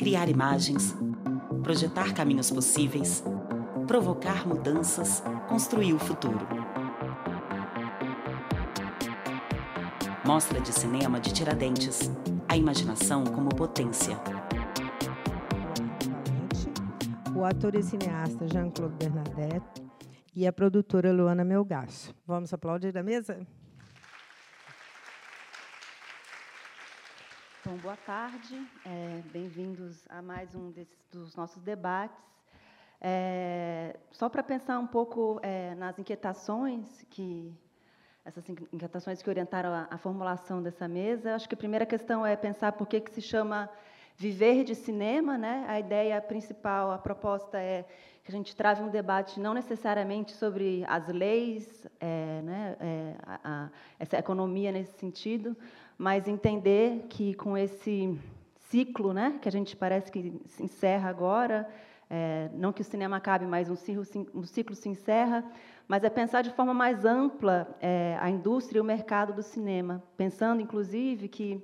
[0.00, 0.96] criar imagens,
[1.62, 3.22] projetar caminhos possíveis,
[3.86, 6.40] provocar mudanças, construir o futuro.
[10.24, 12.10] Mostra de Cinema de Tiradentes.
[12.48, 14.16] A imaginação como potência.
[17.36, 19.82] O ator e cineasta Jean-Claude Bernadette
[20.34, 22.14] e a produtora Luana Melgaço.
[22.26, 23.46] Vamos aplaudir da mesa?
[27.70, 28.66] Bom, boa tarde.
[28.84, 32.18] É, Bem-vindos a mais um desses, dos nossos debates.
[33.00, 37.54] É, só para pensar um pouco é, nas inquietações que
[38.24, 42.34] essas inquietações que orientaram a, a, formulação dessa mesa, acho que a primeira questão é
[42.34, 43.70] pensar por que, que se chama
[44.16, 45.64] viver de cinema, né?
[45.68, 47.86] A ideia principal, a proposta é
[48.24, 52.76] que a gente trave um debate não necessariamente sobre as leis, é, né?
[52.80, 55.56] É, a, a, essa economia nesse sentido,
[56.00, 58.18] mas entender que com esse
[58.70, 61.68] ciclo, né, que a gente parece que se encerra agora,
[62.08, 64.02] é, não que o cinema acabe, mas um ciclo,
[64.34, 65.44] um ciclo se encerra,
[65.86, 70.02] mas é pensar de forma mais ampla é, a indústria e o mercado do cinema,
[70.16, 71.62] pensando, inclusive, que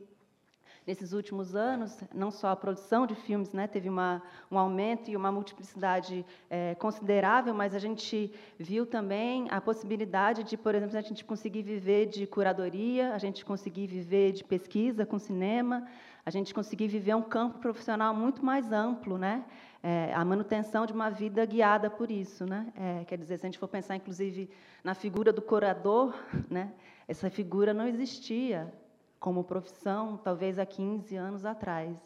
[0.86, 5.16] nesses últimos anos, não só a produção de filmes né, teve uma, um aumento e
[5.16, 11.00] uma multiplicidade é, considerável, mas a gente viu também a possibilidade de, por exemplo, a
[11.00, 15.88] gente conseguir viver de curadoria, a gente conseguir viver de pesquisa com cinema,
[16.24, 19.44] a gente conseguir viver um campo profissional muito mais amplo, né?
[19.82, 22.72] É, a manutenção de uma vida guiada por isso, né?
[22.74, 24.50] É, quer dizer, se a gente for pensar, inclusive,
[24.82, 26.14] na figura do curador,
[26.50, 26.72] né?
[27.06, 28.72] Essa figura não existia
[29.18, 31.96] como profissão, talvez há 15 anos atrás.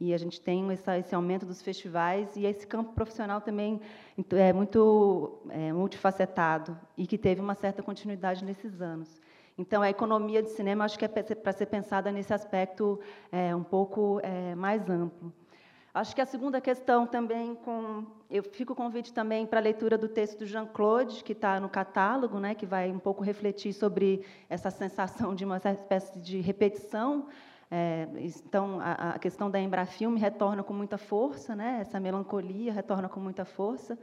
[0.00, 3.80] E a gente tem essa, esse aumento dos festivais e esse campo profissional também
[4.30, 9.20] é muito é, multifacetado e que teve uma certa continuidade nesses anos.
[9.56, 12.98] Então, a economia de cinema acho que é para ser pensada nesse aspecto
[13.30, 15.32] é, um pouco é, mais amplo.
[15.94, 20.08] Acho que a segunda questão também, com, eu fico convite também para a leitura do
[20.08, 24.70] texto do Jean-Claude, que está no catálogo, né, que vai um pouco refletir sobre essa
[24.70, 27.26] sensação de uma espécie de repetição.
[27.70, 28.08] É,
[28.46, 33.20] então, a, a, questão da Embrafilme retorna com muita força, né, essa melancolia retorna com
[33.20, 33.98] muita força,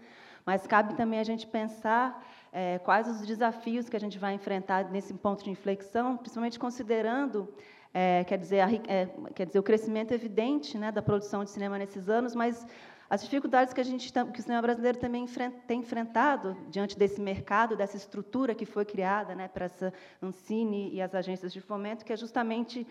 [0.45, 4.91] mas cabe também a gente pensar é, quais os desafios que a gente vai enfrentar
[4.91, 7.51] nesse ponto de inflexão, principalmente considerando,
[7.93, 11.77] é, quer, dizer, a, é, quer dizer, o crescimento evidente né, da produção de cinema
[11.77, 12.65] nesses anos, mas
[13.09, 15.25] as dificuldades que a gente que o cinema brasileiro também
[15.67, 21.01] tem enfrentado diante desse mercado, dessa estrutura que foi criada, né, para essa Ancine e
[21.01, 22.85] as agências de fomento, que é justamente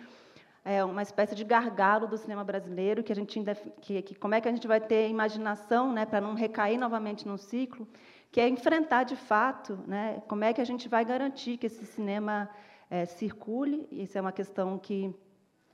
[0.64, 3.40] é, uma espécie de gargalo do cinema brasileiro, que a gente
[3.80, 7.26] que, que como é que a gente vai ter imaginação, né, para não recair novamente
[7.26, 7.86] num ciclo
[8.30, 11.86] que é enfrentar de fato né, como é que a gente vai garantir que esse
[11.86, 12.48] cinema
[12.90, 13.88] é, circule.
[13.90, 15.14] Isso é uma questão que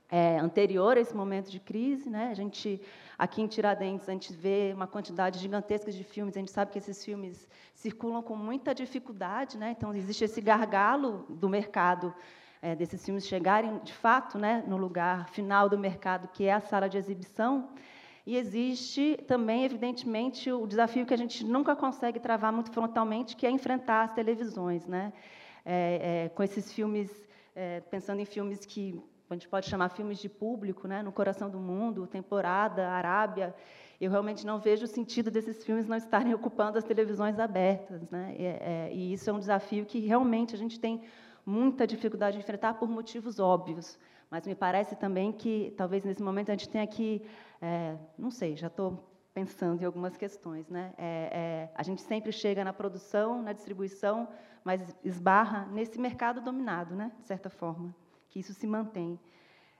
[0.09, 2.09] é anterior a esse momento de crise.
[2.09, 2.29] Né?
[2.31, 2.81] A gente,
[3.17, 6.77] aqui em Tiradentes, a gente vê uma quantidade gigantesca de filmes, a gente sabe que
[6.77, 9.75] esses filmes circulam com muita dificuldade, né?
[9.77, 12.13] então existe esse gargalo do mercado.
[12.61, 16.59] É, desses filmes chegarem, de fato, né, no lugar final do mercado, que é a
[16.59, 17.69] sala de exibição,
[18.25, 23.45] e existe também, evidentemente, o desafio que a gente nunca consegue travar muito frontalmente, que
[23.45, 24.87] é enfrentar as televisões.
[24.87, 25.13] Né?
[25.63, 27.11] É, é, com esses filmes,
[27.55, 28.99] é, pensando em filmes que
[29.33, 31.01] a gente pode chamar filmes de público, né?
[31.01, 33.55] no coração do mundo, Temporada, Arábia,
[33.99, 38.09] eu realmente não vejo o sentido desses filmes não estarem ocupando as televisões abertas.
[38.11, 38.35] Né?
[38.37, 41.01] E, é, e isso é um desafio que realmente a gente tem
[41.45, 43.97] muita dificuldade de enfrentar por motivos óbvios.
[44.29, 47.21] Mas me parece também que, talvez nesse momento, a gente tenha que
[47.61, 50.69] é, não sei, já estou pensando em algumas questões.
[50.69, 50.93] Né?
[50.97, 54.27] É, é, a gente sempre chega na produção, na distribuição,
[54.63, 57.11] mas esbarra nesse mercado dominado, né?
[57.19, 57.93] de certa forma,
[58.35, 59.17] que isso se mantém.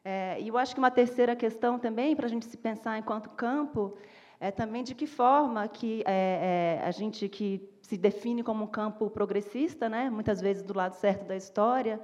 [0.02, 3.30] É, e eu acho que uma terceira questão também, para a gente se pensar enquanto
[3.32, 3.98] campo,
[4.40, 8.68] é também de que forma que é, é, a gente que se define como um
[8.68, 10.10] campo progressista, né?
[10.10, 12.00] muitas vezes do lado certo da história,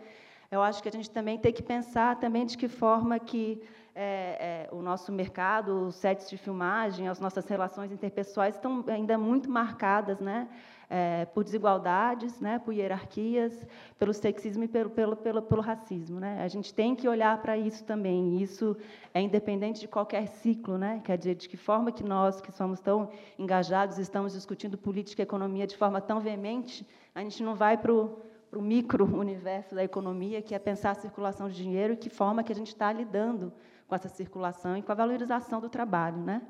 [0.51, 3.61] eu acho que a gente também tem que pensar também de que forma que
[3.95, 9.17] é, é, o nosso mercado, os sets de filmagem, as nossas relações interpessoais estão ainda
[9.17, 10.49] muito marcadas né,
[10.93, 13.65] é, por desigualdades, né, por hierarquias,
[13.97, 16.19] pelo sexismo e pelo, pelo, pelo, pelo racismo.
[16.19, 16.43] Né?
[16.43, 18.75] A gente tem que olhar para isso também, e isso
[19.13, 21.01] é independente de qualquer ciclo, né?
[21.01, 23.09] quer dizer, de que forma que nós, que somos tão
[23.39, 26.85] engajados, estamos discutindo política e economia de forma tão veemente,
[27.15, 30.95] a gente não vai para o para o micro-universo da economia, que é pensar a
[30.95, 33.53] circulação de dinheiro e que forma que a gente está lidando
[33.87, 36.41] com essa circulação e com a valorização do trabalho, né?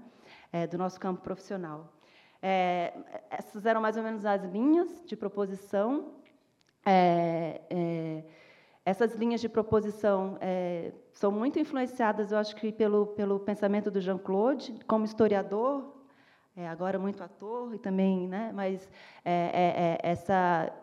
[0.51, 1.93] É, do nosso campo profissional.
[2.41, 2.93] É,
[3.29, 6.13] essas eram mais ou menos as linhas de proposição.
[6.85, 8.23] É, é
[8.83, 14.01] essas linhas de proposição é, são muito influenciadas, eu acho que, pelo, pelo pensamento do
[14.01, 15.93] Jean-Claude, como historiador,
[16.55, 18.89] é, agora muito ator, e também, né, mas
[19.23, 20.73] é, essa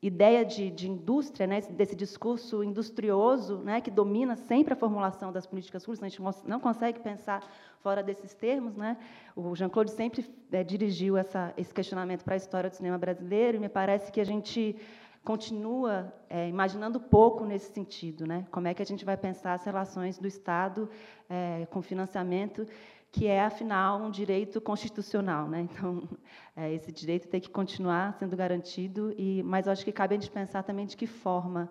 [0.00, 5.46] ideia de, de indústria, né, desse discurso industrioso, né, que domina sempre a formulação das
[5.46, 7.42] políticas públicas, a gente não consegue pensar
[7.82, 8.76] fora desses termos.
[8.76, 8.96] Né?
[9.34, 13.60] O Jean-Claude sempre é, dirigiu essa, esse questionamento para a história do cinema brasileiro, e
[13.60, 14.76] me parece que a gente
[15.24, 18.24] continua é, imaginando pouco nesse sentido.
[18.24, 18.46] Né?
[18.52, 20.88] Como é que a gente vai pensar as relações do Estado
[21.28, 22.66] é, com financiamento
[23.10, 25.48] que é, afinal, um direito constitucional.
[25.48, 25.62] Né?
[25.62, 26.08] Então,
[26.56, 30.30] é, esse direito tem que continuar sendo garantido, e, mas acho que cabe a gente
[30.30, 31.70] pensar também de que forma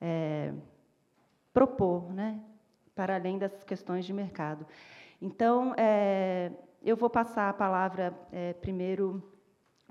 [0.00, 0.52] é,
[1.52, 2.40] propor, né?
[2.94, 4.66] para além das questões de mercado.
[5.20, 6.50] Então, é,
[6.82, 9.22] eu vou passar a palavra é, primeiro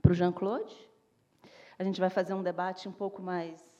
[0.01, 0.75] para o Jean-Claude.
[1.77, 3.76] A gente vai fazer um debate um pouco mais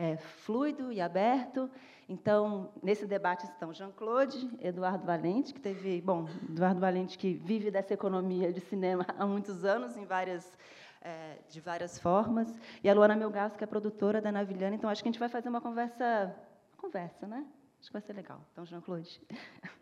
[0.00, 1.70] é, fluido e aberto,
[2.08, 7.94] então, nesse debate estão Jean-Claude, Eduardo Valente, que teve, bom, Eduardo Valente que vive dessa
[7.94, 10.58] economia de cinema há muitos anos, em várias,
[11.00, 12.52] é, de várias formas,
[12.82, 14.74] e a Luana Melgaço, que é produtora da Navilhana.
[14.74, 16.34] Então, acho que a gente vai fazer uma conversa,
[16.78, 17.46] conversa, né?
[17.78, 18.44] Acho que vai ser legal.
[18.50, 19.22] Então, Jean-Claude.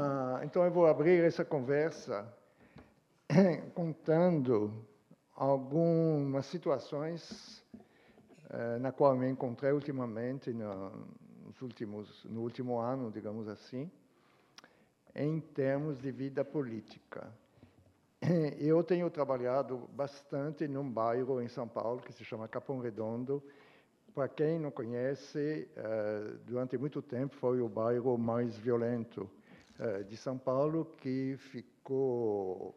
[0.00, 2.24] Ah, então, eu vou abrir essa conversa
[3.74, 4.72] contando
[5.34, 7.64] algumas situações
[8.48, 10.90] eh, na qual me encontrei ultimamente, no,
[11.44, 13.90] nos últimos, no último ano, digamos assim,
[15.16, 17.28] em termos de vida política.
[18.56, 23.42] Eu tenho trabalhado bastante num bairro em São Paulo que se chama Capão Redondo.
[24.14, 29.28] Para quem não conhece, eh, durante muito tempo foi o bairro mais violento
[30.08, 32.74] de São Paulo que ficou,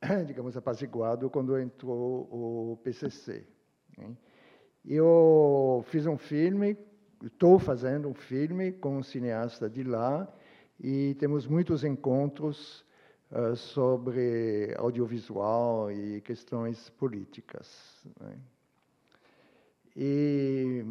[0.26, 3.46] digamos, apaziguado quando entrou o PCC.
[4.84, 6.78] Eu fiz um filme,
[7.22, 10.26] estou fazendo um filme com um cineasta de lá
[10.80, 12.84] e temos muitos encontros
[13.32, 18.06] uh, sobre audiovisual e questões políticas.
[18.20, 18.38] Né?
[19.96, 20.84] E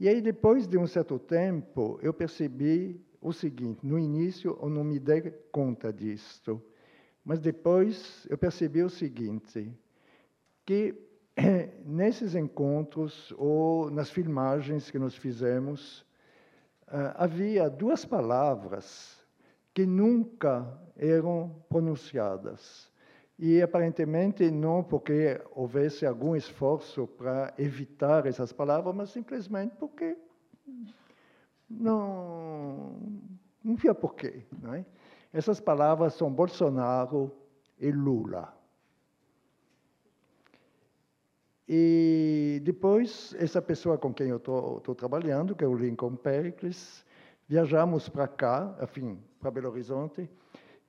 [0.00, 4.84] e aí, depois de um certo tempo, eu percebi o seguinte: no início eu não
[4.84, 6.62] me dei conta disto,
[7.24, 9.72] mas depois eu percebi o seguinte:
[10.64, 10.94] que
[11.84, 16.00] nesses encontros ou nas filmagens que nós fizemos,
[16.88, 19.18] uh, havia duas palavras
[19.74, 20.66] que nunca
[20.96, 22.90] eram pronunciadas.
[23.38, 30.16] E aparentemente não porque houvesse algum esforço para evitar essas palavras, mas simplesmente porque
[31.70, 32.96] não,
[33.62, 34.42] não havia porquê.
[34.60, 34.84] Não é?
[35.32, 37.30] Essas palavras são Bolsonaro
[37.78, 38.58] e Lula.
[41.68, 47.04] E depois, essa pessoa com quem eu estou trabalhando, que é o Lincoln Pericles,
[47.46, 50.28] viajamos para cá, enfim, para Belo Horizonte,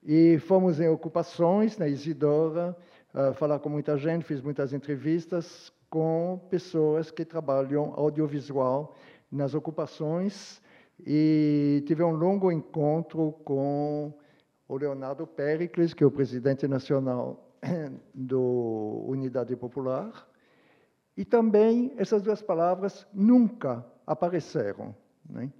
[0.03, 2.75] e fomos em ocupações na Isidora,
[3.13, 8.95] uh, falar com muita gente, fiz muitas entrevistas com pessoas que trabalham audiovisual
[9.31, 10.61] nas ocupações
[11.05, 14.13] e tive um longo encontro com
[14.67, 17.55] o Leonardo Pericles, que é o presidente nacional
[18.13, 20.27] do Unidade Popular,
[21.17, 24.95] e também essas duas palavras nunca apareceram.
[25.27, 25.51] Né?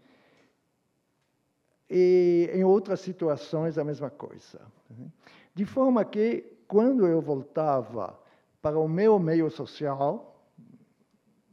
[1.89, 4.61] E em outras situações a mesma coisa.
[5.55, 8.19] De forma que, quando eu voltava
[8.61, 10.47] para o meu meio social,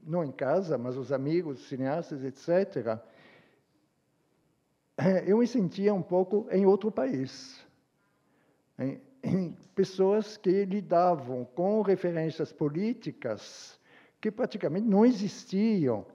[0.02, 2.99] não em casa, mas os amigos, cineastas, etc.,
[5.26, 7.64] eu me sentia um pouco em outro país.
[8.78, 13.78] Em pessoas que lidavam com referências políticas
[14.21, 16.07] que praticamente não existiam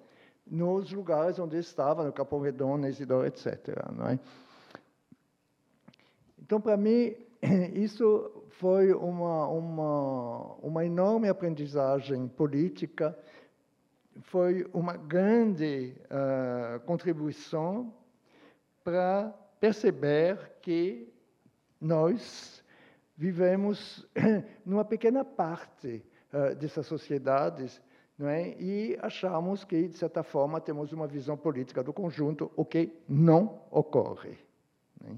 [0.51, 3.69] nos lugares onde estava, no Capão Redondo, Isidoro, etc.
[4.11, 4.19] É?
[6.41, 7.15] Então, para mim,
[7.73, 13.17] isso foi uma, uma, uma enorme aprendizagem política,
[14.23, 17.93] foi uma grande uh, contribuição
[18.83, 21.07] para perceber que
[21.79, 22.61] nós
[23.15, 24.05] vivemos
[24.65, 26.03] numa pequena parte
[26.33, 27.81] uh, dessas sociedades
[28.21, 28.49] não é?
[28.59, 33.63] e achamos que, de certa forma, temos uma visão política do conjunto, o que não
[33.71, 34.37] ocorre.
[35.03, 35.13] É?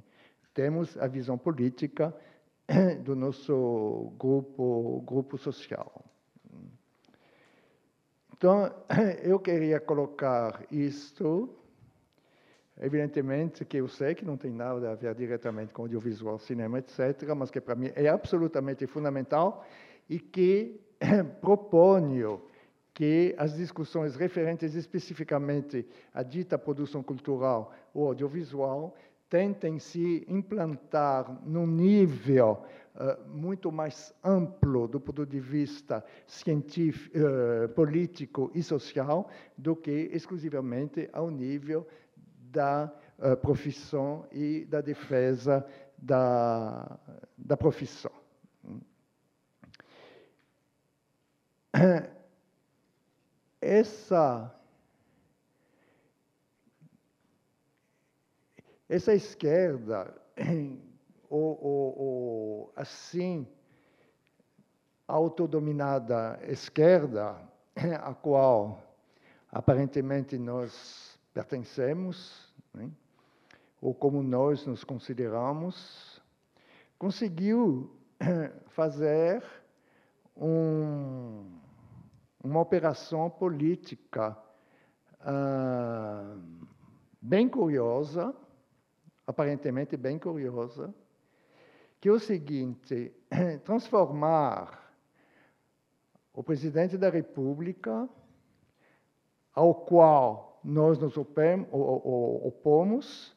[0.53, 2.15] Temos a visão política
[3.03, 6.05] do nosso grupo, grupo social.
[8.37, 8.73] Então,
[9.21, 11.53] eu queria colocar isto,
[12.79, 17.35] evidentemente que eu sei que não tem nada a ver diretamente com audiovisual, cinema, etc.,
[17.35, 19.65] mas que para mim é absolutamente fundamental
[20.09, 20.79] e que
[21.41, 22.41] proponho
[22.93, 28.95] que as discussões referentes especificamente à dita produção cultural ou audiovisual
[29.29, 32.63] tentem se implantar num nível
[32.95, 40.11] uh, muito mais amplo do ponto de vista científico, uh, político e social do que
[40.13, 41.87] exclusivamente ao nível
[42.51, 45.65] da uh, profissão e da defesa
[45.97, 46.99] da,
[47.35, 48.11] da profissão.
[53.63, 54.53] Essa
[58.89, 60.13] essa esquerda,
[61.29, 63.47] ou, ou, ou assim,
[65.07, 67.37] autodominada esquerda,
[68.03, 68.83] a qual
[69.49, 72.91] aparentemente nós pertencemos, né?
[73.81, 76.21] ou como nós nos consideramos,
[76.99, 77.89] conseguiu
[78.67, 79.41] fazer
[80.37, 81.62] um,
[82.43, 84.37] uma operação política
[85.21, 86.35] ah,
[87.21, 88.35] bem curiosa,
[89.25, 90.93] aparentemente bem curiosa,
[92.01, 93.13] que é o seguinte:
[93.63, 94.93] transformar
[96.33, 98.09] o presidente da República,
[99.53, 101.15] ao qual nós nos
[101.71, 103.33] opomos,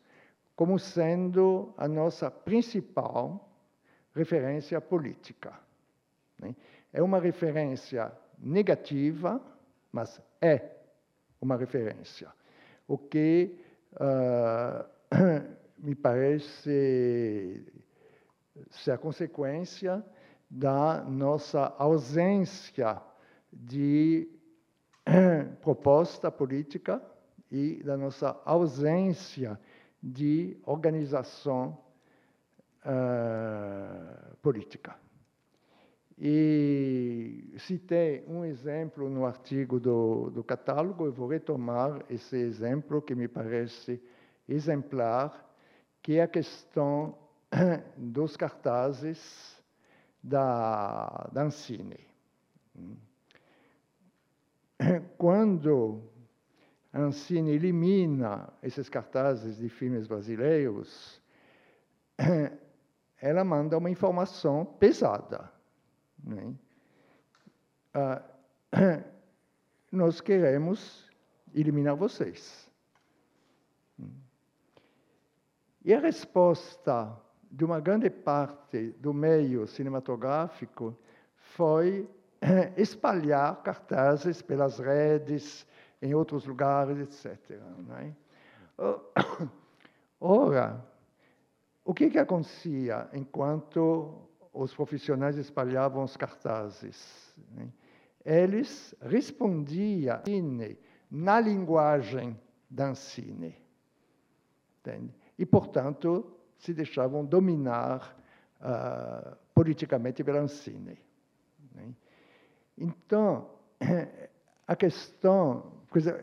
[0.57, 3.49] como sendo a nossa principal
[4.15, 5.53] referência política.
[6.39, 6.57] Né?
[6.93, 9.41] É uma referência negativa,
[9.93, 10.77] mas é
[11.41, 12.29] uma referência.
[12.87, 13.59] O que
[13.95, 14.85] uh,
[15.79, 17.65] me parece
[18.71, 20.05] ser a consequência
[20.51, 23.01] da nossa ausência
[23.53, 24.29] de
[25.61, 27.03] proposta política
[27.51, 29.59] e da nossa ausência
[30.03, 31.79] de organização
[32.85, 35.06] uh, política.
[36.19, 43.15] E citei um exemplo no artigo do, do catálogo, e vou retomar esse exemplo que
[43.15, 44.03] me parece
[44.49, 45.47] exemplar,
[46.03, 47.19] que é a questão
[47.99, 49.63] dos cartazes
[50.23, 52.07] da, da Ancine.
[55.19, 56.03] Quando
[56.95, 61.21] a Ancine elimina esses cartazes de filmes brasileiros,
[63.21, 65.55] ela manda uma informação pesada
[66.23, 66.55] né?
[67.95, 68.23] Ah,
[69.91, 71.11] nós queremos
[71.55, 72.71] eliminar vocês.
[75.85, 77.17] E a resposta
[77.51, 80.97] de uma grande parte do meio cinematográfico
[81.37, 82.09] foi
[82.77, 85.67] espalhar cartazes pelas redes,
[86.03, 87.59] em outros lugares, etc.
[87.87, 88.15] Né?
[90.21, 90.85] Ora,
[91.85, 94.26] o que, que acontecia enquanto
[94.57, 97.35] os profissionais espalhavam os cartazes.
[97.53, 97.69] Né?
[98.25, 100.21] Eles respondiam
[101.11, 103.55] na linguagem da Ancine.
[104.81, 105.15] Entende?
[105.39, 108.17] E, portanto, se deixavam dominar
[108.61, 110.99] uh, politicamente pela Ancine.
[111.75, 111.95] Né?
[112.79, 113.51] Então,
[114.67, 115.73] a questão,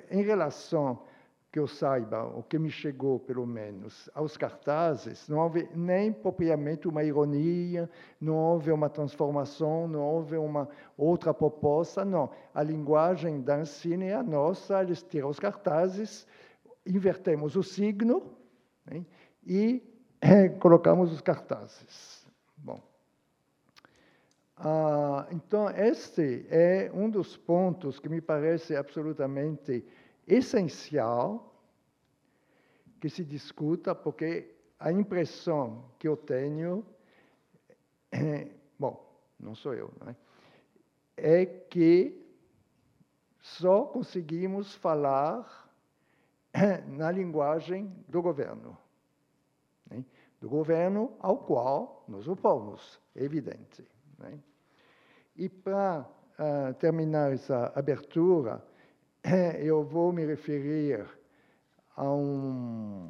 [0.10, 1.04] em relação
[1.54, 6.88] que eu saiba, o que me chegou, pelo menos, aos cartazes, não houve nem propriamente
[6.88, 7.88] uma ironia,
[8.20, 10.68] não houve uma transformação, não houve uma
[10.98, 12.32] outra proposta, não.
[12.56, 16.26] A linguagem da ensino é a nossa, eles tiram os cartazes,
[16.84, 18.36] invertemos o signo
[18.84, 19.06] né,
[19.46, 19.84] e
[20.22, 22.26] é, colocamos os cartazes.
[22.58, 22.82] Bom.
[24.58, 29.86] Ah, então, este é um dos pontos que me parece absolutamente
[30.28, 31.54] essencial
[33.00, 36.86] que se discuta, porque a impressão que eu tenho,
[38.80, 39.06] bom,
[39.40, 40.16] não sou eu, não é?
[41.18, 42.24] é que
[43.42, 45.70] só conseguimos falar
[46.88, 48.78] na linguagem do governo.
[49.90, 50.06] Né?
[50.40, 53.86] Do governo ao qual nos opomos, é evidente.
[54.18, 54.40] Né?
[55.36, 56.06] E para
[56.40, 58.64] uh, terminar essa abertura,
[59.60, 61.06] eu vou me referir
[61.96, 63.10] a, um,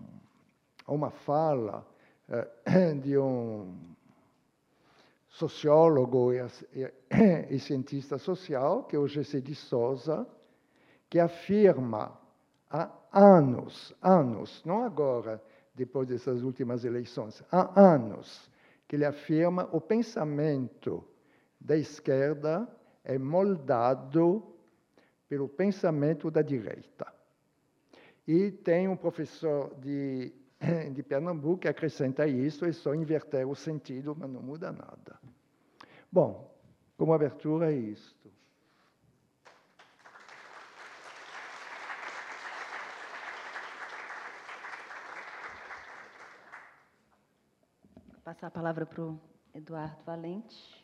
[0.86, 1.86] a uma fala
[2.30, 3.76] eh, de um
[5.28, 6.40] sociólogo e,
[6.74, 6.92] e,
[7.56, 9.42] e, cientista social, que é o G.C.
[9.42, 10.28] de Souza,
[11.10, 12.16] que afirma
[12.70, 15.44] há anos, anos, não agora,
[15.74, 18.50] depois dessas últimas eleições, há anos,
[18.88, 21.04] que ele afirma o pensamento
[21.60, 22.68] da esquerda
[23.04, 24.53] é moldado
[25.28, 27.12] pelo pensamento da direita.
[28.28, 30.34] E tem um professor de,
[30.94, 35.20] de Pernambuco que acrescenta isso, é só inverter o sentido, mas não muda nada.
[36.12, 36.56] Bom,
[36.98, 38.32] como abertura é isto.
[48.24, 49.20] Passar a palavra para o
[49.54, 50.83] Eduardo Valente.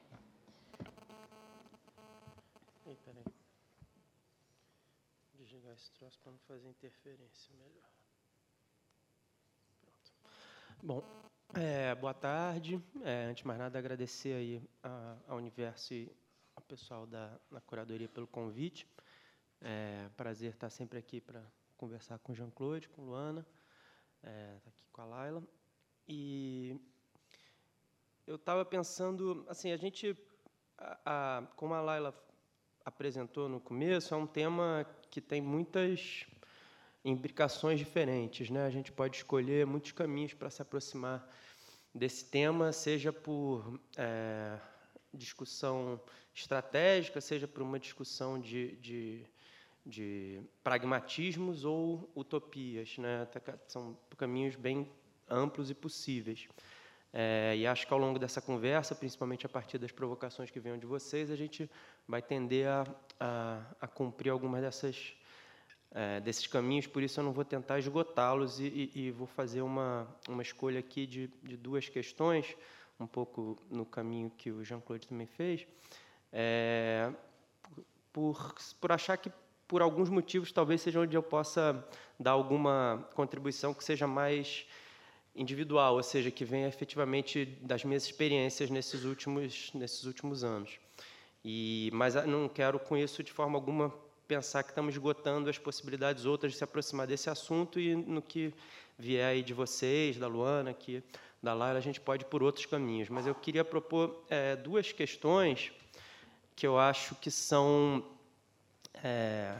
[5.79, 7.89] Esse troço para não fazer interferência melhor.
[9.81, 10.13] Pronto.
[10.83, 11.03] Bom,
[11.53, 12.83] é, boa tarde.
[13.01, 14.62] É, antes de mais nada, agradecer aí
[15.25, 16.12] ao Universo e
[16.53, 18.86] ao pessoal da, da curadoria pelo convite.
[19.62, 21.41] É, prazer estar sempre aqui para
[21.77, 23.48] conversar com Jean-Claude, com Luana,
[24.21, 25.41] é, tá aqui com a Laila.
[26.05, 26.77] E
[28.27, 30.13] eu estava pensando, assim, a gente,
[30.77, 32.13] a, a, como a Laila
[32.83, 36.25] apresentou no começo, é um tema que tem muitas
[37.04, 38.50] imbricações diferentes.
[38.50, 38.66] Né?
[38.66, 41.28] A gente pode escolher muitos caminhos para se aproximar
[41.94, 44.58] desse tema, seja por é,
[45.13, 46.00] discussão
[46.34, 49.25] estratégica, seja por uma discussão de, de,
[49.86, 52.98] de pragmatismos ou utopias.
[52.98, 53.28] Né?
[53.68, 54.89] São caminhos bem
[55.30, 56.48] amplos e possíveis.
[57.12, 60.78] É, e acho que ao longo dessa conversa, principalmente a partir das provocações que venham
[60.78, 61.70] de vocês, a gente
[62.08, 62.86] vai tender a,
[63.20, 65.16] a, a cumprir algumas dessas
[65.92, 66.86] é, desses caminhos.
[66.86, 70.80] Por isso, eu não vou tentar esgotá-los e, e, e, vou fazer uma uma escolha
[70.80, 72.56] aqui de, de duas questões,
[73.00, 75.66] um pouco no caminho que o Jean-Claude também fez,
[76.32, 77.12] é,
[78.13, 79.32] por por achar que
[79.68, 81.84] por alguns motivos talvez seja onde eu possa
[82.20, 84.68] dar alguma contribuição que seja mais
[85.39, 90.77] individual, ou seja, que vem efetivamente das minhas experiências nesses últimos nesses últimos anos.
[91.43, 93.93] E mas não quero com isso de forma alguma
[94.27, 98.53] pensar que estamos esgotando as possibilidades outras de se aproximar desse assunto e no que
[98.98, 101.01] vier aí de vocês, da Luana, aqui,
[101.41, 103.10] da Laila, a gente pode ir por outros caminhos.
[103.10, 105.71] Mas eu queria propor é, duas questões
[106.56, 108.04] que eu acho que são
[109.02, 109.56] é,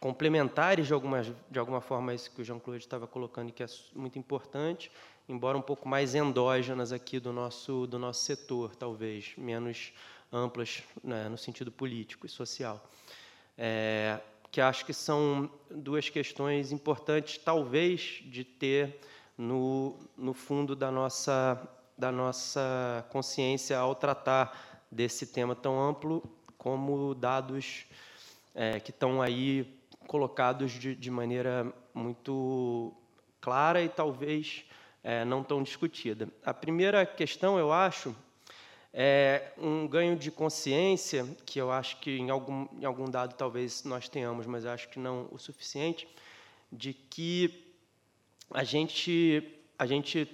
[0.00, 4.18] complementares de alguma, de alguma forma isso que o Jean-Claude estava colocando que é muito
[4.18, 4.90] importante,
[5.28, 9.92] embora um pouco mais endógenas aqui do nosso, do nosso setor, talvez, menos
[10.32, 12.82] amplas né, no sentido político e social.
[13.58, 14.18] É,
[14.50, 18.98] que acho que são duas questões importantes, talvez, de ter
[19.36, 21.60] no, no fundo da nossa,
[21.96, 26.22] da nossa consciência ao tratar desse tema tão amplo
[26.56, 27.86] como dados
[28.54, 29.79] é, que estão aí
[30.10, 32.92] colocados de, de maneira muito
[33.40, 34.64] clara e talvez
[35.04, 36.28] é, não tão discutida.
[36.44, 38.12] A primeira questão, eu acho,
[38.92, 43.84] é um ganho de consciência que eu acho que em algum, em algum dado talvez
[43.84, 46.08] nós tenhamos, mas acho que não o suficiente,
[46.72, 47.72] de que
[48.50, 50.28] a gente a gente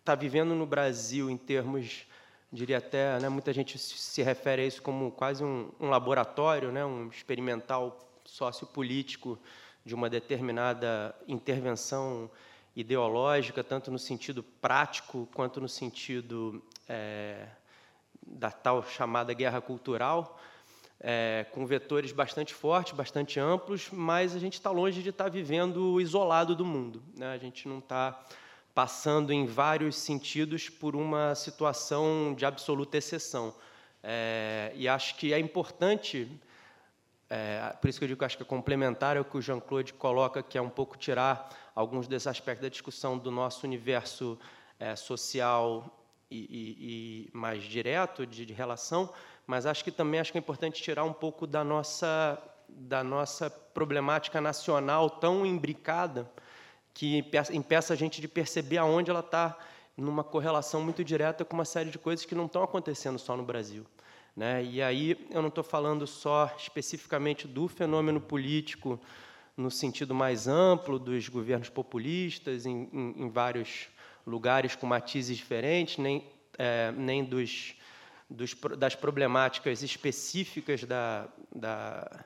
[0.00, 2.06] está vivendo no Brasil em termos
[2.50, 6.82] diria até, né, muita gente se refere a isso como quase um, um laboratório, né,
[6.82, 9.38] um experimental sociopolítico
[9.84, 12.30] de uma determinada intervenção
[12.76, 17.48] ideológica, tanto no sentido prático quanto no sentido é,
[18.24, 20.38] da tal chamada guerra cultural,
[21.00, 25.30] é, com vetores bastante fortes, bastante amplos, mas a gente está longe de estar tá
[25.30, 27.02] vivendo isolado do mundo.
[27.16, 27.32] Né?
[27.32, 28.20] A gente não está
[28.74, 33.54] passando, em vários sentidos, por uma situação de absoluta exceção.
[34.02, 36.30] É, e acho que é importante
[37.30, 39.92] é, por isso que eu digo que acho que é complementar ao que o Jean-Claude
[39.94, 44.38] coloca, que é um pouco tirar alguns desses aspectos da discussão do nosso universo
[44.78, 45.94] é, social
[46.30, 49.12] e, e, e, mais direto de, de, relação,
[49.46, 52.38] mas acho que também acho que é importante tirar um pouco da nossa
[52.70, 56.30] da nossa problemática nacional tão imbricada
[56.92, 59.56] que impeça a gente de perceber aonde ela está
[59.96, 63.42] numa correlação muito direta com uma série de coisas que não estão acontecendo só no
[63.42, 63.86] Brasil.
[64.38, 64.62] Né?
[64.62, 69.00] E aí eu não estou falando só especificamente do fenômeno político
[69.56, 73.88] no sentido mais amplo dos governos populistas em, em, em vários
[74.24, 76.24] lugares com matizes diferentes, nem,
[76.56, 77.74] é, nem dos,
[78.30, 82.24] dos, das problemáticas específicas da, da,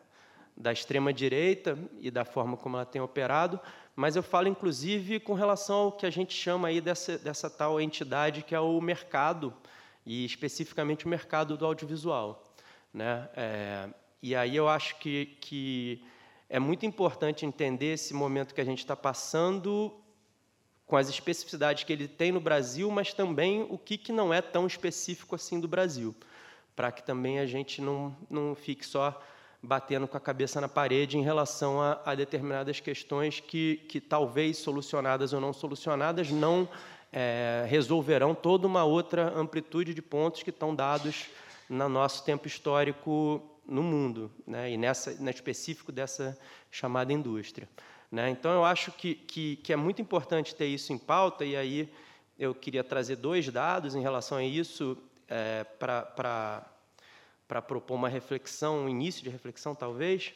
[0.54, 3.58] da extrema-direita e da forma como ela tem operado,
[3.96, 7.80] mas eu falo, inclusive, com relação ao que a gente chama aí dessa, dessa tal
[7.80, 9.54] entidade que é o mercado,
[10.04, 12.42] e especificamente o mercado do audiovisual.
[12.92, 13.28] Né?
[13.34, 13.88] É,
[14.22, 16.04] e aí eu acho que, que
[16.48, 19.92] é muito importante entender esse momento que a gente está passando
[20.86, 24.42] com as especificidades que ele tem no Brasil, mas também o que, que não é
[24.42, 26.14] tão específico assim do Brasil,
[26.76, 29.18] para que também a gente não, não fique só
[29.62, 34.58] batendo com a cabeça na parede em relação a, a determinadas questões que, que talvez
[34.58, 36.68] solucionadas ou não solucionadas não
[37.12, 41.26] é, resolverão toda uma outra amplitude de pontos que estão dados
[41.68, 46.36] no nosso tempo histórico no mundo, né, e nessa, no específico dessa
[46.70, 47.68] chamada indústria.
[48.10, 48.30] Né?
[48.30, 51.88] Então, eu acho que, que, que é muito importante ter isso em pauta, e aí
[52.38, 54.98] eu queria trazer dois dados em relação a isso
[55.28, 56.66] é, para
[57.46, 60.34] propor uma reflexão, um início de reflexão, talvez,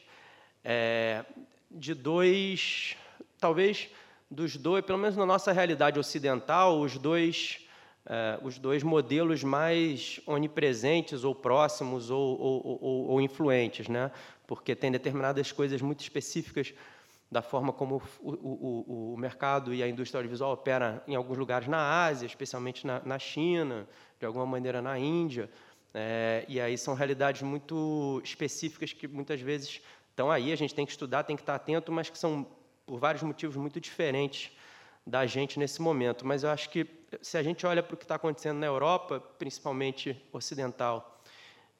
[0.63, 1.25] é,
[1.69, 2.95] de dois,
[3.39, 3.89] talvez,
[4.29, 7.65] dos dois, pelo menos na nossa realidade ocidental, os dois,
[8.05, 14.11] é, os dois modelos mais onipresentes ou próximos ou, ou, ou, ou influentes, né?
[14.45, 16.73] porque tem determinadas coisas muito específicas
[17.29, 21.67] da forma como o, o, o, mercado e a indústria audiovisual opera em alguns lugares
[21.67, 23.85] na Ásia, especialmente na, na China,
[24.17, 25.49] de alguma maneira na Índia.
[25.93, 30.85] É, e aí são realidades muito específicas que muitas vezes estão aí, a gente tem
[30.85, 32.47] que estudar, tem que estar atento, mas que são,
[32.87, 34.51] por vários motivos, muito diferentes
[35.05, 36.25] da gente nesse momento.
[36.25, 36.87] Mas eu acho que,
[37.21, 41.21] se a gente olha para o que está acontecendo na Europa, principalmente ocidental,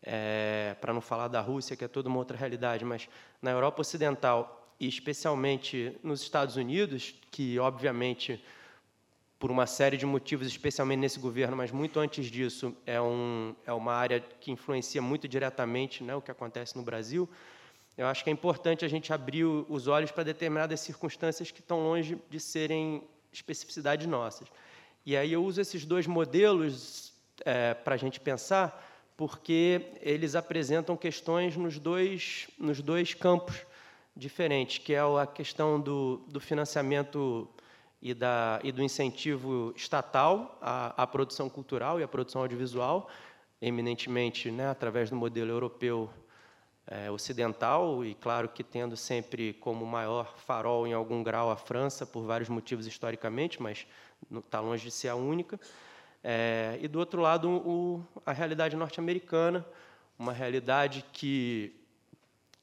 [0.04, 3.10] é, para não falar da Rússia, que é toda uma outra realidade, mas
[3.42, 8.44] na Europa Ocidental e especialmente nos Estados Unidos, que obviamente
[9.40, 13.74] por uma série de motivos, especialmente nesse governo, mas muito antes disso, é, um, é
[13.74, 17.30] uma área que influencia muito diretamente né, o que acontece no Brasil.
[17.98, 21.80] Eu acho que é importante a gente abrir os olhos para determinadas circunstâncias que estão
[21.80, 24.48] longe de serem especificidades nossas.
[25.04, 27.12] E aí eu uso esses dois modelos
[27.44, 33.66] é, para a gente pensar, porque eles apresentam questões nos dois, nos dois campos
[34.16, 37.50] diferentes, que é a questão do, do financiamento
[38.00, 43.10] e, da, e do incentivo estatal à, à, produção cultural e à produção audiovisual,
[43.60, 46.10] eminentemente né, através do modelo europeu
[46.88, 52.06] é, ocidental, e claro que tendo sempre como maior farol, em algum grau, a França,
[52.06, 53.86] por vários motivos historicamente, mas
[54.34, 55.60] está longe de ser a única.
[56.24, 59.66] É, e, do outro lado, o, a realidade norte-americana,
[60.18, 61.76] uma realidade que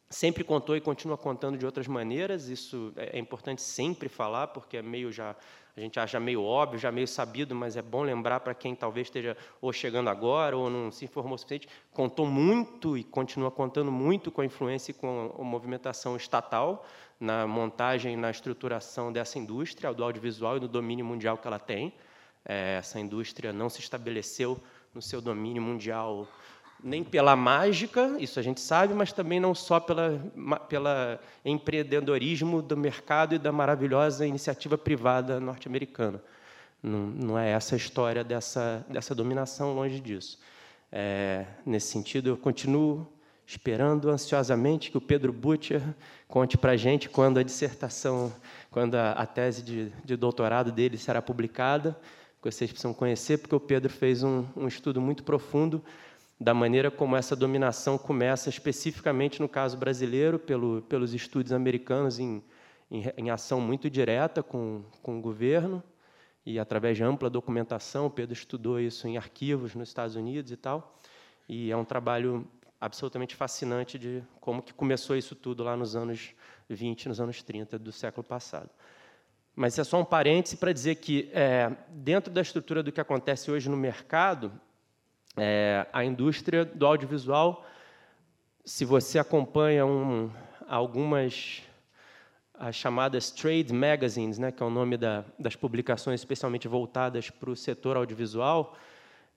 [0.08, 2.48] sempre contou e continua contando de outras maneiras.
[2.48, 5.36] Isso é, é importante sempre falar, porque é meio já
[5.76, 9.08] a gente acha meio óbvio, já meio sabido, mas é bom lembrar para quem talvez
[9.08, 11.68] esteja ou chegando agora ou não se informou o suficiente.
[11.92, 16.86] Contou muito e continua contando muito com a influência e com a movimentação estatal
[17.18, 21.92] na montagem, na estruturação dessa indústria do audiovisual e no domínio mundial que ela tem.
[22.44, 24.60] É, essa indústria não se estabeleceu
[24.94, 26.28] no seu domínio mundial
[26.84, 30.20] nem pela mágica, isso a gente sabe, mas também não só pela,
[30.68, 36.22] pela empreendedorismo do mercado e da maravilhosa iniciativa privada norte-americana.
[36.82, 40.38] Não, não, é essa a história dessa, dessa dominação, longe disso.
[40.92, 43.10] É, nesse sentido, eu continuo
[43.46, 45.82] esperando ansiosamente que o Pedro Butcher
[46.28, 48.30] conte para a gente quando a dissertação,
[48.70, 51.98] quando a, a tese de, de, doutorado dele será publicada,
[52.42, 55.82] que vocês precisam conhecer, porque o Pedro fez um, um estudo muito profundo
[56.40, 62.42] da maneira como essa dominação começa, especificamente no caso brasileiro, pelo, pelos estudos americanos em,
[62.90, 65.82] em, em, ação muito direta com, com o governo
[66.44, 68.10] e através de ampla documentação.
[68.10, 70.98] Pedro estudou isso em arquivos nos Estados Unidos e tal.
[71.48, 72.46] E é um trabalho
[72.80, 76.34] absolutamente fascinante de como que começou isso tudo lá nos anos
[76.68, 78.70] 20, nos anos 30 do século passado.
[79.54, 83.50] Mas é só um parêntese para dizer que, é, dentro da estrutura do que acontece
[83.50, 84.52] hoje no mercado,
[85.36, 87.64] é, a indústria do audiovisual,
[88.64, 90.30] se você acompanha um,
[90.68, 91.62] algumas
[92.56, 97.50] as chamadas trade magazines, né, que é o nome da, das publicações especialmente voltadas para
[97.50, 98.76] o setor audiovisual,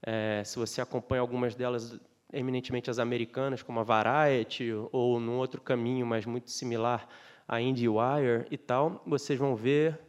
[0.04, 2.00] é, se você acompanha algumas delas
[2.32, 7.08] eminentemente as americanas, como a Variety, ou num outro caminho, mas muito similar
[7.48, 10.00] a IndieWire e tal, vocês vão ver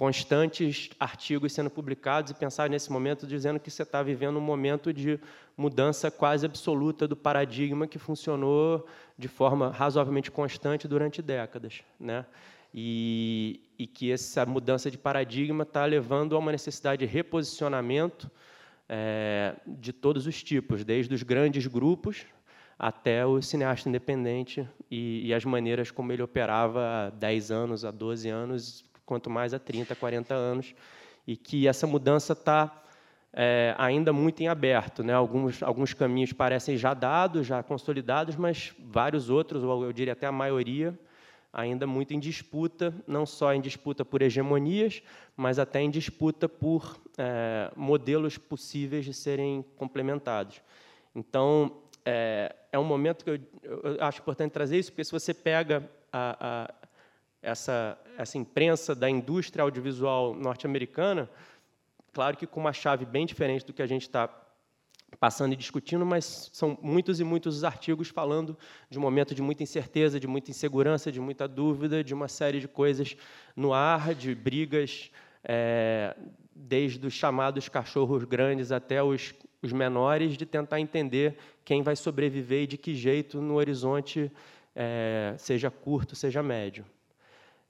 [0.00, 4.94] constantes artigos sendo publicados e pensar nesse momento dizendo que você está vivendo um momento
[4.94, 5.20] de
[5.54, 8.86] mudança quase absoluta do paradigma que funcionou
[9.18, 12.24] de forma razoavelmente constante durante décadas, né?
[12.72, 18.30] E, e que essa mudança de paradigma está levando a uma necessidade de reposicionamento
[18.88, 22.24] é, de todos os tipos, desde os grandes grupos
[22.78, 27.90] até o cineasta independente e, e, as maneiras como ele operava há 10 anos, há
[27.90, 30.72] 12 anos, quanto mais há 30, 40 anos,
[31.26, 32.80] e que essa mudança está
[33.32, 35.02] é, ainda muito em aberto.
[35.02, 35.12] Né?
[35.12, 40.28] Alguns, alguns caminhos parecem já dados, já consolidados, mas vários outros, ou eu diria até
[40.28, 40.96] a maioria,
[41.52, 45.02] ainda muito em disputa, não só em disputa por hegemonias,
[45.36, 50.62] mas até em disputa por é, modelos possíveis de serem complementados.
[51.16, 55.34] Então, é, é um momento que eu, eu, acho importante trazer isso, porque se você
[55.34, 56.79] pega a, a,
[57.42, 61.28] essa, essa imprensa da indústria audiovisual norte-americana,
[62.12, 64.28] claro que com uma chave bem diferente do que a gente está
[65.18, 68.56] passando e discutindo, mas são muitos e muitos os artigos falando
[68.88, 72.60] de um momento de muita incerteza, de muita insegurança, de muita dúvida, de uma série
[72.60, 73.16] de coisas
[73.56, 75.10] no ar, de brigas,
[75.42, 76.16] é,
[76.54, 82.62] desde os chamados cachorros grandes até os, os menores, de tentar entender quem vai sobreviver
[82.62, 84.30] e de que jeito no horizonte,
[84.76, 86.84] é, seja curto, seja médio.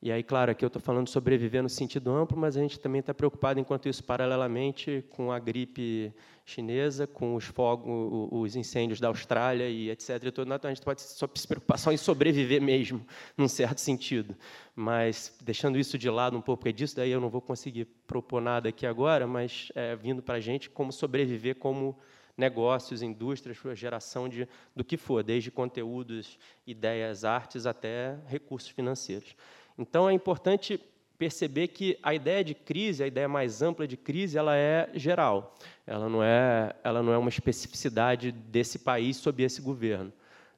[0.03, 3.01] E aí, claro, aqui eu estou falando sobreviver no sentido amplo, mas a gente também
[3.01, 6.11] está preocupado, enquanto isso, paralelamente, com a gripe
[6.47, 10.25] chinesa, com os fogos, os incêndios da Austrália e etc.
[10.25, 14.35] Então, a gente pode só se preocupar só em sobreviver mesmo, num certo sentido.
[14.75, 18.41] Mas, deixando isso de lado um pouco, porque disso daí eu não vou conseguir propor
[18.41, 21.95] nada aqui agora, mas é, vindo para a gente como sobreviver como
[22.39, 29.37] negócios, indústrias, geração de, do que for, desde conteúdos, ideias, artes, até recursos financeiros.
[29.81, 30.79] Então é importante
[31.17, 35.55] perceber que a ideia de crise, a ideia mais ampla de crise, ela é geral.
[35.87, 40.13] Ela não é, ela não é uma especificidade desse país sob esse governo.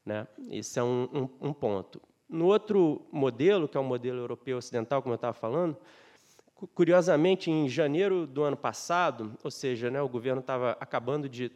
[0.04, 0.26] Né?
[0.50, 1.08] Esse é um,
[1.40, 2.02] um, um ponto.
[2.28, 5.76] No outro modelo, que é o modelo europeu ocidental, como eu estava falando,
[6.74, 11.52] curiosamente, em janeiro do ano passado, ou seja, né, o governo estava acabando de.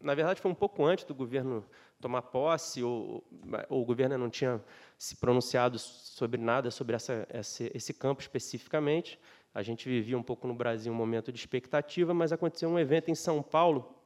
[0.00, 1.64] Na verdade, foi um pouco antes do governo
[2.04, 3.24] tomar posse, ou,
[3.70, 4.62] ou o governo não tinha
[4.98, 9.18] se pronunciado sobre nada sobre essa, esse, esse campo especificamente.
[9.54, 13.10] A gente vivia um pouco no Brasil um momento de expectativa, mas aconteceu um evento
[13.10, 13.96] em São Paulo,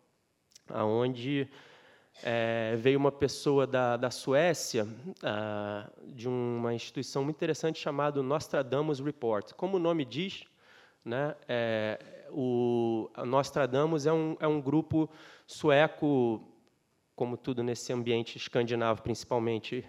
[0.71, 1.49] onde
[2.23, 4.87] é, veio uma pessoa da, da Suécia,
[5.21, 9.55] ah, de uma instituição muito interessante chamada Nostradamus Report.
[9.55, 10.45] Como o nome diz,
[11.05, 11.99] né, é,
[12.31, 15.11] o Nostradamus é um, é um grupo
[15.49, 16.58] sueco
[17.18, 19.85] como tudo nesse ambiente escandinavo, principalmente,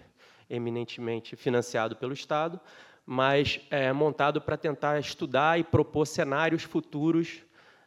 [0.49, 2.59] eminentemente financiado pelo Estado,
[3.05, 7.43] mas é, montado para tentar estudar e propor cenários futuros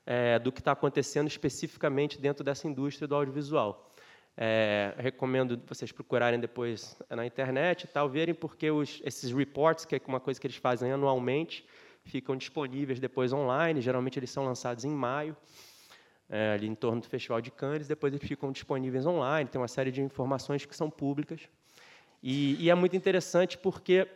[0.06, 3.92] é, do que está acontecendo especificamente dentro dessa indústria do audiovisual.
[4.36, 9.96] É, recomendo vocês procurarem depois na internet e tal, verem porque os, esses reports, que
[9.96, 11.66] é uma coisa que eles fazem anualmente,
[12.04, 13.80] ficam disponíveis depois online.
[13.80, 15.36] Geralmente eles são lançados em maio
[16.32, 19.68] é, ali em torno do Festival de Cannes, depois eles ficam disponíveis online, tem uma
[19.68, 21.42] série de informações que são públicas.
[22.22, 24.08] E, e é muito interessante porque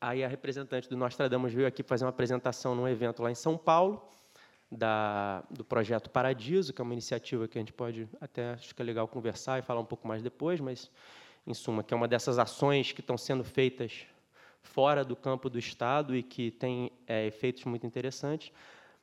[0.00, 3.58] aí a representante do Nostradamus veio aqui fazer uma apresentação num evento lá em São
[3.58, 4.02] Paulo,
[4.70, 8.80] da, do projeto Paradiso, que é uma iniciativa que a gente pode até, acho que
[8.80, 10.90] é legal conversar e falar um pouco mais depois, mas,
[11.46, 14.06] em suma, que é uma dessas ações que estão sendo feitas
[14.62, 18.50] fora do campo do Estado e que tem é, efeitos muito interessantes,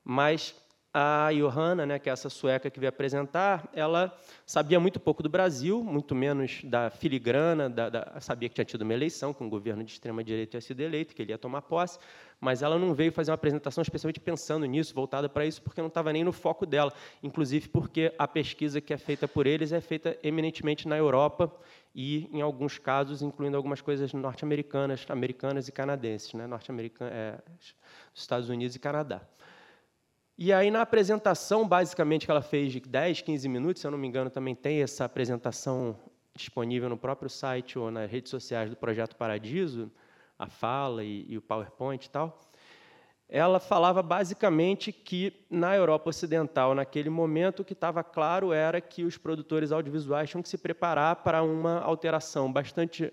[0.03, 0.55] mas
[0.93, 5.29] a Johanna, né, que é essa sueca que veio apresentar, ela sabia muito pouco do
[5.29, 9.49] Brasil, muito menos da filigrana, da, da, sabia que tinha tido uma eleição, que um
[9.49, 11.99] governo de extrema-direita tinha sido eleito, que ele ia tomar posse,
[12.41, 15.89] mas ela não veio fazer uma apresentação especialmente pensando nisso, voltada para isso, porque não
[15.89, 19.81] estava nem no foco dela, inclusive porque a pesquisa que é feita por eles é
[19.81, 21.53] feita eminentemente na Europa
[21.93, 27.39] e, em alguns casos, incluindo algumas coisas norte-americanas, americanas e canadenses, né, norte-americanas, é,
[28.13, 29.21] Estados Unidos e Canadá.
[30.41, 33.97] E aí, na apresentação, basicamente, que ela fez de 10, 15 minutos, se eu não
[33.97, 35.99] me engano, também tem essa apresentação
[36.33, 39.91] disponível no próprio site ou nas redes sociais do Projeto Paradiso,
[40.39, 42.39] a fala e, e o PowerPoint e tal.
[43.27, 49.03] Ela falava basicamente que na Europa Ocidental, naquele momento, o que estava claro era que
[49.03, 53.11] os produtores audiovisuais tinham que se preparar para uma alteração bastante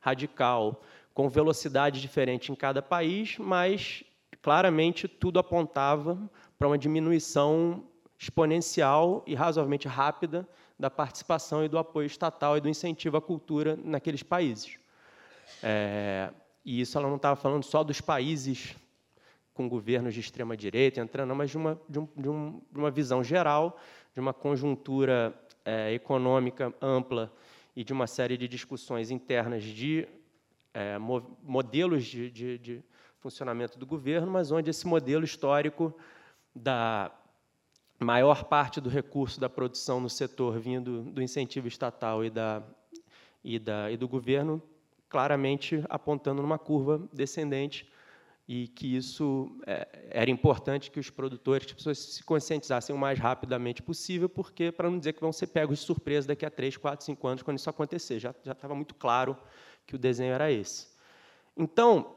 [0.00, 0.80] radical,
[1.12, 4.04] com velocidade diferente em cada país, mas
[4.40, 6.16] claramente tudo apontava
[6.58, 7.84] para uma diminuição
[8.18, 13.78] exponencial e razoavelmente rápida da participação e do apoio estatal e do incentivo à cultura
[13.82, 14.78] naqueles países.
[15.62, 16.30] É,
[16.64, 18.76] e isso ela não estava falando só dos países
[19.54, 22.90] com governos de extrema direita entrando, mas de uma, de, um, de, um, de uma
[22.90, 23.78] visão geral,
[24.14, 27.32] de uma conjuntura é, econômica ampla
[27.74, 30.08] e de uma série de discussões internas de
[30.74, 32.84] é, modelos de, de, de
[33.18, 35.94] funcionamento do governo, mas onde esse modelo histórico
[36.54, 37.10] da
[37.98, 42.62] maior parte do recurso da produção no setor vindo do incentivo estatal e, da,
[43.42, 44.62] e, da, e do governo,
[45.08, 47.90] claramente apontando numa curva descendente
[48.46, 52.98] e que isso é, era importante que os produtores, que as pessoas se conscientizassem o
[52.98, 56.50] mais rapidamente possível, porque para não dizer que vão ser pegos de surpresa daqui a
[56.50, 59.36] três, quatro, cinco anos quando isso acontecer, já já estava muito claro
[59.86, 60.86] que o desenho era esse.
[61.54, 62.16] Então,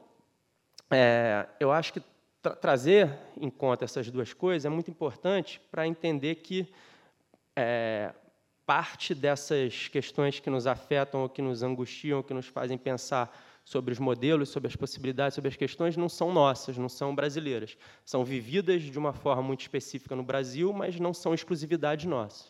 [0.90, 2.02] é, eu acho que
[2.42, 6.68] tra trazer em conta essas duas coisas é muito importante para entender que,
[7.54, 8.12] é,
[8.66, 13.32] parte dessas questões que nos afetam ou que nos angustiam, ou que nos fazem pensar
[13.64, 17.76] sobre os modelos, sobre as possibilidades, sobre as questões, não são nossas, não são brasileiras.
[18.04, 22.46] São vividas de uma forma muito específica no Brasil, mas não são exclusividade nossa.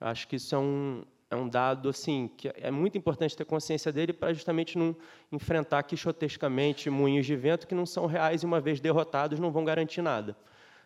[0.00, 3.92] Acho que isso é um, é um dado assim que é muito importante ter consciência
[3.92, 4.96] dele para justamente não
[5.30, 9.64] enfrentar quixotescamente moinhos de vento que não são reais e uma vez derrotados não vão
[9.64, 10.36] garantir nada.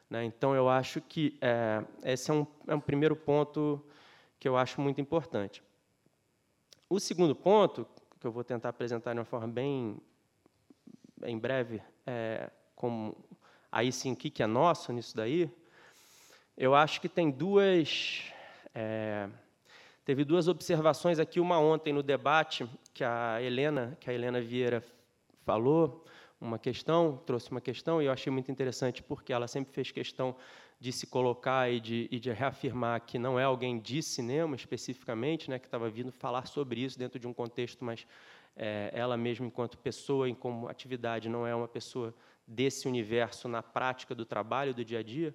[0.08, 0.22] Né?
[0.24, 3.82] Então eu acho que é, esse é um, é um primeiro ponto
[4.38, 5.62] que eu acho muito importante.
[6.90, 7.86] O segundo ponto
[8.20, 9.96] que eu vou tentar apresentar de uma forma bem
[11.24, 13.16] em breve, é, como
[13.72, 15.50] aí sim o que é nosso nisso daí,
[16.54, 18.30] eu acho que tem duas
[18.74, 19.28] é,
[20.04, 24.84] Teve duas observações aqui, uma ontem no debate que a Helena, que a Helena Vieira
[25.46, 26.04] falou,
[26.38, 30.36] uma questão, trouxe uma questão e eu achei muito interessante porque ela sempre fez questão
[30.78, 35.48] de se colocar e de, e de reafirmar que não é alguém de cinema especificamente,
[35.48, 38.06] né, que estava vindo falar sobre isso dentro de um contexto, mas
[38.54, 42.14] é, ela mesma, enquanto pessoa, em como atividade, não é uma pessoa
[42.46, 45.34] desse universo na prática do trabalho do dia a dia,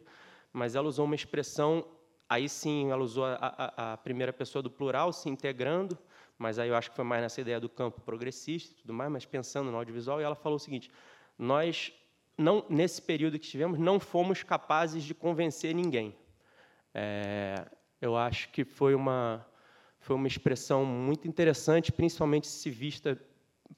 [0.53, 1.84] mas ela usou uma expressão
[2.29, 5.97] Aí sim, ela usou a, a, a, primeira pessoa do plural, se integrando,
[6.37, 9.11] mas aí eu acho que foi mais nessa ideia do campo progressista e tudo mais,
[9.11, 10.91] mas pensando no audiovisual, e ela falou o seguinte:
[11.39, 11.91] nós,
[12.37, 16.15] não, nesse período que tivemos, não fomos capazes de convencer ninguém.
[16.93, 17.65] É,
[17.99, 19.43] eu acho que foi uma,
[19.99, 23.19] foi uma expressão muito interessante, principalmente se vista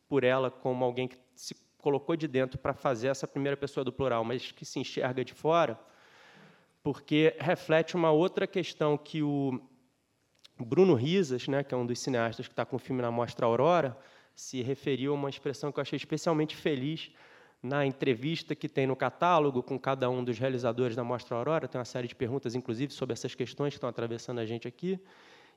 [0.09, 3.93] por ela como alguém que se colocou de dentro para fazer essa primeira pessoa do
[3.93, 5.79] plural, mas que se enxerga de fora
[6.83, 9.61] porque reflete uma outra questão que o
[10.59, 13.45] Bruno Risas, né, que é um dos cineastas que está com o filme na Mostra
[13.45, 13.97] Aurora,
[14.35, 17.11] se referiu a uma expressão que eu achei especialmente feliz
[17.61, 21.67] na entrevista que tem no catálogo com cada um dos realizadores da Mostra Aurora.
[21.67, 24.99] Tem uma série de perguntas, inclusive, sobre essas questões que estão atravessando a gente aqui.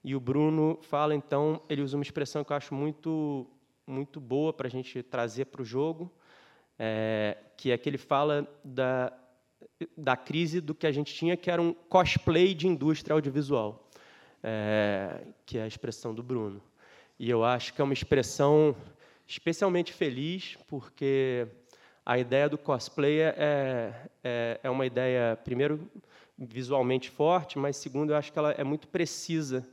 [0.02, 3.46] E o Bruno fala, então, ele usa uma expressão que eu acho muito,
[3.86, 6.12] muito boa para a gente trazer para o jogo,
[6.78, 9.10] é, que é que ele fala da
[9.96, 13.88] da crise do que a gente tinha, que era um cosplay de indústria audiovisual,
[14.42, 16.62] é, que é a expressão do Bruno.
[17.18, 18.76] E eu acho que é uma expressão
[19.26, 21.46] especialmente feliz, porque
[22.04, 25.88] a ideia do cosplay é, é, é uma ideia, primeiro,
[26.36, 29.66] visualmente forte, mas, segundo, eu acho que ela é muito precisa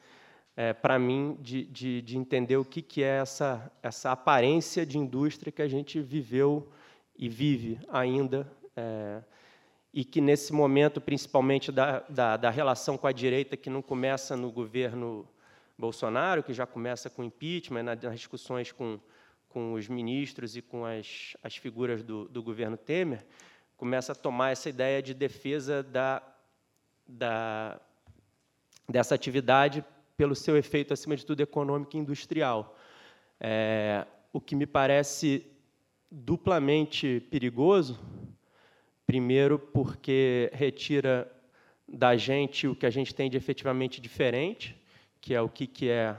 [0.55, 4.97] é, para mim de, de, de, entender o que, que é essa, essa aparência de
[4.97, 6.69] indústria que a gente viveu
[7.17, 9.21] e vive ainda é,
[9.93, 14.37] e que, nesse momento, principalmente da, da, da, relação com a direita, que não começa
[14.37, 15.27] no governo
[15.77, 18.99] Bolsonaro, que já começa com impeachment, nas discussões com,
[19.49, 23.25] com os ministros e com as, as figuras do, do governo Temer,
[23.75, 26.21] começa a tomar essa ideia de defesa da,
[27.05, 27.81] da,
[28.87, 29.83] dessa atividade
[30.15, 32.77] pelo seu efeito, acima de tudo, econômico e industrial.
[33.39, 35.45] É, o que me parece
[36.09, 37.99] duplamente perigoso,
[39.05, 41.31] Primeiro, porque retira
[41.87, 44.79] da gente o que a gente tem de efetivamente diferente,
[45.19, 46.15] que é o que, é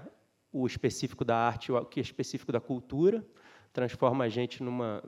[0.52, 3.24] o específico da arte, o que é específico da cultura,
[3.72, 5.02] transforma a gente numa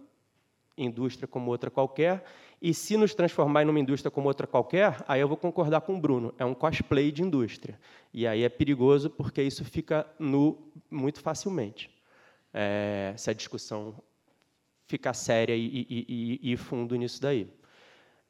[0.76, 2.24] indústria como outra qualquer.
[2.60, 6.00] E se nos transformar numa indústria como outra qualquer, aí eu vou concordar com o
[6.00, 7.78] Bruno, é um cosplay de indústria.
[8.12, 11.90] E aí é perigoso porque isso fica nu muito facilmente.
[12.52, 13.94] É, se a discussão
[14.86, 17.48] ficar séria e, e, e, e fundo nisso daí.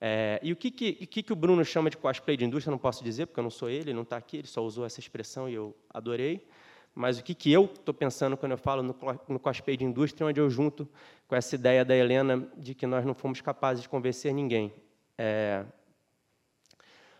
[0.00, 2.78] É, e o que, que, que, que o Bruno chama de cosplay de indústria, não
[2.78, 5.48] posso dizer, porque eu não sou ele não está aqui, ele só usou essa expressão
[5.48, 6.46] e eu adorei.
[6.94, 8.94] Mas o que, que eu estou pensando quando eu falo no,
[9.28, 10.88] no cosplay de indústria, onde eu junto
[11.26, 14.72] com essa ideia da Helena de que nós não fomos capazes de convencer ninguém.
[15.18, 15.64] É,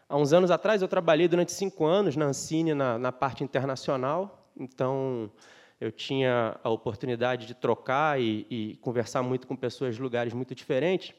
[0.08, 4.48] há uns anos atrás, eu trabalhei durante cinco anos na Ancine, na, na parte internacional,
[4.56, 5.30] então
[5.80, 10.54] eu tinha a oportunidade de trocar e, e conversar muito com pessoas de lugares muito
[10.54, 11.14] diferentes.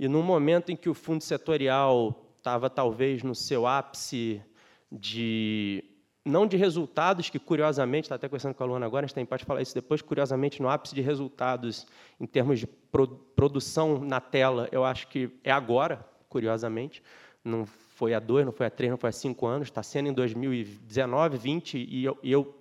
[0.00, 4.42] E no momento em que o fundo setorial estava talvez no seu ápice
[4.90, 5.84] de
[6.24, 9.26] não de resultados, que curiosamente, está até conversando com a Luana agora, a gente tem,
[9.26, 11.86] pode falar isso depois, curiosamente, no ápice de resultados
[12.18, 17.02] em termos de pro, produção na tela, eu acho que é agora, curiosamente,
[17.44, 20.08] não foi há dois, não foi há três, não foi há cinco anos, está sendo
[20.08, 22.56] em 2019, 20, e eu, eu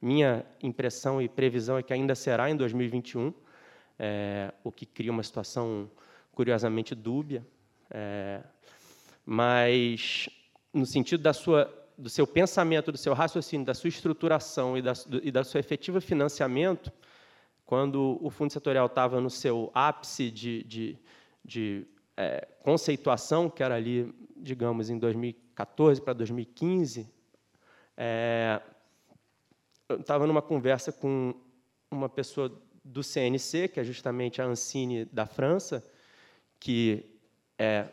[0.00, 3.34] minha impressão e previsão é que ainda será em 2021,
[3.98, 5.90] é, o que cria uma situação
[6.34, 7.46] curiosamente dúbia,
[7.90, 8.42] é,
[9.24, 10.28] mas
[10.72, 14.92] no sentido da sua, do seu pensamento, do seu raciocínio, da sua estruturação e da,
[14.92, 16.92] do, e da seu efetivo financiamento,
[17.64, 20.98] quando o fundo setorial estava no seu ápice de, de,
[21.44, 27.08] de é, conceituação, que era ali, digamos, em 2014 para 2015,
[27.96, 28.60] É,
[29.88, 31.34] eu estava numa conversa com
[31.90, 32.50] uma pessoa
[32.82, 35.82] do CNC, que é justamente a Ancine da França,
[36.58, 37.04] que
[37.58, 37.86] é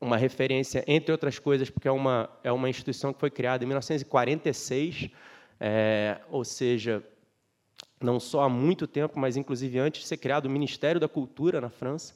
[0.00, 3.66] uma referência, entre outras coisas, porque é uma, é uma instituição que foi criada em
[3.66, 5.10] 1946,
[5.58, 7.02] é, ou seja,
[8.00, 11.60] não só há muito tempo, mas inclusive antes de ser criado o Ministério da Cultura
[11.60, 12.14] na França,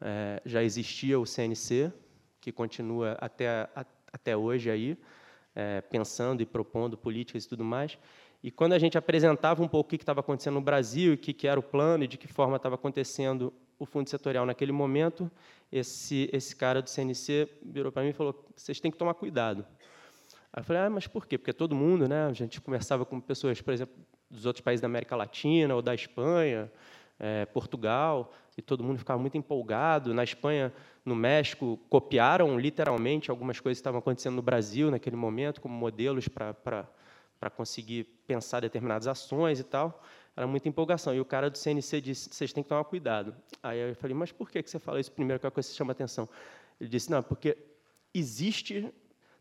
[0.00, 1.92] é, já existia o CNC,
[2.40, 4.96] que continua até, a, até hoje aí,
[5.54, 7.98] é, pensando e propondo políticas e tudo mais.
[8.42, 11.32] E quando a gente apresentava um pouco o que estava acontecendo no Brasil, o que,
[11.32, 15.30] que era o plano e de que forma estava acontecendo o fundo setorial naquele momento,
[15.70, 19.64] esse, esse cara do CNC virou para mim e falou: vocês têm que tomar cuidado.
[20.52, 21.38] Aí eu falei: ah, mas por quê?
[21.38, 22.26] Porque todo mundo, né?
[22.26, 23.94] A gente conversava com pessoas, por exemplo,
[24.30, 26.70] dos outros países da América Latina ou da Espanha,
[27.18, 30.12] é, Portugal, e todo mundo ficava muito empolgado.
[30.12, 30.72] Na Espanha,
[31.04, 36.28] no México, copiaram literalmente algumas coisas que estavam acontecendo no Brasil naquele momento, como modelos
[36.28, 40.02] para conseguir pensar determinadas ações e tal.
[40.38, 41.12] Era muita empolgação.
[41.12, 43.34] E o cara do CNC disse: vocês têm que tomar cuidado.
[43.60, 45.40] Aí eu falei: mas por que você fala isso primeiro?
[45.40, 46.28] Que é coisa que chama atenção.
[46.80, 47.58] Ele disse: não, porque
[48.14, 48.88] existe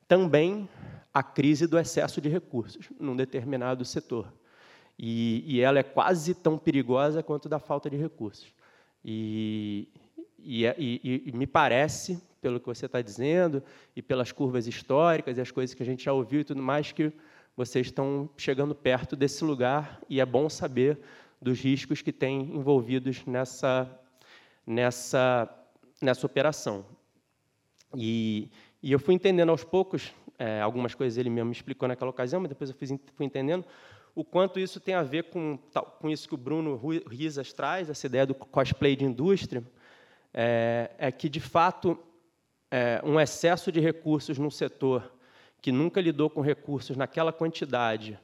[0.07, 0.67] também
[1.13, 4.33] a crise do excesso de recursos num determinado setor.
[4.97, 8.51] E, e ela é quase tão perigosa quanto da falta de recursos.
[9.05, 9.87] E,
[10.39, 13.61] e, e, e, me parece, pelo que você está dizendo,
[13.95, 16.91] e pelas curvas históricas e as coisas que a gente já ouviu e tudo mais,
[16.91, 17.13] que
[17.57, 20.99] vocês estão chegando perto desse lugar e é bom saber
[21.41, 23.89] dos riscos que tem envolvidos nessa,
[24.65, 25.49] nessa,
[25.99, 26.85] nessa operação.
[27.95, 28.51] E,
[28.81, 32.39] e eu fui entendendo aos poucos, é, algumas coisas ele mesmo me explicou naquela ocasião,
[32.39, 33.65] mas depois eu fui, fui entendendo
[34.13, 35.57] o quanto isso tem a ver com,
[35.99, 39.63] com isso que o Bruno Risas traz, essa ideia do cosplay de indústria,
[40.31, 41.97] é, é que, de fato,
[42.69, 45.16] é, um excesso de recursos num setor
[45.61, 48.19] que nunca lidou com recursos naquela quantidade,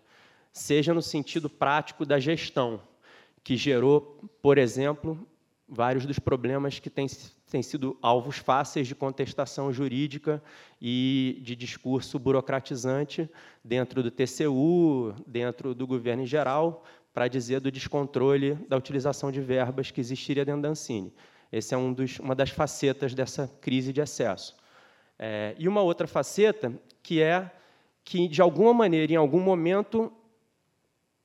[0.51, 2.81] seja no sentido prático da gestão,
[3.43, 5.27] que gerou, por exemplo,
[5.67, 10.41] vários dos problemas que têm, sido alvos fáceis de contestação jurídica
[10.81, 13.29] e de discurso burocratizante
[13.63, 19.41] dentro do TCU, dentro do governo em geral, para dizer do descontrole da utilização de
[19.41, 21.13] verbas que existiria dentro da Ancine.
[21.51, 24.55] Essa é um dos, uma das facetas dessa crise de excesso.
[25.17, 27.51] É, e uma outra faceta que é
[28.03, 30.11] que, de alguma maneira, em algum momento,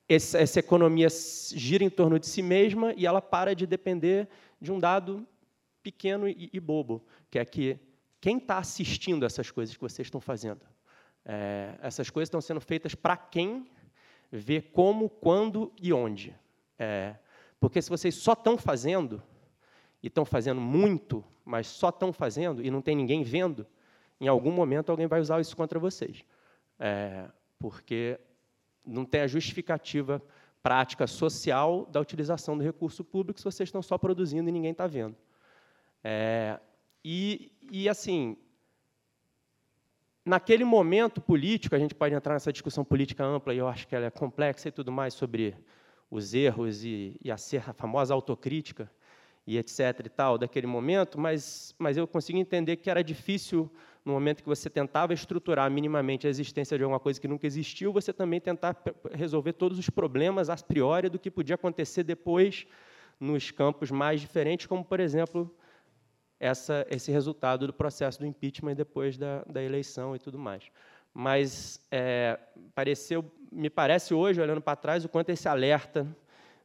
[0.08, 1.08] essa, essa economia
[1.54, 4.28] gira em torno de si mesma e ela para de depender
[4.60, 5.26] de um dado
[5.82, 7.78] pequeno e, e bobo, que é que
[8.20, 10.60] quem está assistindo essas coisas que vocês estão fazendo?
[11.24, 13.70] É, essas coisas estão sendo feitas para quem
[14.30, 16.34] vê como, quando e onde.
[16.78, 17.16] É,
[17.60, 19.22] porque se vocês só estão fazendo,
[20.02, 23.66] e estão fazendo muito, mas só estão fazendo e não tem ninguém vendo,
[24.20, 26.24] em algum momento alguém vai usar isso contra vocês.
[26.78, 28.18] É, porque
[28.84, 30.22] não tem a justificativa
[30.62, 34.86] prática social da utilização do recurso público se vocês estão só produzindo e ninguém está
[34.86, 35.16] vendo.
[36.02, 36.58] É,
[37.04, 38.36] e, e, assim,
[40.24, 43.94] naquele momento político, a gente pode entrar nessa discussão política ampla, e eu acho que
[43.94, 45.56] ela é complexa e tudo mais, sobre
[46.10, 48.90] os erros e, e a, ser, a famosa autocrítica,
[49.46, 49.80] e etc.
[50.04, 53.72] e tal, daquele momento, mas, mas eu consigo entender que era difícil
[54.04, 57.92] no momento que você tentava estruturar minimamente a existência de alguma coisa que nunca existiu,
[57.92, 58.76] você também tentar
[59.12, 62.66] resolver todos os problemas a priori do que podia acontecer depois
[63.20, 65.54] nos campos mais diferentes, como, por exemplo,
[66.38, 70.70] essa, esse resultado do processo do impeachment depois da, da eleição e tudo mais.
[71.12, 72.38] Mas é,
[72.74, 76.06] pareceu, me parece hoje, olhando para trás, o quanto esse alerta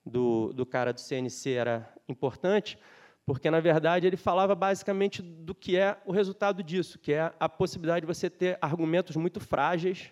[0.06, 2.78] do, do cara do CNC era importante,
[3.26, 7.48] porque, na verdade, ele falava basicamente do que é o resultado disso, que é a
[7.48, 10.12] possibilidade de você ter argumentos muito frágeis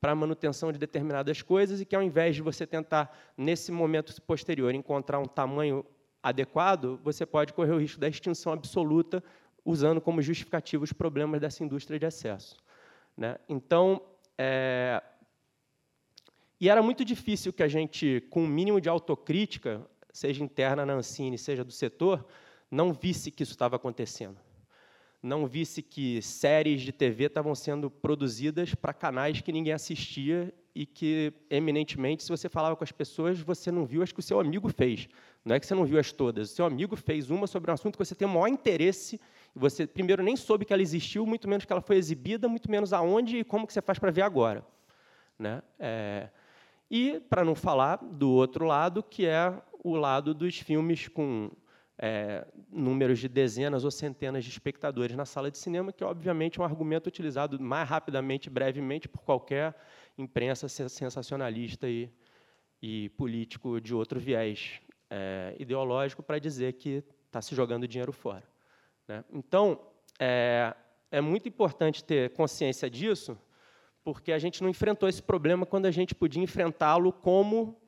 [0.00, 4.20] para a manutenção de determinadas coisas e que, ao invés de você tentar, nesse momento
[4.22, 5.84] posterior, encontrar um tamanho
[6.22, 9.22] adequado, você pode correr o risco da extinção absoluta
[9.64, 12.56] usando como justificativo os problemas dessa indústria de excesso.
[13.16, 13.38] Né?
[13.48, 14.02] Então,
[14.36, 15.02] é...
[16.60, 20.94] e era muito difícil que a gente, com um mínimo de autocrítica, seja interna na
[20.94, 22.26] Ancine, seja do setor,
[22.70, 24.36] não visse que isso estava acontecendo.
[25.22, 30.86] Não visse que séries de TV estavam sendo produzidas para canais que ninguém assistia e
[30.86, 34.40] que, eminentemente, se você falava com as pessoas, você não viu as que o seu
[34.40, 35.08] amigo fez.
[35.44, 36.50] Não é que você não viu as todas.
[36.50, 39.20] O seu amigo fez uma sobre um assunto que você tem o maior interesse
[39.54, 42.92] você, primeiro, nem soube que ela existiu, muito menos que ela foi exibida, muito menos
[42.92, 44.64] aonde e como que você faz para ver agora.
[45.38, 45.62] Né?
[45.78, 46.28] É...
[46.90, 49.52] E, para não falar do outro lado, que é
[49.82, 51.50] o lado dos filmes com
[52.02, 56.62] é, números de dezenas ou centenas de espectadores na sala de cinema, que obviamente é
[56.62, 59.76] um argumento utilizado mais rapidamente, brevemente, por qualquer
[60.16, 62.10] imprensa sensacionalista e,
[62.80, 64.80] e político de outro viés
[65.10, 68.44] é, ideológico para dizer que está se jogando dinheiro fora.
[69.06, 69.22] Né?
[69.30, 69.78] Então,
[70.18, 70.74] é,
[71.10, 73.38] é muito importante ter consciência disso,
[74.02, 77.78] porque a gente não enfrentou esse problema quando a gente podia enfrentá-lo como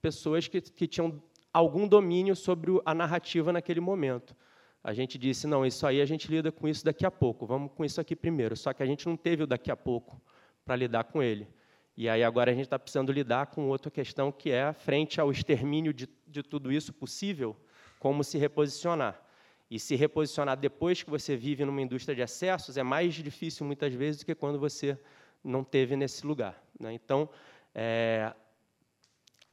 [0.00, 1.22] pessoas que, que tinham
[1.54, 4.34] algum domínio sobre a narrativa naquele momento.
[4.82, 7.72] A gente disse, não, isso aí a gente lida com isso daqui a pouco, vamos
[7.72, 8.56] com isso aqui primeiro.
[8.56, 10.20] Só que a gente não teve o daqui a pouco
[10.64, 11.48] para lidar com ele.
[11.96, 15.30] E aí agora a gente está precisando lidar com outra questão que é, frente ao
[15.30, 17.56] extermínio de, de tudo isso possível,
[18.00, 19.22] como se reposicionar.
[19.70, 23.94] E se reposicionar depois que você vive numa indústria de acessos é mais difícil, muitas
[23.94, 24.98] vezes, do que quando você
[25.42, 26.60] não teve nesse lugar.
[26.78, 26.92] Né?
[26.92, 27.30] Então,
[27.74, 28.34] é...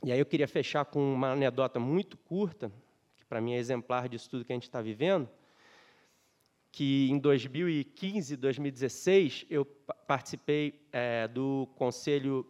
[0.04, 2.72] e aí eu queria fechar com uma anedota muito curta,
[3.18, 5.30] que para mim é exemplar disso tudo que a gente está vivendo,
[6.72, 9.66] que em 2015, 2016, eu
[10.08, 12.46] participei é, do Conselho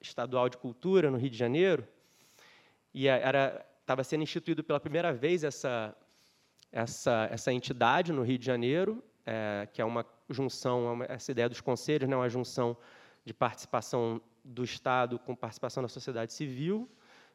[0.00, 1.86] Estadual de Cultura no Rio de Janeiro,
[2.92, 5.96] e era estava sendo instituído pela primeira vez essa
[6.72, 11.60] essa essa entidade no Rio de Janeiro, é, que é uma junção, essa ideia dos
[11.60, 12.76] conselhos, né, uma junção
[13.24, 16.88] de participação do Estado com participação da sociedade civil,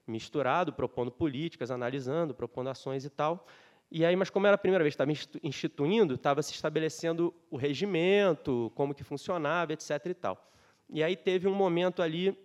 [0.08, 3.46] misturado, propondo políticas, analisando, propondo ações e tal.
[3.92, 7.58] E aí, mas como era a primeira vez que estava instituindo, estava se estabelecendo o
[7.58, 10.06] regimento, como que funcionava, etc.
[10.06, 10.52] e tal.
[10.90, 12.38] E aí teve um momento ali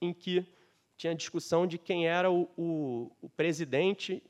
[0.00, 0.46] em que
[0.96, 4.22] tinha discussão de quem era o, o, o presidente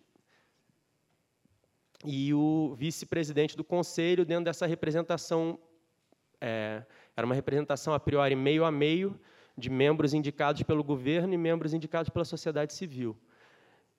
[2.04, 5.58] e o vice-presidente do conselho dentro dessa representação.
[6.40, 6.84] É,
[7.16, 9.20] era uma representação a priori meio a meio
[9.56, 13.16] de membros indicados pelo governo e membros indicados pela sociedade civil.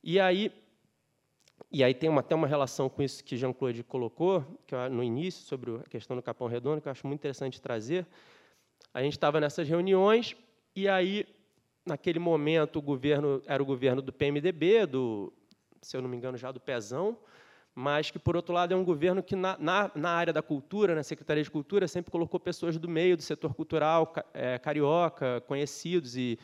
[0.03, 0.51] E aí
[1.69, 5.03] e aí tem uma, até uma relação com isso que Jean-Claude colocou, que eu, no
[5.03, 8.07] início, sobre a questão do Capão Redondo, que eu acho muito interessante trazer.
[8.93, 10.35] A gente estava nessas reuniões,
[10.75, 11.25] e aí,
[11.85, 15.31] naquele momento, o governo era o governo do PMDB, do,
[15.81, 17.17] se eu não me engano, já do Pezão,
[17.73, 20.93] mas que, por outro lado, é um governo que, na, na, na área da cultura,
[20.93, 26.17] na Secretaria de Cultura, sempre colocou pessoas do meio do setor cultural é, carioca, conhecidos
[26.17, 26.37] e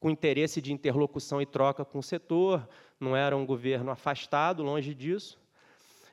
[0.00, 2.68] com interesse de interlocução e troca com o setor,
[2.98, 5.38] não era um governo afastado, longe disso.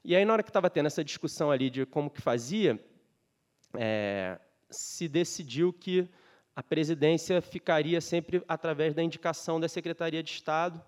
[0.04, 2.80] E aí, na hora que estava tendo essa discussão ali de como que fazia,
[3.74, 4.40] é,
[4.70, 6.08] se decidiu que
[6.56, 10.84] a presidência ficaria sempre através da indicação da Secretaria de Estado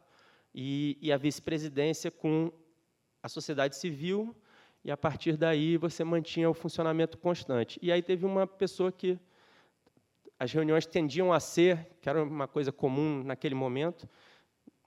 [0.53, 2.51] e, e a vice-presidência com
[3.22, 4.36] a sociedade civil,
[4.84, 7.80] e a partir daí você mantinha o funcionamento constante.
[7.82, 9.19] E aí teve uma pessoa que
[10.39, 14.09] as reuniões tendiam a ser, que era uma coisa comum naquele momento,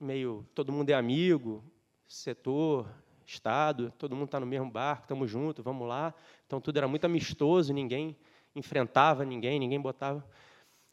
[0.01, 1.65] meio todo mundo é amigo,
[2.07, 2.89] setor,
[3.27, 6.13] Estado, todo mundo está no mesmo barco, estamos juntos, vamos lá.
[6.47, 8.17] Então tudo era muito amistoso, ninguém
[8.55, 10.25] enfrentava ninguém, ninguém botava.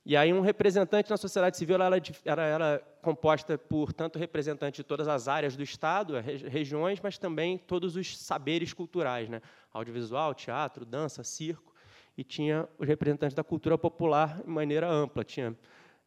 [0.05, 1.95] E aí um representante na sociedade civil ela
[2.25, 7.57] era, era composta por tanto representantes de todas as áreas do Estado, regiões, mas também
[7.57, 9.41] todos os saberes culturais, né?
[9.71, 11.71] audiovisual, teatro, dança, circo
[12.17, 15.23] e tinha os representantes da cultura popular de maneira ampla.
[15.23, 15.55] Tinha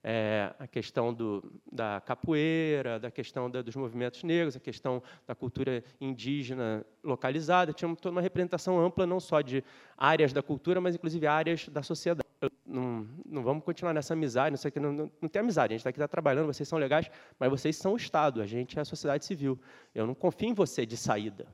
[0.03, 5.35] é, a questão do, da capoeira, da questão da, dos movimentos negros, a questão da
[5.35, 7.73] cultura indígena localizada.
[7.73, 9.65] Tinha toda uma representação ampla, não só de
[9.97, 12.24] áreas da cultura, mas inclusive áreas da sociedade.
[12.65, 15.75] Não, não vamos continuar nessa amizade, não, sei que, não, não, não tem amizade, a
[15.75, 18.79] gente está aqui tá trabalhando, vocês são legais, mas vocês são o Estado, a gente
[18.79, 19.59] é a sociedade civil.
[19.95, 21.47] Eu não confio em você de saída.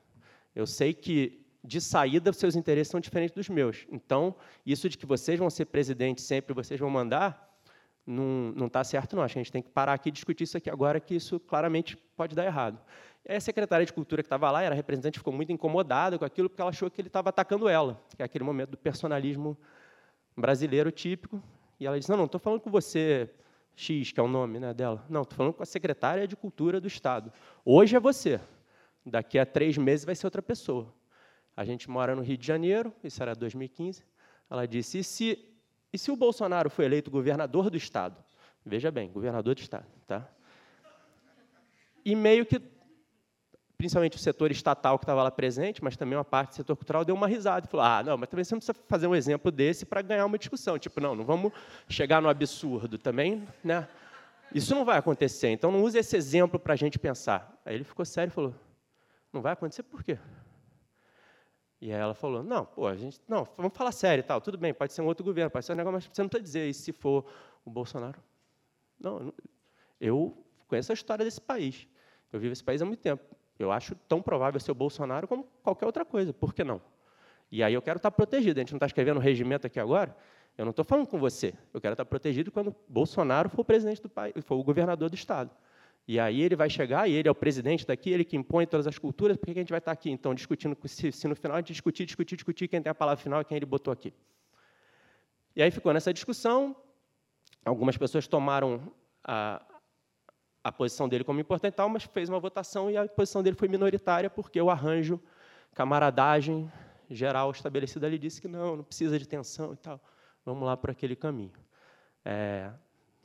[0.55, 3.85] Eu sei que de saída, seus interesses são diferentes dos meus.
[3.91, 4.35] Então,
[4.65, 7.49] isso de que vocês vão ser presidente sempre, vocês vão mandar,
[8.05, 9.23] não está certo, não.
[9.23, 11.39] Acho que a gente tem que parar aqui e discutir isso aqui agora, que isso
[11.39, 12.79] claramente pode dar errado.
[13.27, 16.49] E a secretária de Cultura que estava lá, era representante, ficou muito incomodada com aquilo,
[16.49, 19.55] porque ela achou que ele estava atacando ela, que é aquele momento do personalismo
[20.35, 21.41] brasileiro típico.
[21.79, 23.29] E ela disse, não, não, estou falando com você,
[23.75, 25.03] X, que é o nome né, dela.
[25.09, 27.31] Não, estou falando com a secretária de Cultura do Estado.
[27.65, 28.39] Hoje é você.
[29.05, 30.93] Daqui a três meses vai ser outra pessoa.
[31.55, 34.03] A gente mora no Rio de Janeiro, isso era 2015.
[34.49, 35.49] Ela disse: e se,
[35.91, 38.23] e se o Bolsonaro foi eleito governador do Estado?
[38.65, 39.85] Veja bem, governador do Estado.
[40.05, 40.29] Tá?
[42.05, 42.61] E meio que,
[43.81, 47.03] principalmente o setor estatal que estava lá presente, mas também uma parte do setor cultural,
[47.03, 49.51] deu uma risada e falou: ah, não, mas também você não precisa fazer um exemplo
[49.51, 50.77] desse para ganhar uma discussão.
[50.77, 51.51] Tipo, não, não vamos
[51.89, 53.87] chegar no absurdo também, né?
[54.53, 57.59] Isso não vai acontecer, então não use esse exemplo para a gente pensar.
[57.65, 58.53] Aí ele ficou sério e falou:
[59.33, 60.19] não vai acontecer por quê?
[61.81, 64.59] E aí ela falou, não, pô, a gente, não, vamos falar sério e tal, tudo
[64.59, 66.69] bem, pode ser um outro governo, pode ser um negócio, mas você não precisa dizer
[66.69, 67.25] isso se for
[67.65, 68.21] o Bolsonaro.
[68.99, 69.33] Não,
[69.99, 71.87] eu conheço a história desse país,
[72.31, 73.40] eu vivo esse país há muito tempo.
[73.61, 76.81] Eu acho tão provável ser o Bolsonaro como qualquer outra coisa, por que não?
[77.51, 80.15] E aí eu quero estar protegido, a gente não está escrevendo regimento aqui agora,
[80.57, 81.53] Eu não estou falando com você.
[81.73, 85.15] Eu quero estar protegido quando Bolsonaro for o presidente do país, for o governador do
[85.15, 85.49] estado.
[86.07, 88.85] E aí ele vai chegar, e ele é o presidente daqui, ele que impõe todas
[88.85, 91.55] as culturas, por que a gente vai estar aqui, então, discutindo, se, se no final
[91.55, 94.13] a gente discutir, discutir, discutir, quem tem a palavra final e quem ele botou aqui.
[95.55, 96.75] E aí ficou nessa discussão,
[97.63, 98.81] algumas pessoas tomaram
[99.23, 99.61] a,
[100.63, 103.67] a posição dele como importante, tal, mas fez uma votação e a posição dele foi
[103.67, 105.19] minoritária, porque o arranjo,
[105.73, 106.71] camaradagem
[107.09, 109.99] geral estabelecida ali disse que não, não precisa de tensão e tal,
[110.45, 111.51] vamos lá por aquele caminho.
[112.23, 112.69] É,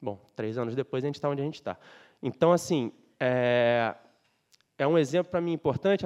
[0.01, 1.79] bom, três anos depois a gente está onde a gente está.
[2.23, 3.95] Então, assim, é,
[4.79, 6.05] é um exemplo para mim importante,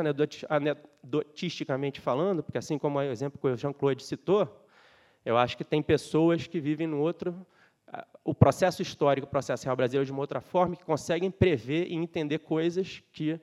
[0.49, 4.67] anedotisticamente falando, porque assim como o exemplo que o Jean-Claude citou,
[5.25, 7.47] eu acho que tem pessoas que vivem no outro,
[8.25, 11.95] o processo histórico, o processo real brasileiro de uma outra forma, que conseguem prever e
[11.95, 13.41] entender coisas que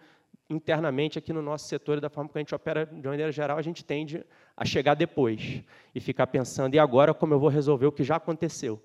[0.50, 3.62] internamente aqui no nosso setor, da forma que a gente opera de maneira geral, a
[3.62, 4.26] gente tende
[4.56, 5.62] a chegar depois
[5.94, 8.82] e ficar pensando, e agora como eu vou resolver o que já aconteceu?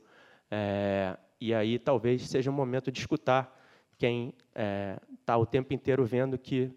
[0.51, 3.59] É, e aí talvez seja o momento de escutar
[3.97, 6.73] quem está é, tá o tempo inteiro vendo que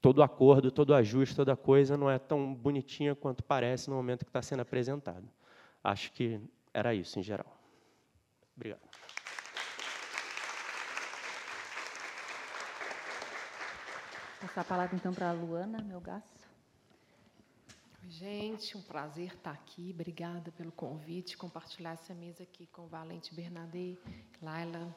[0.00, 4.30] todo acordo, todo ajuste, toda coisa não é tão bonitinha quanto parece no momento que
[4.30, 5.26] está sendo apresentado.
[5.82, 6.38] Acho que
[6.72, 7.57] era isso, em geral.
[8.58, 8.80] Obrigado.
[14.40, 16.26] Passar a palavra, então, para a Luana Melgaço.
[18.02, 19.92] Oi, gente, um prazer estar aqui.
[19.94, 24.02] Obrigada pelo convite, compartilhar essa mesa aqui com o Valente Bernadette,
[24.42, 24.92] Laila,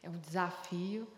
[0.00, 1.08] é um desafio.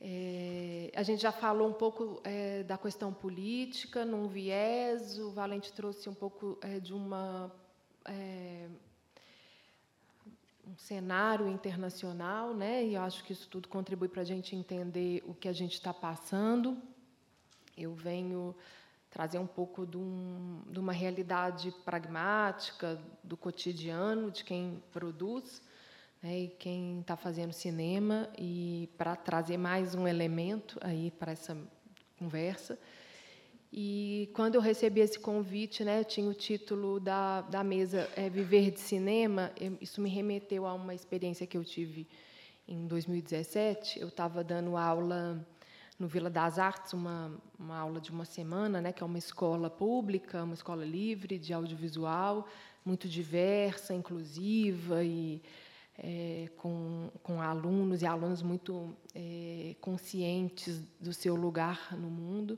[0.00, 5.72] É, a gente já falou um pouco é, da questão política, num viés, o Valente
[5.72, 7.54] trouxe um pouco é, de uma,
[8.04, 8.68] é,
[10.66, 12.84] um cenário internacional, né?
[12.84, 15.74] e eu acho que isso tudo contribui para a gente entender o que a gente
[15.74, 16.76] está passando.
[17.76, 18.54] Eu venho
[19.10, 25.62] trazer um pouco de, um, de uma realidade pragmática, do cotidiano, de quem produz
[26.22, 31.56] né, e quem está fazendo cinema, e para trazer mais um elemento aí para essa
[32.18, 32.78] conversa.
[33.76, 38.70] E quando eu recebi esse convite, né, tinha o título da, da mesa é, Viver
[38.70, 39.50] de Cinema,
[39.80, 42.06] isso me remeteu a uma experiência que eu tive
[42.68, 43.98] em 2017.
[43.98, 45.44] Eu estava dando aula
[45.98, 49.68] no Vila das Artes, uma, uma aula de uma semana, né, que é uma escola
[49.68, 52.46] pública, uma escola livre de audiovisual,
[52.84, 55.42] muito diversa, inclusiva e
[55.98, 62.56] é, com, com alunos e alunas muito é, conscientes do seu lugar no mundo.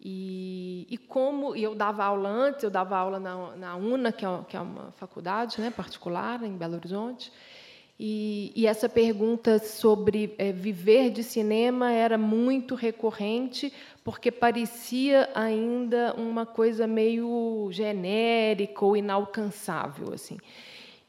[0.00, 4.24] E, e como e eu dava aula antes, eu dava aula na, na UNA, que
[4.24, 7.32] é, que é uma faculdade né, particular em Belo Horizonte,
[7.98, 13.72] e, e essa pergunta sobre é, viver de cinema era muito recorrente,
[14.04, 20.12] porque parecia ainda uma coisa meio genérica ou inalcançável.
[20.12, 20.36] assim.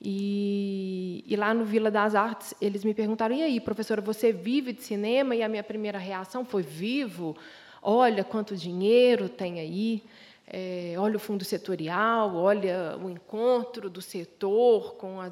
[0.01, 4.71] E, e, lá no Vila das Artes, eles me perguntaram: e aí, professora, você vive
[4.71, 5.35] de cinema?
[5.35, 7.35] E a minha primeira reação foi: vivo?
[7.81, 10.03] Olha quanto dinheiro tem aí.
[10.49, 15.29] É, olha o fundo setorial, olha o encontro do setor com a,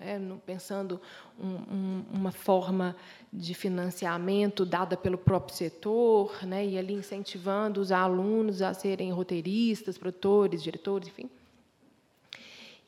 [0.00, 1.00] é, pensando
[1.38, 2.96] um, um, uma forma
[3.32, 9.98] de financiamento dada pelo próprio setor, né, e ali incentivando os alunos a serem roteiristas,
[9.98, 11.30] produtores, diretores, enfim.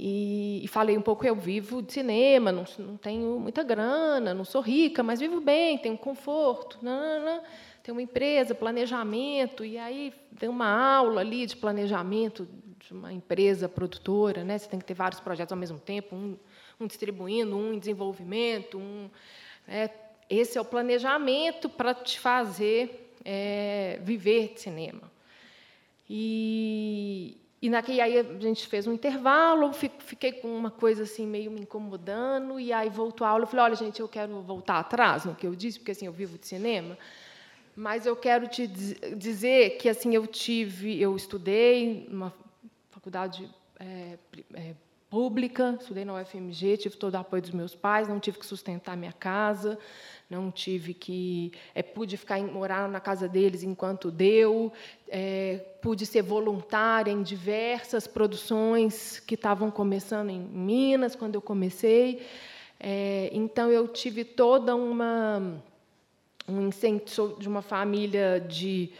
[0.02, 4.46] E, e, falei um pouco, eu vivo de cinema, não, não, tenho muita grana, não
[4.46, 7.42] sou rica, mas vivo bem, tenho conforto, não, não,
[7.82, 12.46] tenho uma empresa, planejamento, e aí tem uma aula ali de planejamento
[12.78, 14.58] de uma empresa produtora, né?
[14.58, 16.36] Você tem que ter vários projetos ao mesmo tempo, um,
[16.78, 19.08] um distribuindo, um em desenvolvimento, um,
[19.66, 19.90] né?
[20.28, 25.10] esse é o planejamento para te fazer é, viver de cinema.
[26.08, 31.50] E, e naquele aí a gente fez um intervalo, fiquei com uma coisa assim meio
[31.50, 35.24] me incomodando e aí voltou a aula, eu falei: "Olha, gente, eu quero voltar atrás
[35.24, 36.96] no que eu disse, porque assim eu vivo de cinema,
[37.76, 42.32] mas eu quero te dizer que assim eu tive, eu estudei numa
[42.90, 43.48] faculdade
[43.78, 44.18] é,
[44.54, 44.74] é,
[45.08, 48.96] pública, estudei na UFMG, tive todo o apoio dos meus pais, não tive que sustentar
[48.96, 49.78] minha casa,
[50.28, 54.72] não tive que é, pude ficar morar na casa deles enquanto deu,
[55.08, 62.22] é, pude ser voluntária em diversas produções que estavam começando em Minas quando eu comecei,
[62.78, 65.60] é, então eu tive toda uma
[66.48, 68.92] um incentivo de uma família de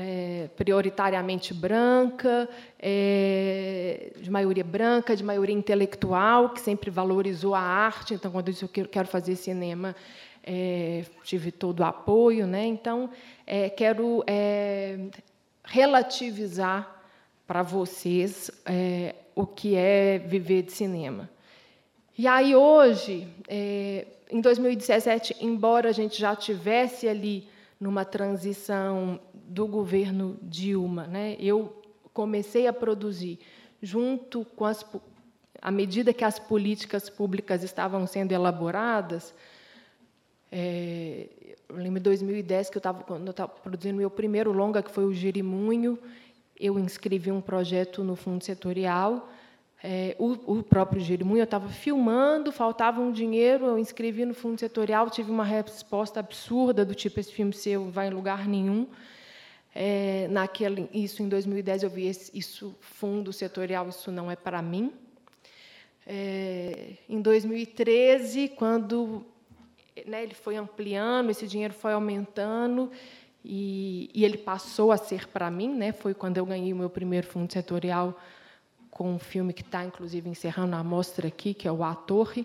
[0.00, 2.48] é, prioritariamente branca,
[2.78, 8.14] é, de maioria branca, de maioria intelectual, que sempre valorizou a arte.
[8.14, 9.96] Então, quando eu disse que eu quero fazer cinema,
[10.44, 12.46] é, tive todo o apoio.
[12.46, 12.64] Né?
[12.66, 13.10] Então,
[13.44, 15.08] é, quero é,
[15.64, 17.02] relativizar
[17.44, 21.28] para vocês é, o que é viver de cinema.
[22.18, 27.46] E aí hoje, é, em 2017, embora a gente já tivesse ali
[27.78, 31.80] numa transição do governo Dilma, né, eu
[32.12, 33.38] comecei a produzir
[33.80, 34.84] junto com as
[35.62, 39.32] à medida que as políticas públicas estavam sendo elaboradas,
[40.50, 41.28] é,
[41.68, 44.90] eu lembro de 2010 que eu estava quando eu estava produzindo meu primeiro longa que
[44.90, 45.96] foi o Girimunho,
[46.58, 49.28] eu inscrevi um projeto no fundo setorial
[49.82, 54.58] é, o, o, próprio Girimunho, eu estava filmando, faltava um dinheiro, eu inscrevi no fundo
[54.58, 58.88] setorial, tive uma resposta absurda do tipo esse filme seu vai em lugar nenhum.
[59.72, 64.60] É, naquele, isso em 2010 eu vi esse, isso fundo setorial, isso não é para
[64.60, 64.92] mim.
[66.04, 69.24] É, em 2013, quando
[70.06, 72.90] né, ele foi ampliando, esse dinheiro foi aumentando
[73.44, 75.92] e, e ele passou a ser para mim, né?
[75.92, 78.18] Foi quando eu ganhei o meu primeiro fundo setorial
[78.98, 82.44] com um filme que está, inclusive, encerrando a mostra aqui, que é o A Torre.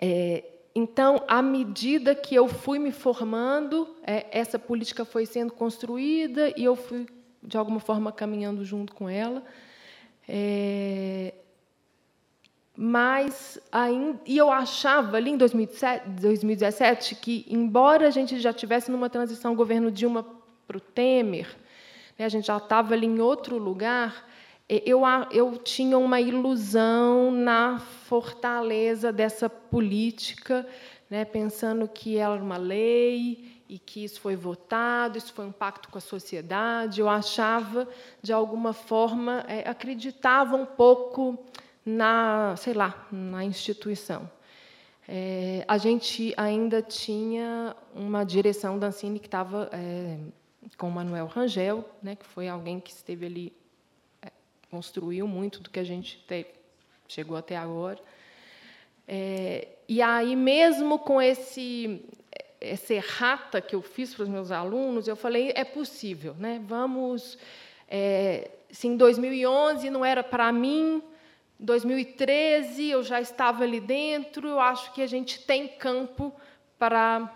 [0.00, 0.42] É,
[0.74, 6.64] então, à medida que eu fui me formando, é, essa política foi sendo construída e
[6.64, 7.06] eu fui,
[7.40, 9.40] de alguma forma, caminhando junto com ela.
[10.28, 11.32] É,
[12.76, 18.90] mas ainda, e eu achava ali em 2017, 2017 que, embora a gente já tivesse
[18.90, 20.26] numa transição governo Dilma
[20.66, 21.56] para o Temer,
[22.18, 24.33] né, a gente já estava ali em outro lugar,
[24.68, 30.66] eu, eu tinha uma ilusão na fortaleza dessa política,
[31.10, 35.88] né, pensando que era uma lei e que isso foi votado, isso foi um pacto
[35.88, 37.00] com a sociedade.
[37.00, 37.86] Eu achava,
[38.22, 41.38] de alguma forma, é, acreditava um pouco
[41.84, 44.30] na, sei lá, na instituição.
[45.06, 50.18] É, a gente ainda tinha uma direção da Ancine que estava é,
[50.78, 53.63] com o Manuel Rangel, né, que foi alguém que esteve ali
[54.74, 56.44] construiu muito do que a gente te,
[57.06, 58.00] chegou até agora.
[59.06, 62.02] É, e aí, mesmo com esse
[62.60, 66.60] essa errata que eu fiz para os meus alunos, eu falei é possível, né?
[66.66, 67.38] Vamos,
[67.86, 71.02] é, se em 2011 não era para mim,
[71.60, 76.34] 2013 eu já estava ali dentro, eu acho que a gente tem campo
[76.78, 77.30] para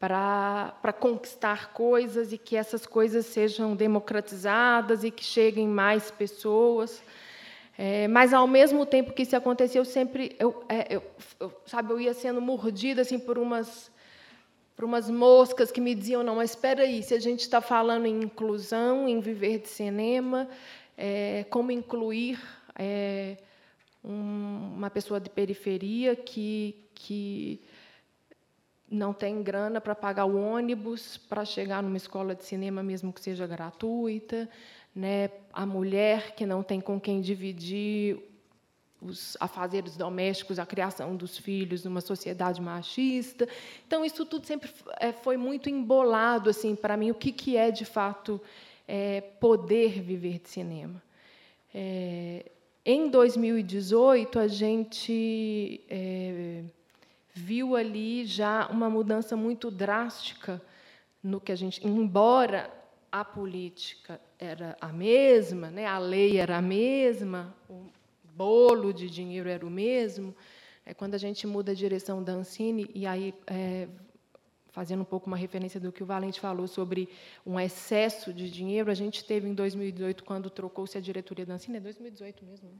[0.00, 7.02] para, conquistar coisas e que essas coisas sejam democratizadas e que cheguem mais pessoas.
[7.76, 11.02] É, mas ao mesmo tempo que isso acontecia, eu sempre, eu, é, eu,
[11.38, 13.90] eu, sabe, eu ia sendo mordida assim por umas,
[14.74, 18.06] por umas moscas que me diziam não, mas espera aí, se a gente está falando
[18.06, 20.48] em inclusão, em viver de cinema,
[20.96, 22.38] é, como incluir
[22.78, 23.36] é,
[24.02, 27.62] um, uma pessoa de periferia que que
[28.90, 33.20] não tem grana para pagar o ônibus para chegar numa escola de cinema, mesmo que
[33.20, 34.48] seja gratuita,
[34.94, 35.30] né?
[35.52, 38.18] a mulher que não tem com quem dividir
[39.00, 43.48] os afazeres domésticos, a criação dos filhos numa sociedade machista.
[43.86, 47.70] Então, isso tudo sempre é, foi muito embolado assim para mim, o que, que é,
[47.70, 48.40] de fato,
[48.86, 51.02] é, poder viver de cinema.
[51.74, 52.44] É,
[52.84, 56.64] em 2018, a gente é,
[57.34, 60.60] viu ali já uma mudança muito drástica
[61.22, 62.70] no que a gente, embora
[63.10, 67.84] a política era a mesma, né, a lei era a mesma, o
[68.34, 70.34] bolo de dinheiro era o mesmo,
[70.86, 73.88] é quando a gente muda a direção da Ancine e aí é,
[74.68, 77.08] fazendo um pouco uma referência do que o Valente falou sobre
[77.44, 81.76] um excesso de dinheiro, a gente teve em 2018 quando trocou-se a diretoria da Ancine,
[81.76, 82.68] é 2018 mesmo.
[82.68, 82.74] Né?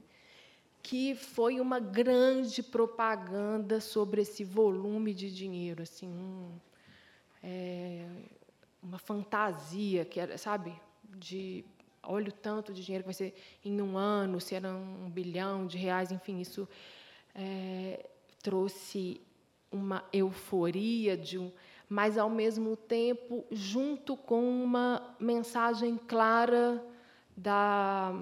[0.83, 6.51] Que foi uma grande propaganda sobre esse volume de dinheiro, assim, um,
[7.43, 8.07] é,
[8.81, 10.73] uma fantasia que era, sabe,
[11.03, 11.63] de
[12.03, 15.67] olha o tanto de dinheiro que vai ser em um ano, se era um bilhão
[15.67, 16.67] de reais, enfim, isso
[17.35, 18.09] é,
[18.41, 19.21] trouxe
[19.71, 21.51] uma euforia de um,
[21.87, 26.83] mas ao mesmo tempo junto com uma mensagem clara
[27.37, 28.13] da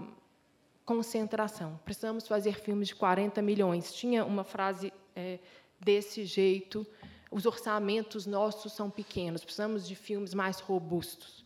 [0.90, 1.80] concentração.
[1.86, 3.94] Precisamos fazer filmes de 40 milhões.
[3.94, 5.38] Tinha uma frase é,
[5.80, 6.84] desse jeito.
[7.30, 9.44] Os orçamentos nossos são pequenos.
[9.44, 11.46] Precisamos de filmes mais robustos.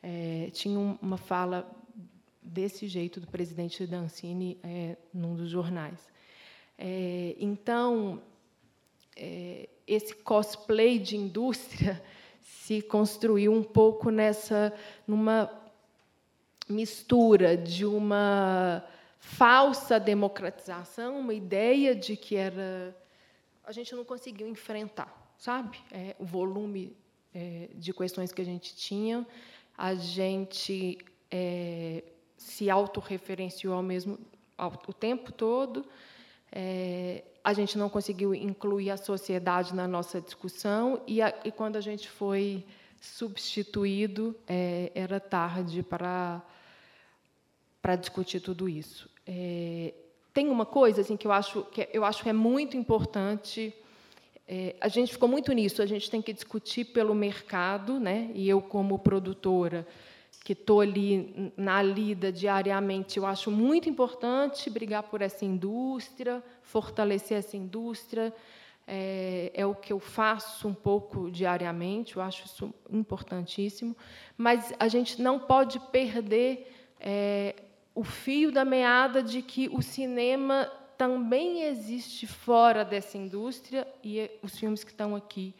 [0.00, 1.68] É, tinha uma fala
[2.40, 5.98] desse jeito do presidente Dancini é, num dos jornais.
[6.78, 8.22] É, então,
[9.16, 12.00] é, esse cosplay de indústria
[12.40, 14.72] se construiu um pouco nessa
[15.04, 15.63] numa
[16.68, 18.84] mistura de uma
[19.18, 22.94] falsa democratização, uma ideia de que era
[23.66, 25.78] a gente não conseguiu enfrentar, sabe?
[25.90, 26.94] É, o volume
[27.34, 29.26] é, de questões que a gente tinha,
[29.76, 30.98] a gente
[31.30, 32.04] é,
[32.36, 34.18] se autorreferenciou ao mesmo
[34.56, 35.84] ao, o tempo todo.
[36.52, 41.76] É, a gente não conseguiu incluir a sociedade na nossa discussão e, a, e quando
[41.76, 42.64] a gente foi
[43.04, 46.42] substituído, é, era tarde para
[47.80, 49.10] para discutir tudo isso.
[49.26, 49.92] É,
[50.32, 53.74] tem uma coisa assim que eu acho que eu acho que é muito importante.
[54.48, 55.82] É, a gente ficou muito nisso.
[55.82, 58.30] A gente tem que discutir pelo mercado, né?
[58.34, 59.86] E eu como produtora
[60.42, 67.38] que estou ali na lida diariamente, eu acho muito importante brigar por essa indústria, fortalecer
[67.38, 68.32] essa indústria.
[68.86, 73.96] É, é, o que eu faço um pouco diariamente, eu acho isso importantíssimo.
[74.36, 76.70] Mas a gente não pode perder
[77.00, 77.54] é,
[77.94, 84.58] o fio da meada de que o cinema também existe fora dessa indústria e os
[84.58, 85.54] filmes que estão aqui,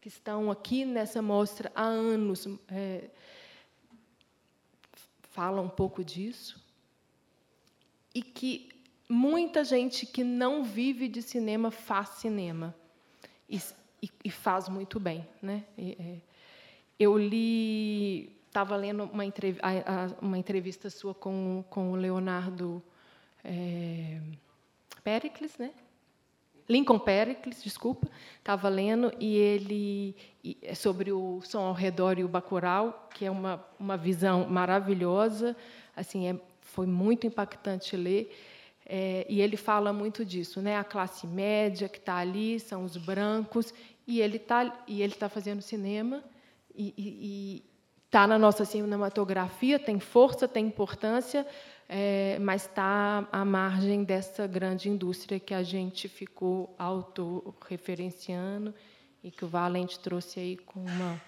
[0.00, 2.46] que estão aqui nessa mostra há anos.
[2.68, 3.08] É,
[5.62, 6.60] um pouco disso.
[8.12, 8.67] E que
[9.08, 12.74] muita gente que não vive de cinema faz cinema.
[13.48, 13.56] E,
[14.02, 15.26] e, e faz muito bem.
[15.40, 15.64] Né?
[15.76, 16.16] E, é,
[16.98, 18.36] eu li.
[18.48, 19.58] Estava lendo uma, entrev
[20.22, 22.82] uma entrevista sua com, com o Leonardo
[23.44, 24.20] é,
[25.04, 25.70] Pericles, né?
[26.68, 30.16] Lincoln Pericles, desculpa, estava lendo e ele
[30.62, 35.56] é sobre o som ao redor e o bacural, que é uma uma visão maravilhosa,
[35.96, 38.34] assim é, foi muito impactante ler.
[38.88, 40.78] É, e ele fala muito disso, né?
[40.78, 43.74] A classe média que está ali são os brancos
[44.06, 46.24] e ele está e ele está fazendo cinema
[46.74, 47.62] e
[48.06, 51.46] está na nossa cinematografia, tem força, tem importância,
[51.86, 58.74] é, mas está à margem dessa grande indústria que a gente ficou autorreferenciando
[59.22, 61.20] e que o Valente trouxe aí com, uma,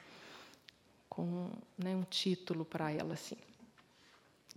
[1.08, 3.12] com né, um título para ela.
[3.12, 3.36] Assim.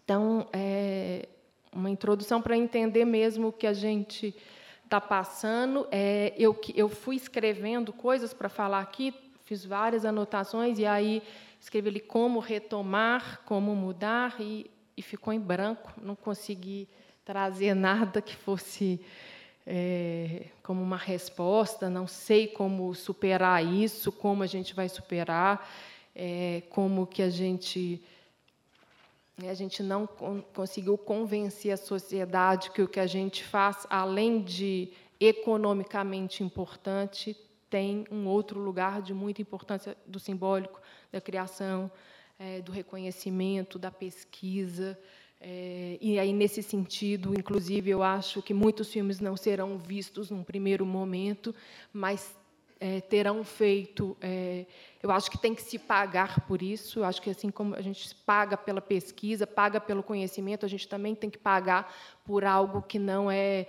[0.02, 1.28] Então, é
[1.74, 4.36] uma introdução para entender mesmo o que a gente
[4.84, 5.88] está passando.
[5.92, 9.14] É, eu, eu fui escrevendo coisas para falar aqui,
[9.46, 11.22] fiz várias anotações, e aí
[11.60, 16.88] escrevi ali como retomar, como mudar, e e ficou em branco, não consegui
[17.26, 19.00] trazer nada que fosse
[19.66, 25.68] é, como uma resposta, não sei como superar isso, como a gente vai superar,
[26.16, 28.02] é, como que a gente
[29.42, 30.08] a gente não
[30.54, 37.36] conseguiu convencer a sociedade que o que a gente faz, além de economicamente importante,
[37.70, 40.80] tem um outro lugar de muita importância do simbólico,
[41.12, 41.90] da criação,
[42.38, 44.98] é, do reconhecimento, da pesquisa.
[45.42, 50.44] É, e aí, nesse sentido, inclusive, eu acho que muitos filmes não serão vistos num
[50.44, 51.54] primeiro momento,
[51.92, 52.36] mas
[52.84, 54.18] é, terão feito.
[54.20, 54.66] É,
[55.02, 57.00] eu acho que tem que se pagar por isso.
[57.00, 60.86] Eu acho que assim como a gente paga pela pesquisa, paga pelo conhecimento, a gente
[60.86, 63.68] também tem que pagar por algo que não é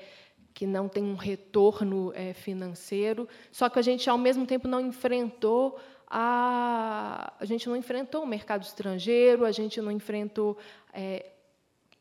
[0.53, 3.29] que não tem um retorno é, financeiro.
[3.51, 8.27] Só que a gente, ao mesmo tempo, não enfrentou a, a gente não enfrentou o
[8.27, 10.57] mercado estrangeiro, a gente não enfrentou,
[10.93, 11.27] é,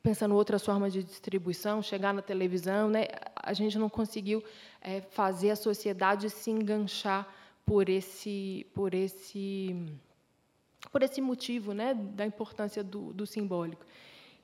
[0.04, 4.44] pensando outras formas de distribuição, chegar na televisão, né, a gente não conseguiu
[4.82, 7.26] é, fazer a sociedade se enganchar
[7.66, 9.74] por esse, por esse,
[10.92, 13.86] por esse motivo né, da importância do, do simbólico.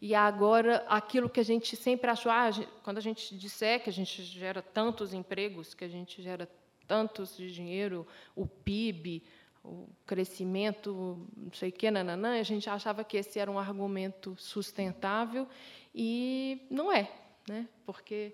[0.02, 2.50] E agora, aquilo que a gente sempre achou, ah,
[2.82, 6.50] quando a gente disser que a gente gera tantos empregos, que a gente gera
[6.88, 9.22] tantos de dinheiro, o PIB,
[9.64, 14.36] o crescimento, não sei o quê, nananã, a gente achava que esse era um argumento
[14.38, 15.48] sustentável
[15.94, 17.12] e não é,
[17.48, 17.68] né?
[17.86, 18.34] porque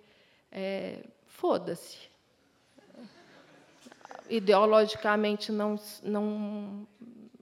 [0.52, 1.98] é, foda-se.
[4.30, 6.88] Ideologicamente não, não,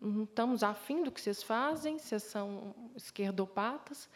[0.01, 4.09] não estamos afim do que vocês fazem, vocês são esquerdopatas,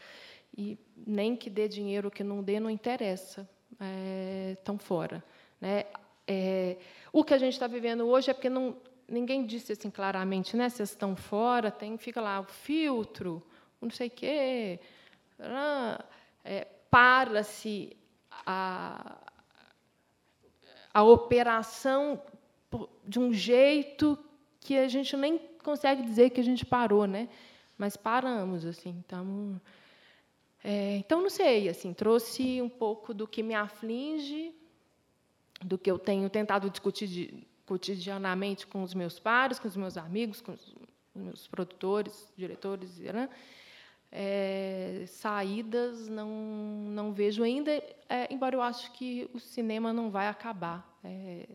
[0.57, 3.47] e nem que dê dinheiro que não dê, não interessa,
[3.80, 5.24] é, estão fora.
[5.61, 5.86] Né?
[6.28, 6.78] É,
[7.13, 8.76] o que a gente está vivendo hoje é porque não,
[9.08, 10.70] ninguém disse assim claramente, né?
[10.70, 13.41] Vocês estão fora, tem, fica lá o filtro,
[13.82, 14.80] não sei o quê.
[16.43, 17.95] É, Para-se
[18.45, 19.18] a,
[20.93, 22.22] a operação
[23.05, 24.18] de um jeito
[24.60, 27.30] que a gente nem consegue dizer que a gente parou, né?
[27.78, 29.62] Mas paramos, assim, então,
[30.64, 34.53] é, então não sei, assim, trouxe um pouco do que me aflige,
[35.64, 39.97] do que eu tenho tentado discutir de, cotidianamente com os meus pares, com os meus
[39.97, 40.76] amigos, com os
[41.13, 43.30] meus produtores, diretores, né?
[44.09, 46.30] É, saídas não
[46.97, 47.72] não vejo ainda,
[48.07, 50.97] é, embora eu acho que o cinema não vai acabar.
[51.03, 51.45] É,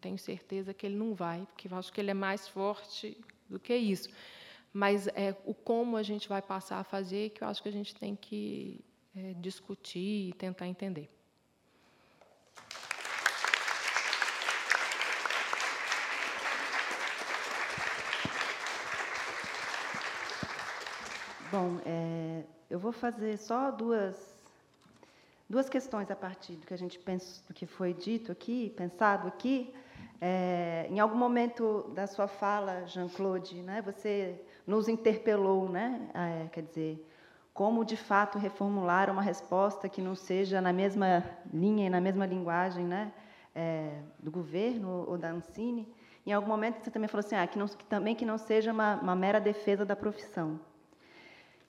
[0.00, 3.16] tenho certeza que ele não vai, porque eu acho que ele é mais forte
[3.48, 4.08] do que isso.
[4.72, 7.72] mas é o como a gente vai passar a fazer que eu acho que a
[7.72, 8.80] gente tem que
[9.14, 11.10] é, discutir e tentar entender.
[21.50, 24.14] Bom, é, eu vou fazer só duas
[25.48, 29.26] duas questões a partir do que a gente pensa, do que foi dito aqui, pensado
[29.26, 29.74] aqui.
[30.20, 36.62] É, em algum momento da sua fala, Jean-Claude, né, você nos interpelou, né, é, quer
[36.62, 37.04] dizer,
[37.52, 42.26] como de fato reformular uma resposta que não seja na mesma linha e na mesma
[42.26, 43.12] linguagem, né,
[43.56, 45.92] é, do governo ou da Ancine.
[46.24, 48.72] Em algum momento você também falou assim, ah, que, não, que também que não seja
[48.72, 50.60] uma, uma mera defesa da profissão.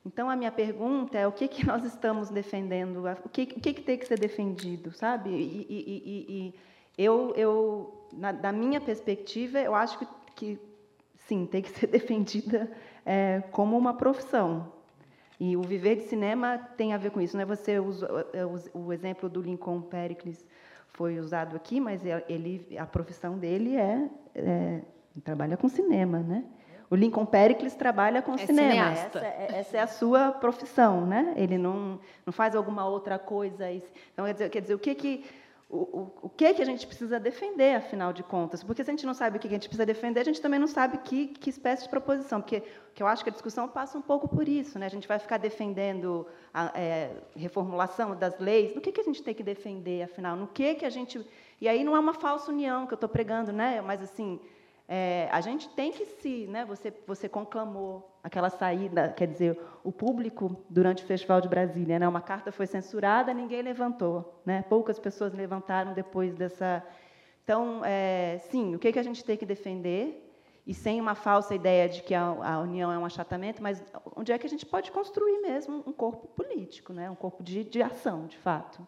[0.05, 3.73] Então, a minha pergunta é o que, que nós estamos defendendo, o que, o que,
[3.73, 5.29] que tem que ser defendido, sabe?
[5.29, 6.53] E, e, e, e
[6.97, 10.59] eu, eu na, da minha perspectiva, eu acho que, que
[11.27, 12.71] sim, tem que ser defendida
[13.05, 14.71] é, como uma profissão.
[15.39, 17.35] E o viver de cinema tem a ver com isso.
[17.35, 17.45] Né?
[17.45, 18.07] Você usa,
[18.73, 20.45] o, o exemplo do Lincoln Pericles
[20.93, 24.81] foi usado aqui, mas ele, a profissão dele é, é
[25.23, 26.45] trabalha com cinema, né?
[26.91, 28.91] O Lincoln Pericles trabalha com é cinema.
[28.91, 31.33] Essa, é, essa, é a sua profissão, né?
[31.37, 33.71] Ele não, não faz alguma outra coisa.
[33.71, 35.25] Então, quer dizer, quer dizer o que que
[35.69, 38.61] o, o, o que que a gente precisa defender, afinal de contas?
[38.61, 40.59] Porque se a gente não sabe o que a gente precisa defender, a gente também
[40.59, 42.41] não sabe que, que espécie de proposição.
[42.41, 42.61] Porque
[42.93, 44.85] que eu acho que a discussão passa um pouco por isso, né?
[44.85, 48.75] A gente vai ficar defendendo a é, reformulação das leis.
[48.75, 50.35] No que que a gente tem que defender, afinal?
[50.35, 51.25] No que que a gente
[51.61, 53.79] e aí não é uma falsa união que eu estou pregando, né?
[53.79, 54.41] Mas assim
[54.93, 59.91] é, a gente tem que se, né, você, você conclamou aquela saída, quer dizer, o
[59.91, 64.99] público durante o Festival de Brasília, né, uma carta foi censurada, ninguém levantou, né, poucas
[64.99, 66.85] pessoas levantaram depois dessa.
[67.41, 70.29] Então, é, sim, o que, que a gente tem que defender
[70.67, 73.81] e sem uma falsa ideia de que a, a, união é um achatamento, mas
[74.13, 77.63] onde é que a gente pode construir mesmo um corpo político, né, um corpo de,
[77.63, 78.85] de ação, de fato.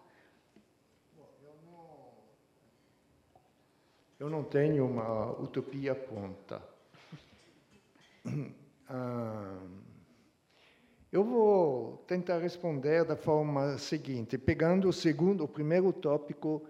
[4.23, 6.61] Eu não tenho uma utopia pronta.
[8.85, 9.59] Ah,
[11.11, 16.61] eu vou tentar responder da forma seguinte, pegando o segundo, o primeiro tópico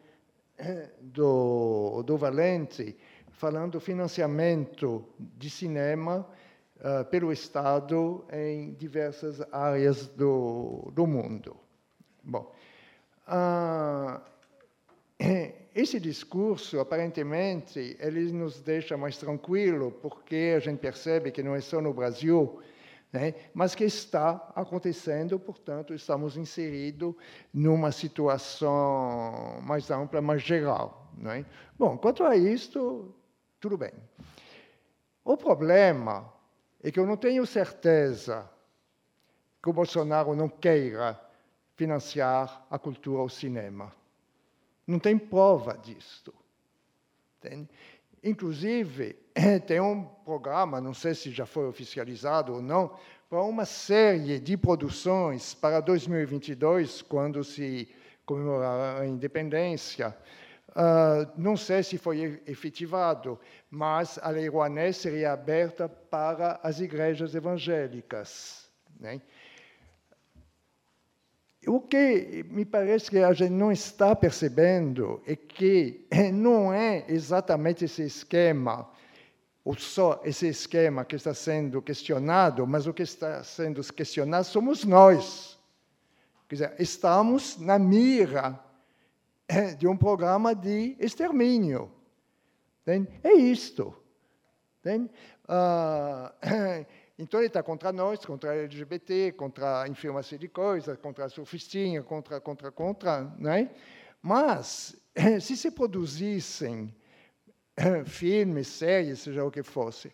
[0.57, 2.95] eh, do, do Valente,
[3.31, 6.25] falando financiamento de cinema
[6.77, 11.57] uh, pelo Estado em diversas áreas do, do mundo.
[12.23, 12.53] Bom,
[13.27, 14.32] uh,
[15.75, 21.61] esse discurso, aparentemente, ele nos deixa mais tranquilo, porque a gente percebe que não é
[21.61, 22.61] só no Brasil,
[23.11, 27.15] né, mas que está acontecendo, portanto, estamos inseridos
[27.53, 31.11] numa situação mais ampla, mais geral.
[31.17, 31.45] Né?
[31.77, 33.13] Bom, quanto a isto,
[33.59, 33.93] tudo bem.
[35.23, 36.33] O problema
[36.81, 38.49] é que eu não tenho certeza
[39.61, 41.19] que o Bolsonaro não queira
[41.75, 43.93] financiar a cultura ao cinema.
[44.85, 46.33] Não tem prova disto.
[47.39, 47.67] Tem?
[48.23, 49.15] Inclusive,
[49.67, 52.97] tem um programa, não sei se já foi oficializado ou não,
[53.29, 57.89] para uma série de produções para 2022, quando se
[58.25, 60.15] comemorar a independência.
[60.69, 67.35] Uh, não sei se foi efetivado, mas a Lei Rouanet seria aberta para as igrejas
[67.35, 68.69] evangélicas.
[68.99, 69.21] Né?
[71.67, 77.85] O que me parece que a gente não está percebendo é que não é exatamente
[77.85, 78.89] esse esquema,
[79.63, 84.83] ou só esse esquema que está sendo questionado, mas o que está sendo questionado somos
[84.83, 85.57] nós.
[86.49, 88.59] Quer dizer, estamos na mira
[89.47, 91.89] eh, de um programa de extermínio.
[93.23, 93.95] É isto.
[94.85, 96.29] Uh,
[97.17, 101.29] Então ele está contra nós, contra a LGBT, contra a informação de coisas, contra a
[101.29, 103.69] sofistinha, contra, contra, contra, né?
[104.21, 104.95] Mas
[105.41, 106.93] se se produzissem
[108.05, 110.11] filmes, séries, seja o que fosse,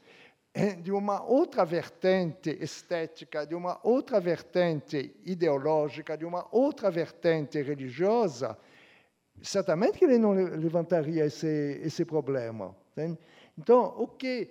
[0.82, 8.58] de uma outra vertente estética, de uma outra vertente ideológica, de uma outra vertente religiosa,
[9.42, 12.76] certamente que ele não levantaria esse, esse problema.
[12.96, 13.18] Né?
[13.58, 14.50] Então, o que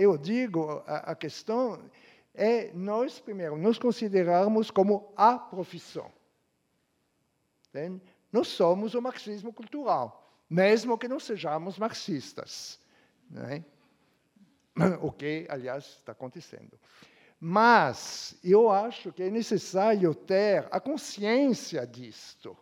[0.00, 1.82] eu digo, a, a questão
[2.34, 6.10] é nós, primeiro, nos considerarmos como a profissão.
[7.68, 8.02] Entende?
[8.30, 12.78] Nós somos o marxismo cultural, mesmo que não sejamos marxistas.
[13.30, 13.64] Né?
[15.02, 16.78] O que, aliás, está acontecendo.
[17.38, 22.56] Mas eu acho que é necessário ter a consciência disto.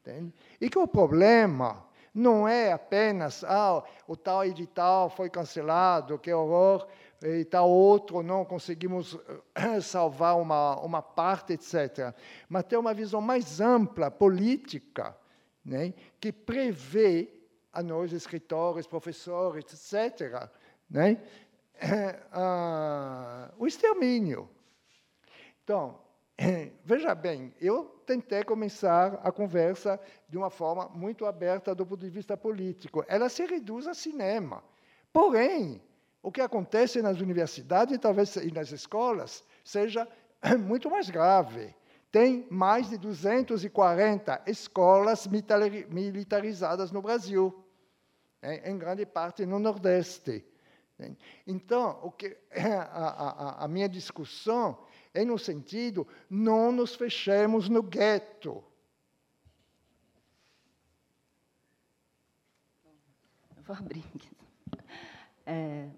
[0.00, 0.34] Entende?
[0.60, 1.85] E que o problema
[2.16, 6.88] não é apenas ah, o tal edital foi cancelado, que horror,
[7.22, 9.18] e tal outro não conseguimos
[9.54, 12.14] eh, salvar uma, uma parte, etc.
[12.48, 15.14] Mas ter uma visão mais ampla, política,
[15.62, 17.30] né, que prevê
[17.70, 20.48] a nós, escritores, professores, etc.,
[20.88, 21.20] né,
[23.58, 24.48] o extermínio.
[25.62, 26.00] Então,
[26.82, 32.08] veja bem, eu tentei começar a conversa de uma forma muito aberta do ponto de
[32.08, 33.04] vista político.
[33.08, 34.62] Ela se reduz a cinema.
[35.12, 35.82] Porém,
[36.22, 40.08] o que acontece nas universidades e talvez e nas escolas seja
[40.58, 41.74] muito mais grave.
[42.10, 47.64] Tem mais de 240 escolas militarizadas no Brasil,
[48.42, 50.44] em grande parte no Nordeste.
[51.46, 54.78] Então, o que, a, a, a minha discussão
[55.16, 58.62] é no sentido, não nos fechemos no gueto.
[63.66, 64.04] vou abrir.
[65.44, 65.88] É...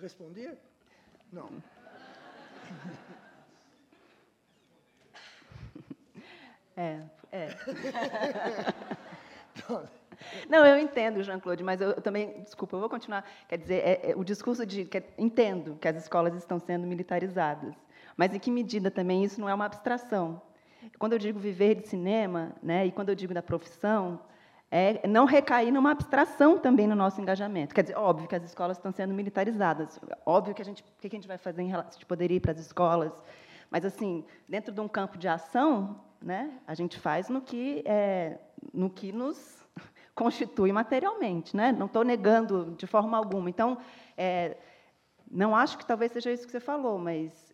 [0.00, 0.50] Respondi?
[1.32, 1.48] Não.
[6.76, 7.00] É,
[7.32, 7.48] é.
[10.48, 13.24] Não, eu entendo, Jean-Claude, mas eu, também, desculpa, eu vou continuar.
[13.48, 14.84] Quer dizer, é, é, o discurso de.
[14.84, 17.74] Que, entendo que as escolas estão sendo militarizadas,
[18.18, 20.42] mas em que medida também isso não é uma abstração?
[20.98, 24.18] Quando eu digo viver de cinema, né, e quando eu digo da profissão,
[24.72, 27.72] é não recair numa abstração também no nosso engajamento.
[27.72, 31.06] Quer dizer, óbvio que as escolas estão sendo militarizadas, óbvio que a gente, o que
[31.06, 33.12] a gente vai fazer em relação, a gente poderia ir para as escolas,
[33.70, 38.38] mas assim, dentro de um campo de ação, né, a gente faz no que é,
[38.74, 39.64] no que nos
[40.12, 41.70] constitui materialmente, né?
[41.70, 43.48] Não estou negando de forma alguma.
[43.48, 43.78] Então,
[44.16, 44.56] é,
[45.30, 47.48] não acho que talvez seja isso que você falou, mas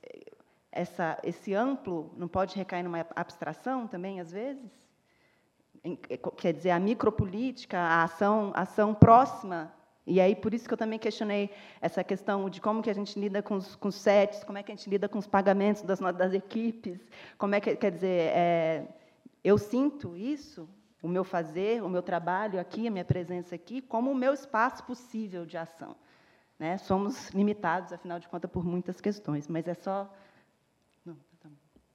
[0.75, 4.71] essa, esse amplo não pode recair numa abstração também, às vezes?
[5.83, 9.73] É, quer dizer, a micropolítica, a ação, a ação próxima.
[10.07, 11.51] E aí, por isso que eu também questionei
[11.81, 14.63] essa questão de como que a gente lida com os, com os sets, como é
[14.63, 17.01] que a gente lida com os pagamentos das, das equipes,
[17.39, 18.89] como é que, quer dizer, é,
[19.43, 20.69] eu sinto isso,
[21.03, 24.83] o meu fazer, o meu trabalho aqui, a minha presença aqui, como o meu espaço
[24.85, 25.95] possível de ação.
[26.59, 26.79] Né?
[26.79, 30.11] Somos limitados, afinal de contas, por muitas questões, mas é só.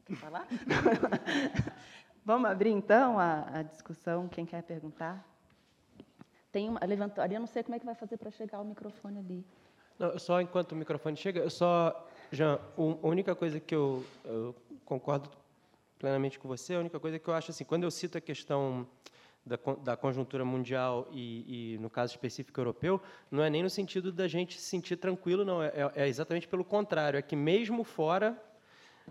[0.10, 0.48] Quer falar?
[2.26, 4.28] Vamos abrir, então, a, a, discussão.
[4.28, 5.24] Quem quer perguntar?
[6.52, 9.20] Tem uma levantaria, eu não sei como é que vai fazer para chegar o microfone
[9.20, 9.46] ali.
[10.00, 14.56] Não, só enquanto o microfone chega, eu só, Jean, a única coisa que eu, eu,
[14.84, 15.30] concordo
[16.00, 18.88] plenamente com você, a única coisa que eu acho assim, quando eu cito a questão
[19.46, 23.00] da, da conjuntura mundial e, e, no caso específico europeu,
[23.30, 26.66] não é nem no sentido da gente se sentir tranquilo, não, é, é exatamente pelo
[26.66, 28.36] contrário, é que mesmo fora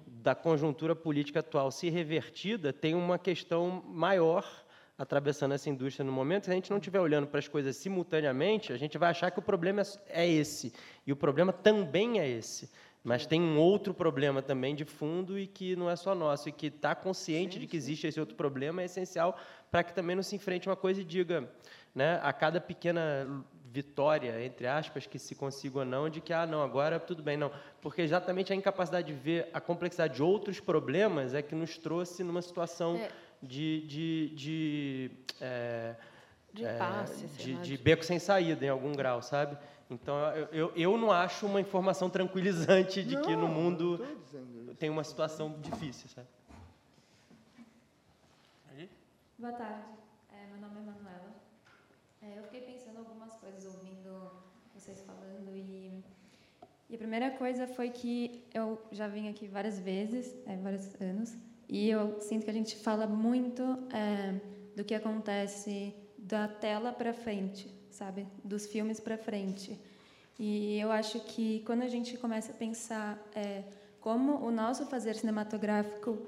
[0.07, 4.45] da conjuntura política atual se revertida, tem uma questão maior
[4.99, 6.47] atravessando essa indústria no momento.
[6.47, 9.39] Se a gente não estiver olhando para as coisas simultaneamente, a gente vai achar que
[9.39, 10.73] o problema é esse.
[11.07, 12.69] E o problema também é esse.
[13.05, 16.49] Mas tem um outro problema também de fundo e que não é só nosso.
[16.49, 19.39] E que estar tá consciente sim, de que existe esse outro problema é essencial
[19.71, 21.49] para que também não se enfrente uma coisa e diga,
[21.95, 26.47] né, a cada pequena vitória, entre aspas, que se consiga ou não, de que, ah,
[26.47, 27.51] não, agora tudo bem, não.
[27.81, 32.25] Porque exatamente a incapacidade de ver a complexidade de outros problemas é que nos trouxe
[32.25, 33.11] numa situação é.
[33.43, 33.87] de.
[33.87, 35.11] de, de
[35.41, 35.95] é,
[36.53, 39.57] de, impasse, é, de, de beco sem saída, em algum grau, sabe?
[39.91, 44.05] Então, eu, eu, eu não acho uma informação tranquilizante de não, que no mundo
[44.79, 46.27] tem uma situação difícil, sabe?
[49.39, 49.85] Boa tarde.
[50.33, 51.38] É, meu nome é Manuela.
[52.29, 54.31] É, eu fiquei pensando algumas coisas ouvindo
[54.75, 56.05] vocês falando e,
[56.91, 61.35] e a primeira coisa foi que eu já vim aqui várias vezes, é, vários anos,
[61.69, 64.39] e eu sinto que a gente fala muito é,
[64.77, 69.79] do que acontece da tela para frente, sabe, dos filmes para frente.
[70.39, 73.65] E eu acho que quando a gente começa a pensar é,
[74.01, 76.19] como o nosso fazer cinematográfico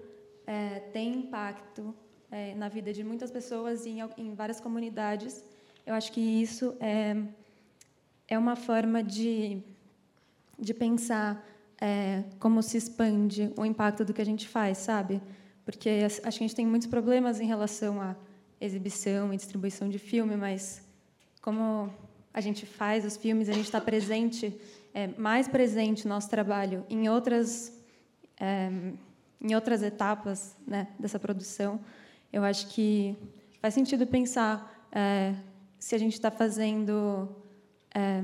[0.46, 1.94] é, tem impacto
[2.30, 5.44] é, na vida de muitas pessoas e em, em, várias comunidades.
[5.86, 7.16] Eu acho que isso é,
[8.28, 9.62] é uma forma de,
[10.58, 11.44] de pensar
[11.80, 15.20] é, como se expande o impacto do que a gente faz, sabe?
[15.64, 18.14] Porque acho que a gente tem muitos problemas em relação à
[18.60, 20.82] exibição e distribuição de filme, mas
[21.40, 21.90] como
[22.32, 24.54] a gente faz os filmes, a gente está presente,
[24.92, 27.72] é, mais presente no nosso trabalho em outras,
[28.38, 28.70] é,
[29.40, 31.80] em outras etapas né, dessa produção.
[32.32, 33.16] Eu acho que
[33.60, 35.34] faz sentido pensar é,
[35.80, 37.28] se a gente está fazendo.
[37.92, 38.22] É,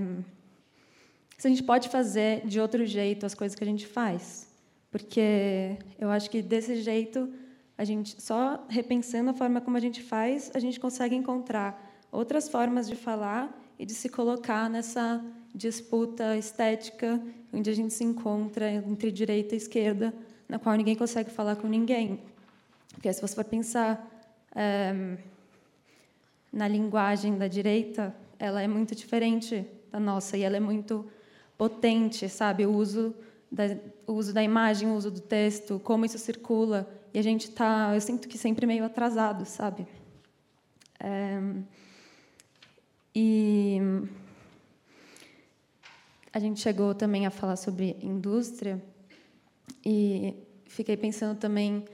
[1.39, 4.49] se a gente pode fazer de outro jeito as coisas que a gente faz.
[4.91, 7.29] Porque eu acho que desse jeito
[7.77, 12.49] a gente só repensando a forma como a gente faz, a gente consegue encontrar outras
[12.49, 15.23] formas de falar e de se colocar nessa
[15.55, 17.21] disputa estética
[17.53, 20.15] onde a gente se encontra entre direita e esquerda,
[20.49, 22.21] na qual ninguém consegue falar com ninguém.
[22.93, 24.09] Porque se você for pensar
[24.55, 25.19] é,
[26.57, 31.05] na linguagem da direita, ela é muito diferente da nossa e ela é muito
[31.59, 32.65] potente, sabe?
[32.65, 33.15] O uso
[33.53, 33.65] da,
[34.07, 36.89] o uso da imagem, o uso do texto, como isso circula.
[37.13, 39.87] E a gente está, eu sinto que sempre meio atrasado, sabe?
[40.99, 41.39] É,
[43.15, 43.79] e
[46.33, 48.83] a gente chegou também a falar sobre indústria
[49.85, 50.35] e
[50.65, 51.85] fiquei pensando também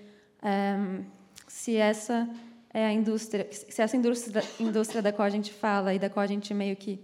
[0.41, 1.03] é,
[1.49, 2.31] se essa
[2.75, 6.25] é a indústria, se essa indústria, indústria da qual a gente fala e da qual
[6.25, 6.99] a gente meio que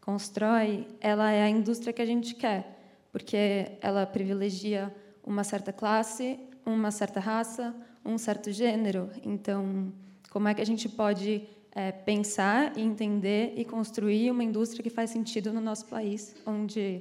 [0.00, 2.78] constrói, ela é a indústria que a gente quer,
[3.10, 4.94] porque ela privilegia
[5.24, 7.74] uma certa classe, uma certa raça,
[8.04, 9.08] um certo gênero.
[9.24, 9.90] Então,
[10.30, 15.08] como é que a gente pode é, pensar, entender e construir uma indústria que faz
[15.08, 17.00] sentido no nosso país, onde,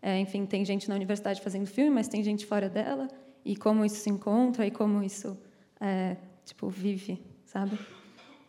[0.00, 3.08] é, enfim, tem gente na universidade fazendo filme, mas tem gente fora dela,
[3.44, 5.36] e como isso se encontra e como isso,
[5.80, 7.20] é, tipo, vive,
[7.54, 7.78] sabe?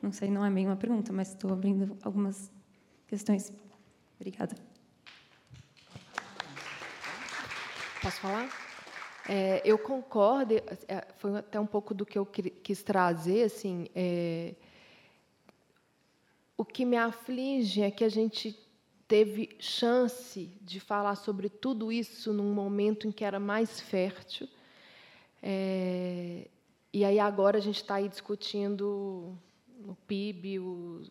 [0.02, 2.52] Não sei, não é meio uma pergunta, mas estou abrindo algumas
[3.08, 3.54] questões.
[4.20, 4.56] Obrigada.
[8.02, 8.50] Posso falar?
[9.30, 14.56] É, eu concordo, é, foi até um pouco do que eu quis trazer, assim, é,
[16.58, 18.60] o que me aflige é que a gente
[19.08, 24.48] teve chance de falar sobre tudo isso num momento em que era mais fértil.
[25.44, 26.48] É,
[26.96, 29.38] e aí agora a gente está aí discutindo
[29.86, 31.04] o PIB, o,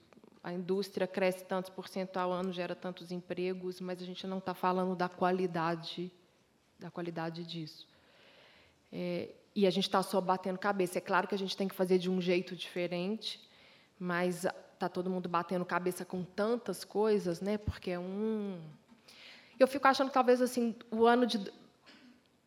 [0.43, 4.39] a indústria cresce tantos por cento ao ano, gera tantos empregos, mas a gente não
[4.39, 6.11] está falando da qualidade,
[6.79, 7.87] da qualidade disso.
[8.91, 10.97] É, e a gente está só batendo cabeça.
[10.97, 13.39] É claro que a gente tem que fazer de um jeito diferente,
[13.99, 17.59] mas está todo mundo batendo cabeça com tantas coisas, né?
[17.59, 18.59] Porque é um.
[19.61, 21.53] Eu fico achando que talvez assim o ano de.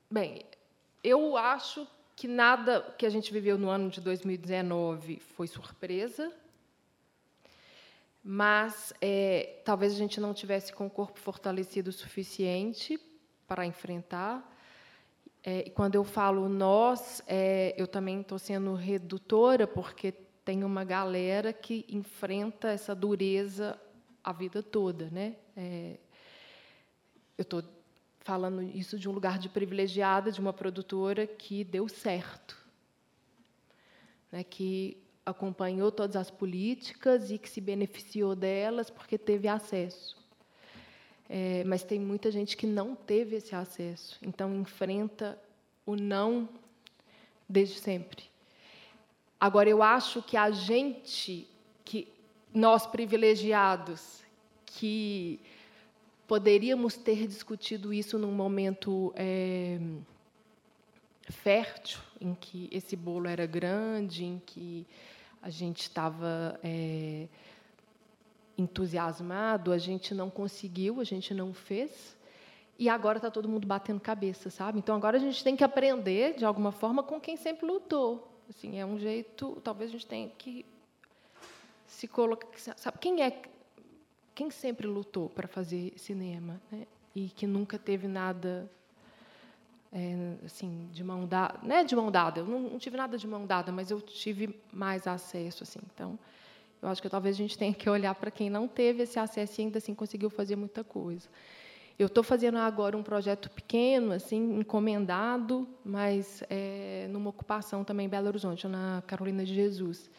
[0.10, 0.42] Bem,
[1.04, 1.88] eu acho
[2.18, 6.34] que nada que a gente viveu no ano de 2019 foi surpresa,
[8.24, 13.00] mas é, talvez a gente não tivesse com o corpo fortalecido o suficiente
[13.48, 14.52] para enfrentar.
[15.44, 20.12] É, e quando eu falo nós, é, eu também estou sendo redutora, porque
[20.44, 23.80] tem uma galera que enfrenta essa dureza
[24.24, 25.36] a vida toda, né?
[25.56, 25.98] É,
[27.38, 27.64] eu estou
[28.28, 32.58] falando isso de um lugar de privilegiada, de uma produtora que deu certo,
[34.30, 34.44] né?
[34.44, 40.18] Que acompanhou todas as políticas e que se beneficiou delas porque teve acesso.
[41.30, 45.42] É, mas tem muita gente que não teve esse acesso, então enfrenta
[45.86, 46.50] o não
[47.48, 48.26] desde sempre.
[49.40, 51.48] Agora, eu acho que a gente,
[51.86, 52.12] que
[52.54, 54.22] nós privilegiados,
[54.66, 55.40] que
[56.28, 59.80] poderíamos ter discutido isso num momento é,
[61.30, 64.86] fértil, em que esse bolo era grande, em que
[65.42, 67.28] a gente estava é,
[68.58, 72.18] entusiasmado, a gente não conseguiu, a gente não fez.
[72.78, 74.78] E agora está todo mundo batendo cabeça, sabe?
[74.80, 78.28] Então agora a gente tem que aprender, de alguma forma, com quem sempre lutou.
[78.50, 80.66] Assim, é um jeito, talvez a gente tenha que
[81.88, 83.42] se colocar, sabe quem é
[84.38, 86.86] quem sempre lutou para fazer cinema, né?
[87.16, 88.70] E que nunca teve nada
[89.92, 93.18] é, assim de mão dada, não é de mão dada, eu não, não, tive nada
[93.18, 95.80] de mão dada, mas eu tive mais acesso assim.
[95.92, 96.20] Então,
[96.80, 99.60] eu acho que talvez a gente tenha que olhar para quem não teve esse acesso
[99.60, 101.28] e ainda assim conseguiu fazer muita coisa.
[101.98, 108.10] Eu estou fazendo agora um projeto pequeno, assim, encomendado, mas é, numa ocupação também em
[108.10, 110.12] Belo Horizonte, na Carolina de Jesus.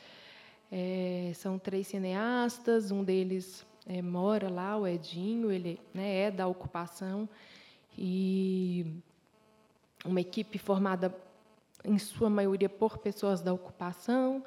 [0.72, 6.46] É, são três cineastas, um deles é, mora lá, o Edinho, ele né, é da
[6.46, 7.28] ocupação,
[7.96, 8.86] e
[10.04, 11.12] uma equipe formada,
[11.84, 14.44] em sua maioria, por pessoas da ocupação,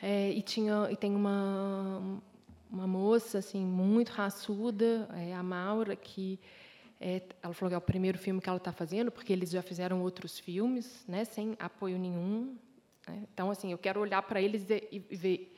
[0.00, 2.20] é, e, tinha, e tem uma,
[2.70, 6.38] uma moça assim muito raçuda, é, a Maura, que
[7.00, 9.62] é, ela falou que é o primeiro filme que ela está fazendo, porque eles já
[9.62, 12.56] fizeram outros filmes, né, sem apoio nenhum.
[13.06, 13.22] Né?
[13.32, 15.57] Então, assim, eu quero olhar para eles e, e ver.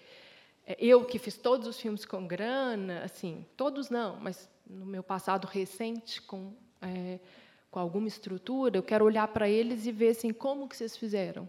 [0.70, 5.02] É, eu que fiz todos os filmes com grana, assim, todos não, mas no meu
[5.02, 7.18] passado recente com é,
[7.70, 11.48] com alguma estrutura, eu quero olhar para eles e ver assim como que vocês fizeram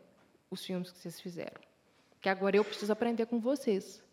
[0.49, 1.61] os filmes que vocês fizeram.
[2.19, 4.03] Que agora eu preciso aprender com vocês.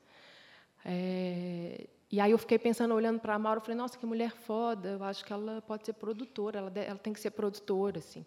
[0.85, 4.31] É, e aí eu fiquei pensando, olhando para a Maura, eu falei, nossa, que mulher
[4.31, 8.25] foda, eu acho que ela pode ser produtora, ela, ela tem que ser produtora, assim.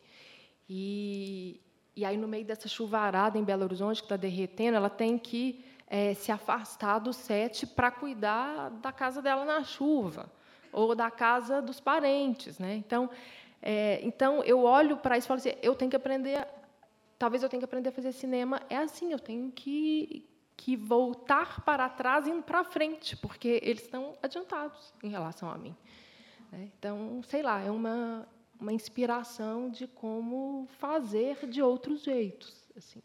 [0.70, 1.60] E,
[1.96, 5.64] e aí, no meio dessa chuvarada em Belo Horizonte, que está derretendo, ela tem que
[5.94, 10.32] é, se afastar do set para cuidar da casa dela na chuva,
[10.72, 12.58] ou da casa dos parentes.
[12.58, 12.76] Né?
[12.76, 13.10] Então,
[13.62, 16.48] é, então eu olho para isso e falo assim: eu tenho que aprender.
[17.20, 18.62] Talvez eu tenha que aprender a fazer cinema.
[18.70, 23.84] É assim, eu tenho que, que voltar para trás e indo para frente, porque eles
[23.84, 25.76] estão adiantados em relação a mim.
[26.54, 26.70] Né?
[26.80, 28.26] Então, sei lá, é uma,
[28.58, 32.72] uma inspiração de como fazer de outros jeitos.
[32.78, 33.04] Assim.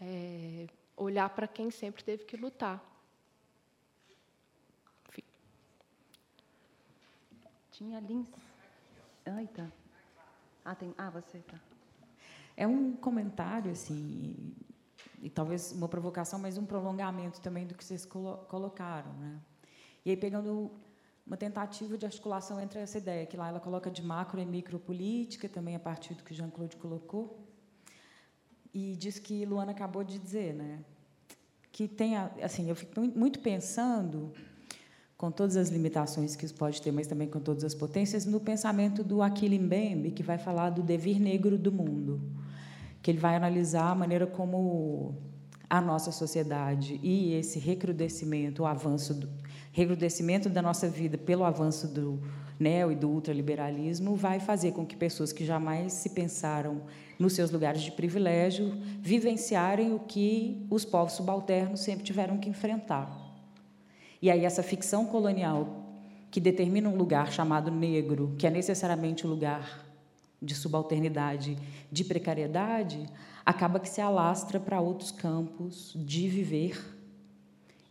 [0.00, 0.68] É,
[0.98, 2.84] olhar para quem sempre teve que lutar.
[7.70, 8.28] Tinha Lins.
[9.24, 9.72] Eita.
[10.64, 10.92] Ah, tem...
[10.98, 11.58] ah, você tá.
[12.56, 14.52] É um comentário, assim,
[15.22, 19.12] e talvez uma provocação, mas um prolongamento também do que vocês colo colocaram.
[19.12, 19.40] Né?
[20.04, 20.72] E aí, pegando
[21.24, 25.48] uma tentativa de articulação entre essa ideia, que lá ela coloca de macro e micropolítica,
[25.48, 27.47] também a partir do que Jean-Claude colocou,
[28.78, 30.78] e diz que Luana acabou de dizer, né?
[31.72, 34.32] Que tem, assim, eu fico muito pensando,
[35.16, 38.38] com todas as limitações que isso pode ter, mas também com todas as potências, no
[38.38, 42.20] pensamento do Achille Mbembe, que vai falar do devir negro do mundo,
[43.02, 45.16] que ele vai analisar a maneira como
[45.68, 49.28] a nossa sociedade e esse recrudescimento, o avanço do
[49.72, 52.22] recrudescimento da nossa vida pelo avanço do
[52.58, 56.82] neo e do ultraliberalismo vai fazer com que pessoas que jamais se pensaram
[57.18, 63.10] nos seus lugares de privilégio vivenciarem o que os povos subalternos sempre tiveram que enfrentar.
[64.22, 65.84] E aí essa ficção colonial
[66.30, 69.86] que determina um lugar chamado negro, que é necessariamente o um lugar
[70.40, 71.58] de subalternidade,
[71.90, 73.08] de precariedade,
[73.44, 76.78] acaba que se alastra para outros campos de viver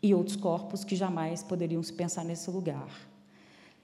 [0.01, 2.87] e outros corpos que jamais poderiam se pensar nesse lugar.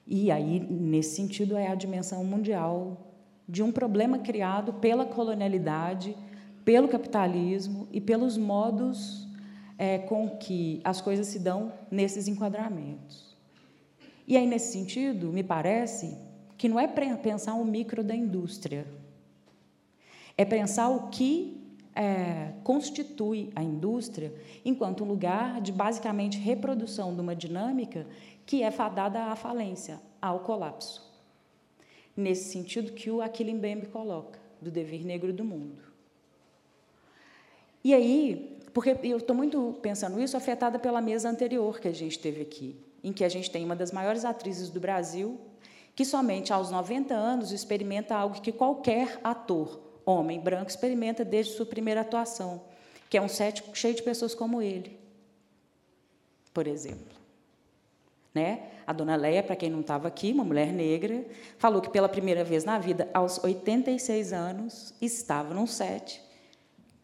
[0.06, 3.13] E aí, nesse sentido, é a dimensão mundial
[3.48, 6.16] de um problema criado pela colonialidade,
[6.64, 9.28] pelo capitalismo e pelos modos
[9.78, 13.36] é, com que as coisas se dão nesses enquadramentos.
[14.26, 16.16] E aí, nesse sentido, me parece
[16.56, 18.86] que não é pensar o micro da indústria,
[20.36, 21.60] é pensar o que
[21.94, 24.34] é, constitui a indústria
[24.64, 28.06] enquanto um lugar de basicamente reprodução de uma dinâmica
[28.44, 31.13] que é fadada à falência, ao colapso.
[32.16, 35.82] Nesse sentido que o Achille coloca, do devir negro do mundo.
[37.82, 42.18] E aí, porque eu estou muito pensando isso, afetada pela mesa anterior que a gente
[42.18, 45.38] teve aqui, em que a gente tem uma das maiores atrizes do Brasil,
[45.94, 51.66] que somente aos 90 anos experimenta algo que qualquer ator homem branco experimenta desde sua
[51.66, 52.62] primeira atuação,
[53.08, 54.98] que é um set cheio de pessoas como ele,
[56.52, 57.23] por exemplo.
[58.34, 58.70] Né?
[58.84, 61.24] A dona Leia, para quem não estava aqui, uma mulher negra,
[61.56, 66.20] falou que pela primeira vez na vida, aos 86 anos, estava num set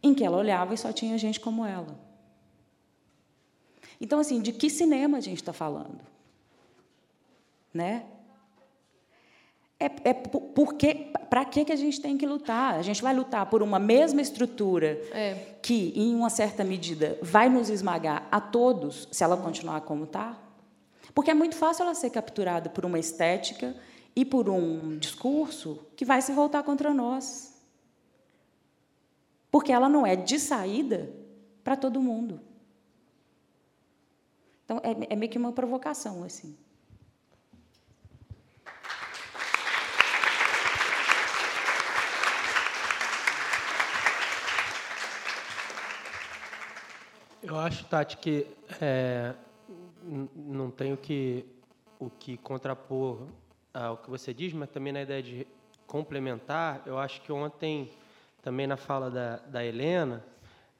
[0.02, 1.98] em que ela olhava e só tinha gente como ela.
[4.00, 6.00] Então, assim, de que cinema a gente está falando?
[7.72, 8.04] Né?
[9.78, 12.74] É, é porque para que que a gente tem que lutar?
[12.74, 15.54] A gente vai lutar por uma mesma estrutura é.
[15.62, 20.36] que, em uma certa medida, vai nos esmagar a todos se ela continuar como está?
[21.14, 23.76] Porque é muito fácil ela ser capturada por uma estética
[24.14, 27.54] e por um discurso que vai se voltar contra nós.
[29.50, 31.10] Porque ela não é de saída
[31.64, 32.40] para todo mundo.
[34.64, 36.56] Então, é, é meio que uma provocação, assim.
[47.42, 48.46] Eu acho, Tati, que
[48.80, 49.34] é,
[50.34, 51.44] não tenho que,
[51.98, 53.26] o que contrapor
[53.72, 55.46] ao que você diz, mas também na ideia de
[55.86, 57.90] complementar, eu acho que ontem,
[58.42, 60.24] também na fala da, da Helena,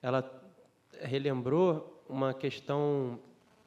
[0.03, 0.29] ela
[1.01, 3.19] relembrou uma questão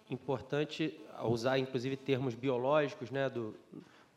[0.10, 3.56] importante, a usar inclusive termos biológicos, né, do,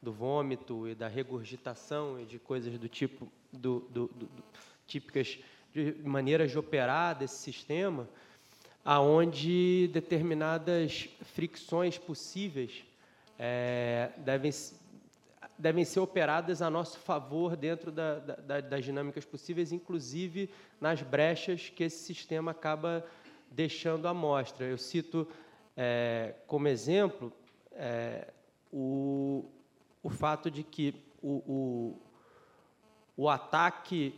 [0.02, 4.28] do vômito e da regurgitação e de coisas do tipo, do, do, do
[4.86, 5.38] típicas
[5.72, 8.08] de maneiras de operar desse sistema,
[8.88, 12.84] aonde determinadas fricções possíveis
[13.36, 14.52] é, devem,
[15.58, 20.48] devem ser operadas a nosso favor dentro da, da, das dinâmicas possíveis, inclusive
[20.80, 23.04] nas brechas que esse sistema acaba
[23.50, 24.64] deixando à mostra.
[24.66, 25.26] Eu cito
[25.76, 27.32] é, como exemplo
[27.72, 28.32] é,
[28.72, 29.50] o,
[30.00, 32.00] o fato de que o, o,
[33.16, 34.14] o ataque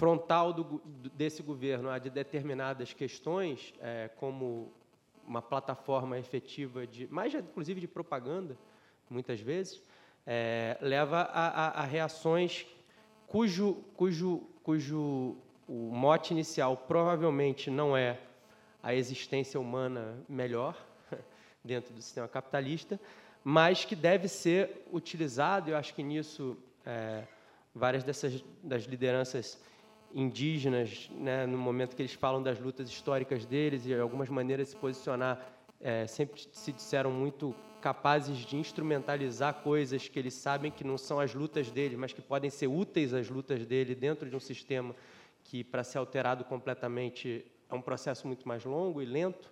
[0.00, 0.80] frontal do,
[1.12, 4.72] desse governo a de determinadas questões, é, como
[5.26, 8.56] uma plataforma efetiva de, mais inclusive de propaganda,
[9.10, 9.82] muitas vezes,
[10.26, 12.66] é, leva a, a, a, reações
[13.26, 15.36] cujo, cujo, cujo
[15.68, 18.18] o mote inicial provavelmente não é
[18.82, 20.74] a existência humana melhor
[21.62, 22.98] dentro do sistema capitalista,
[23.44, 25.68] mas que deve ser utilizado.
[25.68, 26.56] Eu acho que nisso
[26.86, 27.24] é,
[27.74, 29.60] várias dessas das lideranças
[30.14, 34.72] indígenas, né, no momento que eles falam das lutas históricas deles e algumas maneiras de
[34.72, 35.40] se posicionar,
[35.80, 41.18] é, sempre se disseram muito capazes de instrumentalizar coisas que eles sabem que não são
[41.18, 44.94] as lutas dele, mas que podem ser úteis às lutas dele dentro de um sistema
[45.44, 49.50] que, para ser alterado completamente, é um processo muito mais longo e lento.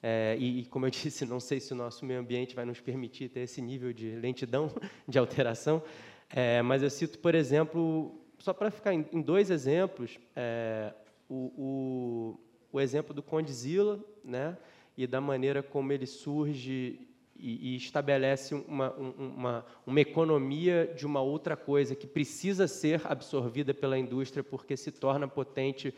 [0.00, 3.28] É, e, como eu disse, não sei se o nosso meio ambiente vai nos permitir
[3.28, 4.70] ter esse nível de lentidão
[5.08, 5.82] de alteração,
[6.30, 10.92] é, mas eu cito, por exemplo, só para ficar em, em, dois exemplos, é,
[11.28, 12.40] o, o,
[12.72, 14.56] o, exemplo do Condzilla, né,
[14.96, 17.08] e da maneira como ele surge
[17.38, 23.72] e, e estabelece uma, uma, uma economia de uma outra coisa que precisa ser absorvida
[23.72, 25.94] pela indústria porque se torna potente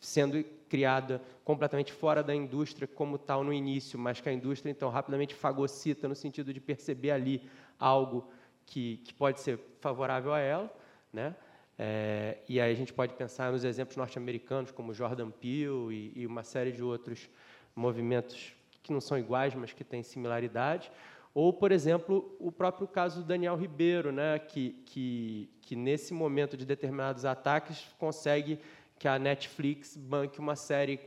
[0.00, 4.88] sendo criada completamente fora da indústria como tal no início, mas que a indústria então
[4.90, 7.42] rapidamente fagocita no sentido de perceber ali
[7.78, 8.28] algo
[8.64, 10.72] que, que pode ser favorável a ela,
[11.12, 11.34] né?
[11.78, 16.26] É, e aí a gente pode pensar nos exemplos norte-americanos como Jordan Peele e, e
[16.26, 17.30] uma série de outros
[17.74, 18.52] movimentos
[18.82, 20.90] que não são iguais, mas que têm similaridade.
[21.32, 26.56] Ou, por exemplo, o próprio caso do Daniel Ribeiro, né, que, que, que nesse momento
[26.56, 28.58] de determinados ataques consegue
[28.98, 30.98] que a Netflix banque uma série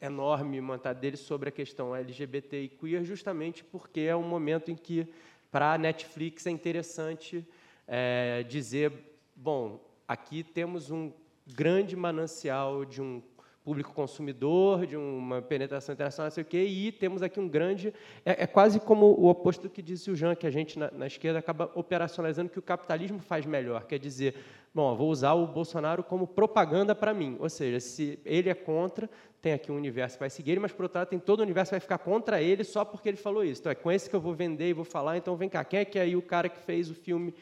[0.00, 4.76] enorme montada dele sobre a questão LGBT e queer, justamente porque é um momento em
[4.76, 5.06] que,
[5.50, 7.46] para a Netflix, é interessante
[7.86, 8.92] é, dizer:
[9.34, 9.80] bom,
[10.10, 11.12] aqui temos um
[11.46, 13.22] grande manancial de um
[13.62, 17.94] público consumidor, de uma penetração internacional, não sei o quê, e temos aqui um grande.
[18.24, 20.90] É, é quase como o oposto do que disse o Jean, que a gente na,
[20.90, 24.34] na, esquerda acaba operacionalizando que o capitalismo faz melhor, quer dizer,
[24.74, 29.08] bom, vou usar o Bolsonaro como propaganda para mim, ou seja, se ele é contra,
[29.40, 31.42] tem aqui um universo que vai seguir ele, mas por outro lado tem todo o
[31.44, 33.60] universo que vai ficar contra ele só porque ele falou isso.
[33.60, 35.78] Então é com esse que eu vou vender e vou falar, então vem cá, quem
[35.78, 37.32] é que é aí o cara que fez o filme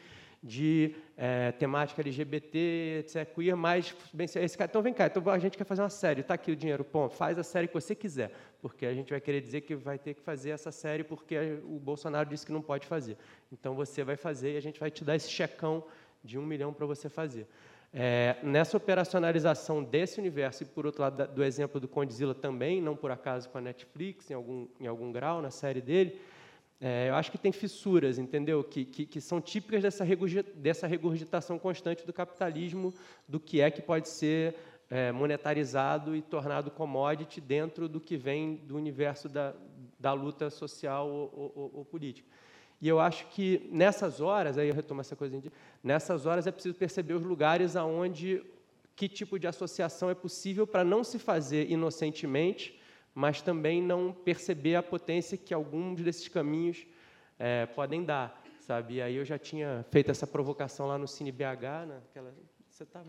[0.42, 5.38] de é, temática LGBT, etc., queer, mas bem, esse cara, então vem cá, então a
[5.38, 7.94] gente quer fazer uma série, está aqui o dinheiro, pô, faz a série que você
[7.94, 8.32] quiser,
[8.62, 11.78] porque a gente vai querer dizer que vai ter que fazer essa série porque o
[11.78, 13.16] Bolsonaro disse que não pode fazer.
[13.52, 15.84] Então você vai fazer e a gente vai te dar esse checão
[16.22, 17.46] de um milhão para você fazer.
[17.92, 22.94] É, nessa operacionalização desse universo, e por outro lado do exemplo do Condzilla também, não
[22.94, 26.20] por acaso com a Netflix, em algum, em algum grau, na série dele,
[26.80, 28.62] é, eu acho que tem fissuras, entendeu?
[28.62, 30.04] Que, que, que são típicas dessa,
[30.54, 32.94] dessa regurgitação constante do capitalismo,
[33.26, 34.54] do que é que pode ser
[34.88, 39.54] é, monetarizado e tornado commodity dentro do que vem do universo da,
[39.98, 42.28] da luta social ou, ou, ou, política.
[42.80, 45.42] E eu acho que nessas horas, aí eu retomo essa coisa,
[45.82, 48.40] nessas horas é preciso perceber os lugares aonde
[48.94, 52.77] que tipo de associação é possível para não se fazer inocentemente,
[53.18, 56.86] mas também não perceber a potência que alguns desses caminhos
[57.36, 58.94] é, podem dar, sabe?
[58.94, 62.32] E aí eu já tinha feito essa provocação lá no Cine BH, naquela,
[62.70, 63.02] você tá,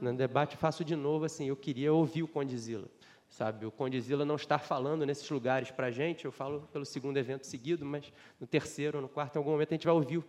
[0.00, 2.86] no debate faço de novo assim, eu queria ouvir o Condizila,
[3.28, 3.66] sabe?
[3.66, 7.44] O Condizila não estar falando nesses lugares para a gente, eu falo pelo segundo evento
[7.44, 10.22] seguido, mas no terceiro, no quarto, em algum momento a gente vai ouvir,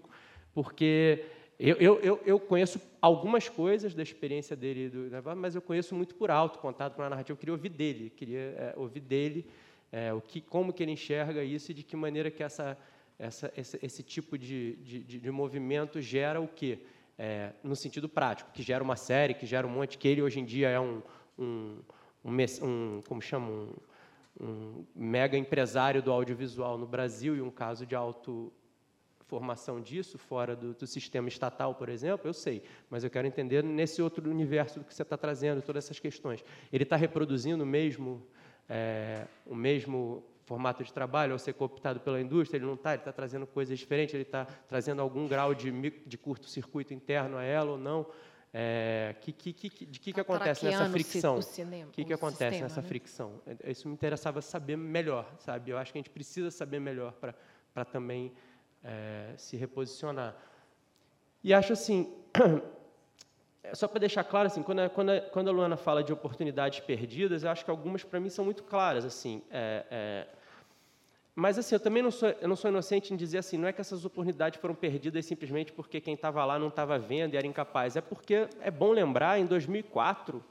[0.56, 1.24] porque
[1.60, 6.16] eu, eu, eu, eu, conheço algumas coisas da experiência dele, do, mas eu conheço muito
[6.16, 7.34] por alto, contado por uma narrativa.
[7.34, 9.46] Eu queria ouvir dele, queria é, ouvir dele
[9.92, 12.78] é, o que, como que ele enxerga isso e de que maneira que essa,
[13.18, 16.80] essa, esse, esse tipo de, de, de, movimento gera o quê?
[17.18, 20.40] É, no sentido prático, que gera uma série, que gera um monte, que ele hoje
[20.40, 21.02] em dia é um,
[21.38, 21.80] um,
[22.24, 22.32] um,
[22.64, 23.74] um como chama, um,
[24.40, 28.54] um mega empresário do audiovisual no Brasil e um caso de alto
[29.30, 33.64] formação disso fora do, do, sistema estatal, por exemplo, eu sei, mas eu quero entender
[33.64, 36.44] nesse outro universo que você está trazendo, todas essas questões.
[36.74, 38.26] Ele está reproduzindo o mesmo,
[38.68, 42.58] é, o mesmo formato de trabalho ao ser cooptado pela indústria?
[42.58, 45.72] Ele não está, ele está trazendo coisas diferentes, ele está trazendo algum grau de,
[46.08, 48.08] de curto-circuito interno a ela ou não?
[48.52, 51.38] É, que, que, que, de que, que acontece nessa fricção?
[51.38, 52.88] O que, que acontece sistema, nessa né?
[52.88, 53.34] fricção?
[53.46, 55.70] É, isso me interessava saber melhor, sabe?
[55.70, 58.34] Eu acho que a gente precisa saber melhor para também
[58.84, 60.36] é, se reposicionar.
[61.44, 62.14] E acho assim,
[63.74, 67.44] só para deixar claro, assim, quando a, quando, quando a Luana fala de oportunidades perdidas,
[67.44, 69.42] eu acho que algumas para mim são muito claras, assim.
[69.50, 70.28] É, é,
[71.36, 73.74] mas assim, eu também não sou, eu não sou inocente em dizer assim, não é
[73.74, 77.48] que essas oportunidades foram perdidas simplesmente porque quem estava lá não estava vendo e era
[77.48, 77.96] incapaz.
[77.96, 80.44] É porque é bom lembrar, em 2004,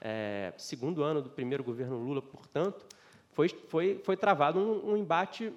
[0.00, 2.84] é, segundo ano do primeiro governo Lula, portanto,
[3.32, 5.52] foi, foi, foi travado um, um embate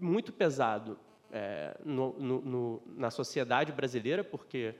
[0.00, 0.98] muito pesado
[1.32, 4.74] é, no, no, no, na sociedade brasileira, porque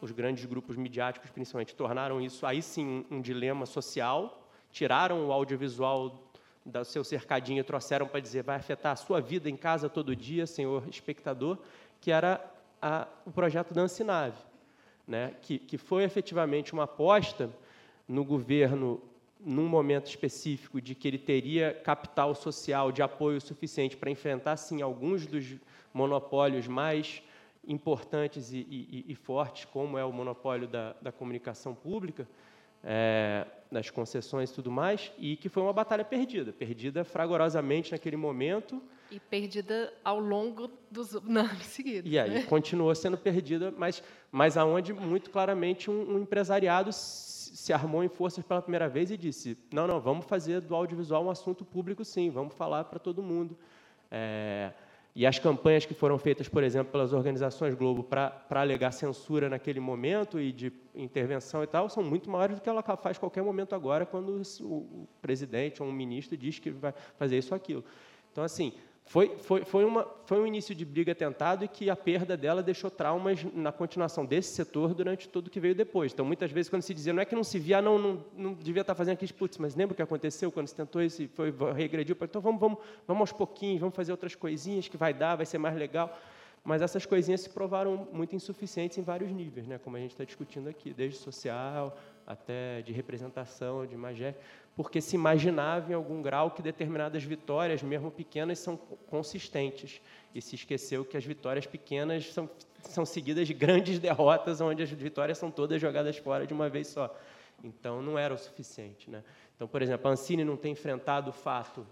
[0.00, 6.30] os grandes grupos midiáticos, principalmente, tornaram isso aí sim um, dilema social, tiraram o audiovisual
[6.64, 10.14] do seu cercadinho e trouxeram para dizer vai afetar a sua vida em casa todo
[10.14, 11.58] dia, senhor espectador,
[12.00, 12.44] que era
[12.80, 14.38] a, o projeto da Ancinave,
[15.06, 15.34] né?
[15.42, 17.50] que, que foi efetivamente uma aposta
[18.06, 19.02] no governo
[19.40, 24.82] num momento específico de que ele teria capital social de apoio suficiente para enfrentar, sim,
[24.82, 25.56] alguns dos
[25.92, 27.22] monopólios mais
[27.66, 32.26] importantes e, e, e fortes, como é o monopólio da, da comunicação pública,
[32.82, 38.16] é, das concessões e tudo mais, e que foi uma batalha perdida, perdida fragorosamente naquele
[38.16, 38.82] momento.
[39.10, 42.10] E perdida ao longo dos anos seguidos.
[42.10, 42.42] E aí né?
[42.44, 44.02] continuou sendo perdida, mas,
[44.32, 46.90] mas aonde muito claramente um, um empresariado
[47.56, 51.24] se armou em forças pela primeira vez e disse: não, não, vamos fazer do audiovisual
[51.24, 53.56] um assunto público, sim, vamos falar para todo mundo.
[54.10, 54.72] É,
[55.14, 59.80] e as campanhas que foram feitas, por exemplo, pelas organizações Globo para alegar censura naquele
[59.80, 63.74] momento e de intervenção e tal, são muito maiores do que ela faz qualquer momento
[63.74, 67.84] agora, quando o presidente ou um ministro diz que vai fazer isso ou aquilo.
[68.30, 68.72] Então, assim,
[69.08, 72.62] foi, foi, foi, uma, foi um início de briga tentado e que a perda dela
[72.62, 76.12] deixou traumas na continuação desse setor durante tudo que veio depois.
[76.12, 78.52] Então, muitas vezes, quando se dizia, não é que não se via, não, não, não
[78.52, 81.26] devia estar fazendo aqueles putz, mas lembra o que aconteceu quando se tentou isso e
[81.26, 82.14] foi, regrediu?
[82.20, 85.56] Então, vamos, vamos, vamos aos pouquinhos, vamos fazer outras coisinhas que vai dar, vai ser
[85.56, 86.14] mais legal.
[86.62, 89.78] Mas essas coisinhas se provaram muito insuficientes em vários níveis, né?
[89.78, 94.34] como a gente está discutindo aqui, desde social até de representação, de magé
[94.78, 100.00] porque se imaginava em algum grau que determinadas vitórias, mesmo pequenas, são consistentes.
[100.32, 102.48] E se esqueceu que as vitórias pequenas são,
[102.84, 106.86] são seguidas de grandes derrotas, onde as vitórias são todas jogadas fora de uma vez
[106.86, 107.12] só.
[107.64, 109.10] Então, não era o suficiente.
[109.10, 109.24] Né?
[109.56, 111.84] Então, por exemplo, a Ancine não tem enfrentado o fato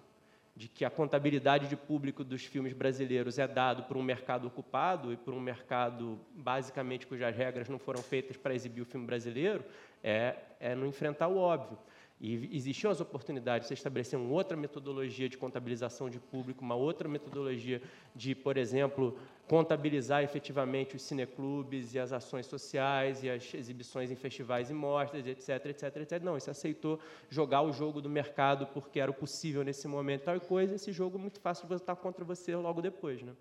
[0.55, 5.13] de que a contabilidade de público dos filmes brasileiros é dado por um mercado ocupado
[5.13, 9.65] e por um mercado, basicamente, cujas regras não foram feitas para exibir o filme brasileiro,
[10.05, 11.77] é, é não enfrentar o óbvio.
[12.19, 16.75] E existiam as oportunidades de você estabelecer uma outra metodologia de contabilização de público, uma
[16.75, 17.83] outra metodologia
[18.15, 24.17] de, por exemplo, contabilizar efetivamente os cineclubes e as ações sociais e as exibições em
[24.17, 26.23] festivais e mostras, etc, etc, etc.
[26.23, 26.99] Não, isso aceitou
[27.29, 30.75] jogar o jogo do mercado porque era o possível nesse momento tal coisa.
[30.75, 33.35] Esse jogo é muito fácil de estar contra você logo depois, né?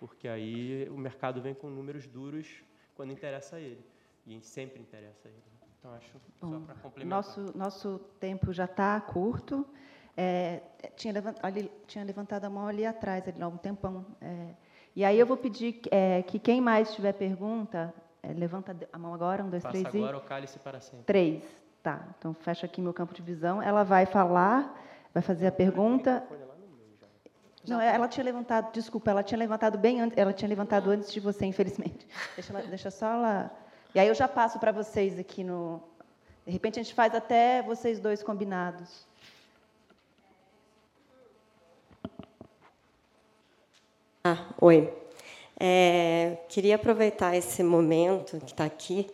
[0.00, 2.64] Porque aí o mercado vem com números duros
[2.96, 3.84] quando interessa a ele.
[4.26, 5.55] E sempre interessa a ele.
[5.86, 7.16] Então, acho Bom, só para complementar.
[7.16, 9.64] Nosso, nosso tempo já está curto.
[10.16, 10.60] É,
[10.96, 14.04] tinha, levant, ali, tinha levantado a mão ali atrás, ali, há um tempão.
[14.20, 14.48] É,
[14.94, 19.14] e aí eu vou pedir é, que quem mais tiver pergunta, é, levanta a mão
[19.14, 20.20] agora, um, dois, Passa três agora e...
[20.20, 21.04] o cálice para sempre.
[21.04, 21.44] Três,
[21.82, 22.08] tá.
[22.18, 23.62] Então, fecha aqui meu campo de visão.
[23.62, 24.82] Ela vai falar,
[25.12, 26.26] vai fazer a pergunta.
[27.68, 31.18] Não, ela tinha levantado, desculpa, ela tinha levantado bem antes, ela tinha levantado antes de
[31.18, 32.06] você, infelizmente.
[32.36, 33.65] Deixa, ela, deixa só ela
[33.96, 35.80] e aí eu já passo para vocês aqui no.
[36.44, 39.06] De repente a gente faz até vocês dois combinados.
[44.22, 44.92] Ah, oi.
[45.58, 49.06] É, queria aproveitar esse momento que está aqui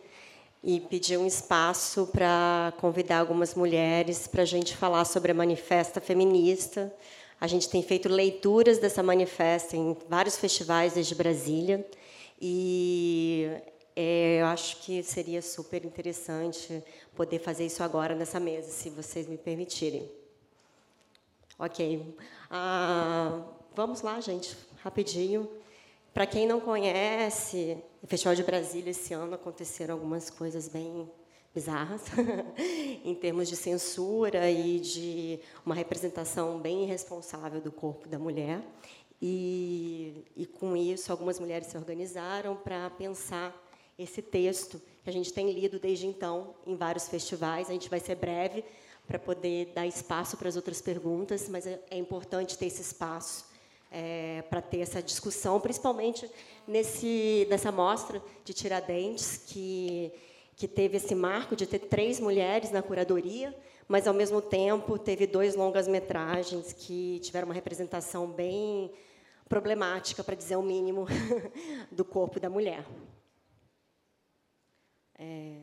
[0.61, 6.01] e pedir um espaço para convidar algumas mulheres para a gente falar sobre a manifesta
[6.01, 6.93] feminista.
[7.39, 11.87] A gente tem feito leituras dessa manifesta em vários festivais desde Brasília
[12.41, 13.49] e
[13.95, 16.83] é, eu acho que seria super interessante
[17.15, 20.09] poder fazer isso agora nessa mesa, se vocês me permitirem.
[21.59, 22.15] Ok.
[22.49, 23.43] Ah,
[23.75, 25.49] vamos lá, gente, rapidinho.
[26.13, 31.09] Para quem não conhece, no Festival de Brasília esse ano aconteceram algumas coisas bem
[31.53, 32.01] bizarras,
[33.05, 38.61] em termos de censura e de uma representação bem irresponsável do corpo da mulher.
[39.21, 43.62] E, e com isso, algumas mulheres se organizaram para pensar
[43.97, 47.69] esse texto que a gente tem lido desde então em vários festivais.
[47.69, 48.63] A gente vai ser breve
[49.07, 53.45] para poder dar espaço para as outras perguntas, mas é, é importante ter esse espaço
[53.91, 56.29] é, para ter essa discussão, principalmente
[56.67, 60.11] nesse nessa mostra de Tiradentes que
[60.55, 63.55] que teve esse marco de ter três mulheres na curadoria,
[63.87, 68.91] mas ao mesmo tempo teve dois longas metragens que tiveram uma representação bem
[69.49, 71.05] problemática, para dizer o mínimo,
[71.91, 72.85] do corpo da mulher.
[75.23, 75.55] É...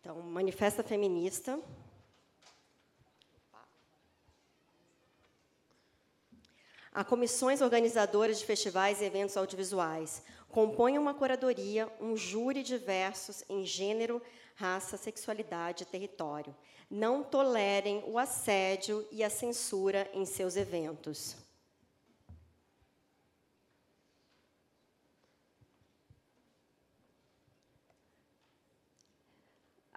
[0.00, 1.60] Então, Manifesta Feminista.
[6.92, 10.24] Há comissões organizadoras de festivais e eventos audiovisuais.
[10.48, 14.20] Compõem uma curadoria, um júri diversos em gênero,
[14.56, 16.52] raça, sexualidade e território.
[16.90, 21.36] Não tolerem o assédio e a censura em seus eventos.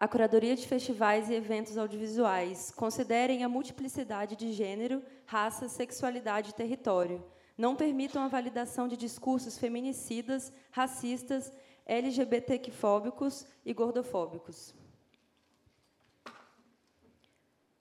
[0.04, 6.54] A curadoria de festivais e eventos audiovisuais considerem a multiplicidade de gênero, raça, sexualidade e
[6.54, 7.24] território.
[7.58, 11.54] Não permitam a validação de discursos feminicidas, racistas,
[11.86, 14.76] LGBTfóbicos e gordofóbicos.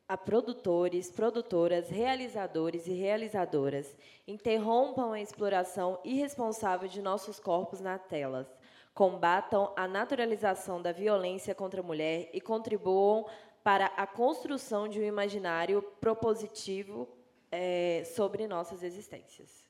[0.06, 3.96] A produtores, produtoras, realizadores e realizadoras
[4.28, 8.46] interrompam a exploração irresponsável de nossos corpos nas telas
[8.94, 13.26] combatam a naturalização da violência contra a mulher e contribuam
[13.64, 17.08] para a construção de um imaginário propositivo
[17.50, 19.62] é, sobre nossas existências.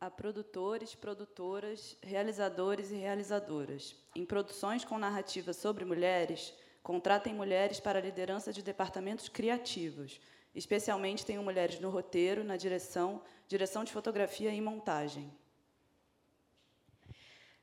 [0.00, 3.96] A produtores, produtoras, realizadores e realizadoras.
[4.14, 6.54] Em produções com narrativas sobre mulheres,
[6.84, 10.20] contratem mulheres para a liderança de departamentos criativos.
[10.54, 15.28] Especialmente tenham mulheres no roteiro, na direção, direção de fotografia e montagem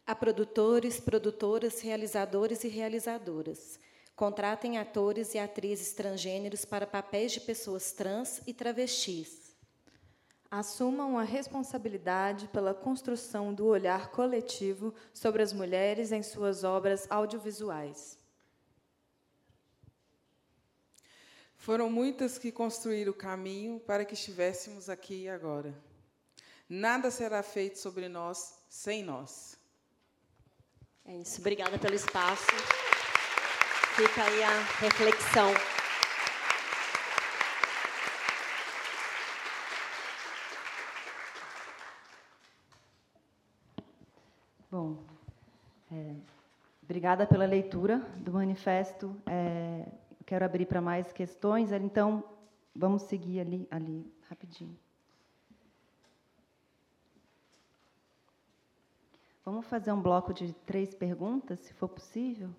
[0.05, 3.79] a produtores, produtoras, realizadores e realizadoras.
[4.15, 9.55] Contratem atores e atrizes transgêneros para papéis de pessoas trans e travestis.
[10.49, 18.17] Assumam a responsabilidade pela construção do olhar coletivo sobre as mulheres em suas obras audiovisuais.
[21.57, 25.73] Foram muitas que construíram o caminho para que estivéssemos aqui e agora.
[26.69, 29.54] Nada será feito sobre nós sem nós.
[31.07, 31.39] É isso.
[31.39, 32.51] Obrigada pelo espaço.
[33.95, 35.53] Fica aí a reflexão.
[44.71, 44.97] Bom,
[45.91, 46.15] é,
[46.83, 49.15] obrigada pela leitura do manifesto.
[49.27, 49.85] É,
[50.25, 51.71] quero abrir para mais questões.
[51.71, 52.23] Então,
[52.75, 54.84] vamos seguir ali, ali rapidinho.
[59.45, 62.49] Vamos fazer um bloco de três perguntas, se for possível?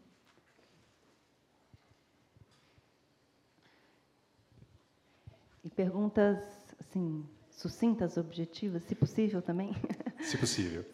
[5.64, 6.38] E perguntas,
[6.78, 9.74] assim, sucintas, objetivas, se possível também?
[10.20, 10.84] Se possível.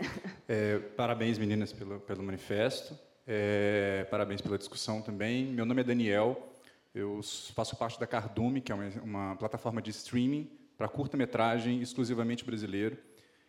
[0.48, 2.98] É, parabéns, meninas, pelo, pelo manifesto.
[3.27, 5.47] É, parabéns pela discussão também.
[5.47, 6.55] Meu nome é Daniel.
[6.94, 7.20] Eu
[7.55, 12.97] faço parte da Cardume, que é uma, uma plataforma de streaming para curta-metragem exclusivamente brasileiro.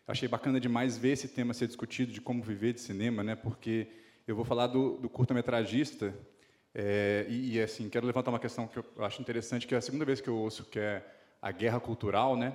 [0.06, 3.36] Achei bacana demais ver esse tema ser discutido de como viver de cinema, né?
[3.36, 3.88] Porque
[4.28, 6.14] eu vou falar do, do curta-metragista
[6.76, 9.82] é, e, e, assim quero levantar uma questão que eu acho interessante, que é a
[9.82, 11.06] segunda vez que eu ouço que é
[11.42, 12.54] a guerra cultural, né?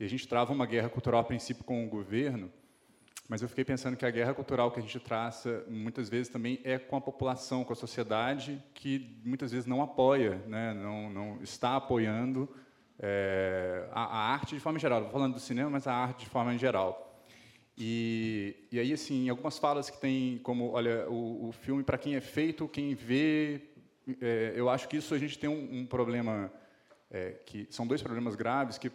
[0.00, 2.50] E a gente trava uma guerra cultural a princípio com o governo,
[3.28, 6.60] mas eu fiquei pensando que a guerra cultural que a gente traça muitas vezes também
[6.64, 10.72] é com a população, com a sociedade que muitas vezes não apoia, né?
[10.72, 12.48] Não, não está apoiando
[12.98, 14.98] é, a, a, arte de forma geral.
[14.98, 17.24] Estou falando do cinema, mas a arte de forma geral.
[17.76, 22.14] E, e aí, assim, algumas falas que tem como, olha, o, o filme para quem
[22.14, 23.60] é feito, quem vê,
[24.20, 26.50] é, eu acho que isso a gente tem um, um problema
[27.10, 28.90] é, que são dois problemas graves que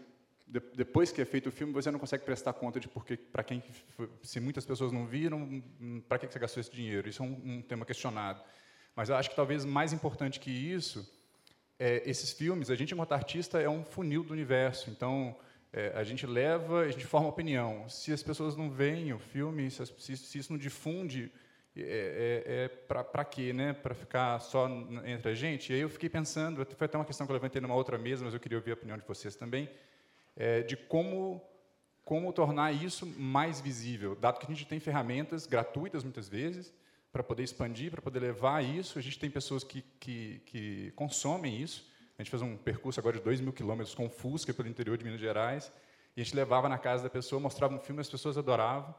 [0.48, 3.44] de, depois que é feito o filme você não consegue prestar conta de porque para
[3.44, 3.64] quem
[4.22, 5.64] se muitas pessoas não viram
[6.08, 8.42] para que você gastou esse dinheiro isso é um, um tema questionado
[8.96, 11.10] mas eu acho que talvez mais importante que isso
[11.82, 14.92] é, esses filmes, a gente, enquanto artista, é um funil do universo.
[14.92, 15.36] Então,
[15.74, 17.90] é, a gente leva, a gente forma opinião.
[17.90, 21.32] Se as pessoas não veem o filme, se, se, se isso não difunde,
[21.76, 21.82] é,
[22.46, 23.52] é, é para quê?
[23.52, 23.74] Né?
[23.74, 24.70] Para ficar só
[25.06, 25.74] entre a gente?
[25.74, 28.24] E aí eu fiquei pensando, foi até uma questão que eu levantei numa outra mesa,
[28.24, 29.68] mas eu queria ouvir a opinião de vocês também,
[30.36, 31.42] é, de como
[32.04, 36.74] como tornar isso mais visível, dado que a gente tem ferramentas gratuitas muitas vezes,
[37.12, 38.98] para poder expandir, para poder levar isso.
[38.98, 41.90] A gente tem pessoas que, que, que, consomem isso.
[42.18, 45.04] A gente fez um percurso agora de 2 mil quilômetros com Fusca pelo interior de
[45.04, 45.72] Minas Gerais.
[46.16, 48.94] E a gente levava na casa da pessoa, mostrava um filme, as pessoas adoravam.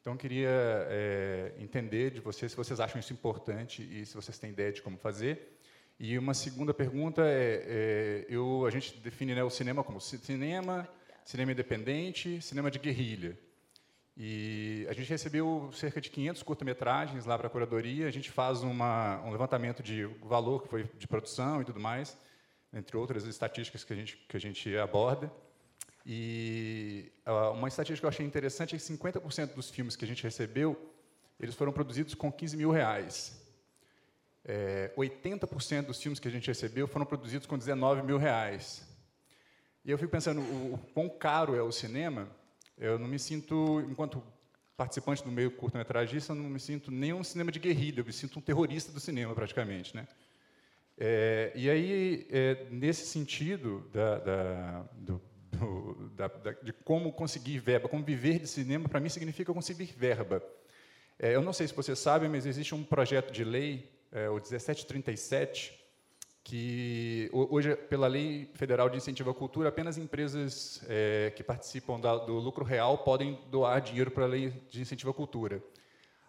[0.00, 0.48] Então, eu queria
[0.88, 4.80] é, entender de vocês se vocês acham isso importante e se vocês têm ideia de
[4.80, 5.58] como fazer.
[5.98, 10.88] E uma segunda pergunta é, é eu, a gente define né, o cinema como cinema,
[11.22, 13.38] cinema independente, cinema de guerrilha.
[14.16, 18.06] E a gente recebeu cerca de 500 curta-metragens lá para a curadoria.
[18.06, 22.16] A gente faz uma, um levantamento de valor que foi de produção e tudo mais,
[22.72, 25.32] entre outras estatísticas que a gente, que a gente aborda.
[26.04, 30.08] E uh, uma estatística que eu achei interessante é que 50% dos filmes que a
[30.08, 30.92] gente recebeu,
[31.38, 33.38] eles foram produzidos com 15 mil reais.
[34.44, 38.86] É, 80% dos filmes que a gente recebeu foram produzidos com 19 mil reais.
[39.84, 42.28] E eu fico pensando o, o quão caro é o cinema
[42.80, 44.22] eu não me sinto, enquanto
[44.76, 48.38] participante do meio curta-metragista, não me sinto nem um cinema de guerrilha, eu me sinto
[48.38, 49.94] um terrorista do cinema, praticamente.
[49.94, 50.08] Né?
[50.96, 56.28] É, e aí, é, nesse sentido da, da, do, do, da,
[56.62, 60.42] de como conseguir verba, como viver de cinema, para mim significa conseguir verba.
[61.18, 64.36] É, eu não sei se vocês sabem, mas existe um projeto de lei, é, o
[64.36, 65.78] 1737,
[66.42, 72.16] que hoje, pela Lei Federal de Incentivo à Cultura, apenas empresas é, que participam da,
[72.16, 75.62] do lucro real podem doar dinheiro para a Lei de Incentivo à Cultura.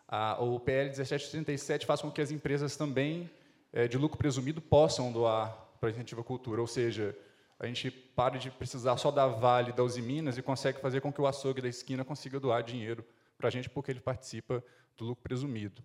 [0.08, 3.30] A, o PL 1737 faz com que as empresas também,
[3.72, 7.18] é, de lucro presumido, possam doar para incentivo à cultura, ou seja,
[7.60, 11.12] a gente para de precisar só da Vale, da Uzi Minas e consegue fazer com
[11.12, 13.04] que o açougue da esquina consiga doar dinheiro
[13.38, 14.64] para a gente porque ele participa
[14.98, 15.82] do lucro presumido.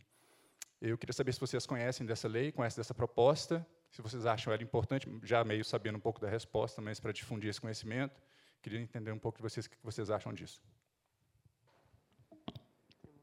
[0.81, 3.67] Eu queria saber se vocês conhecem dessa lei, conhecem dessa proposta,
[3.97, 7.49] se vocês acham ela importante, já meio sabendo um pouco da resposta, mas para difundir
[7.49, 8.21] esse conhecimento,
[8.61, 10.63] queria entender um pouco de vocês o que vocês acham disso.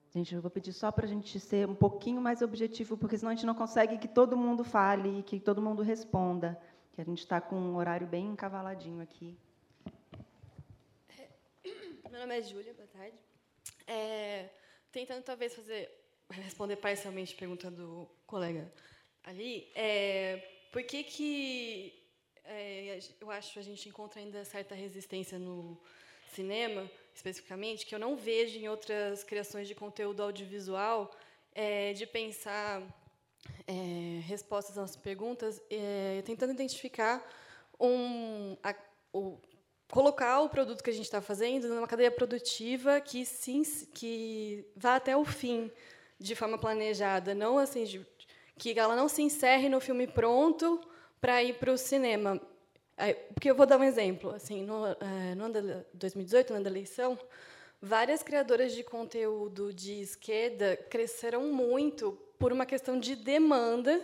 [0.10, 3.32] Gente, eu vou pedir só para a gente ser um pouquinho mais objetivo, porque senão
[3.32, 6.60] a gente não consegue que todo mundo fale e que todo mundo responda.
[6.92, 9.38] Que a gente está com um horário bem encavaladinho aqui.
[12.10, 13.16] Meu nome é Júlia, boa tarde.
[13.86, 14.50] É,
[14.92, 15.88] tentando talvez fazer
[16.32, 18.72] responder parcialmente a pergunta do colega
[19.24, 21.94] ali, é, por que que
[22.44, 25.80] é, eu acho a gente encontra ainda certa resistência no
[26.34, 31.16] cinema, especificamente, que eu não vejo em outras criações de conteúdo audiovisual,
[31.54, 32.82] é, de pensar
[33.68, 37.24] é, respostas às perguntas, é, tentando identificar
[37.80, 38.76] um, a,
[39.14, 39.38] o,
[39.92, 43.62] colocar o produto que a gente está fazendo numa cadeia produtiva que sim,
[43.94, 45.72] que vá até o fim
[46.20, 48.00] de forma planejada, não assim de,
[48.58, 50.80] que ela não se encerre no filme pronto
[51.20, 52.40] para ir para o cinema.
[53.34, 54.32] Porque eu vou dar um exemplo.
[54.32, 57.18] Assim, no, é, no ano de 2018, no ano da eleição,
[57.82, 64.02] várias criadoras de conteúdo de esquerda cresceram muito por uma questão de demanda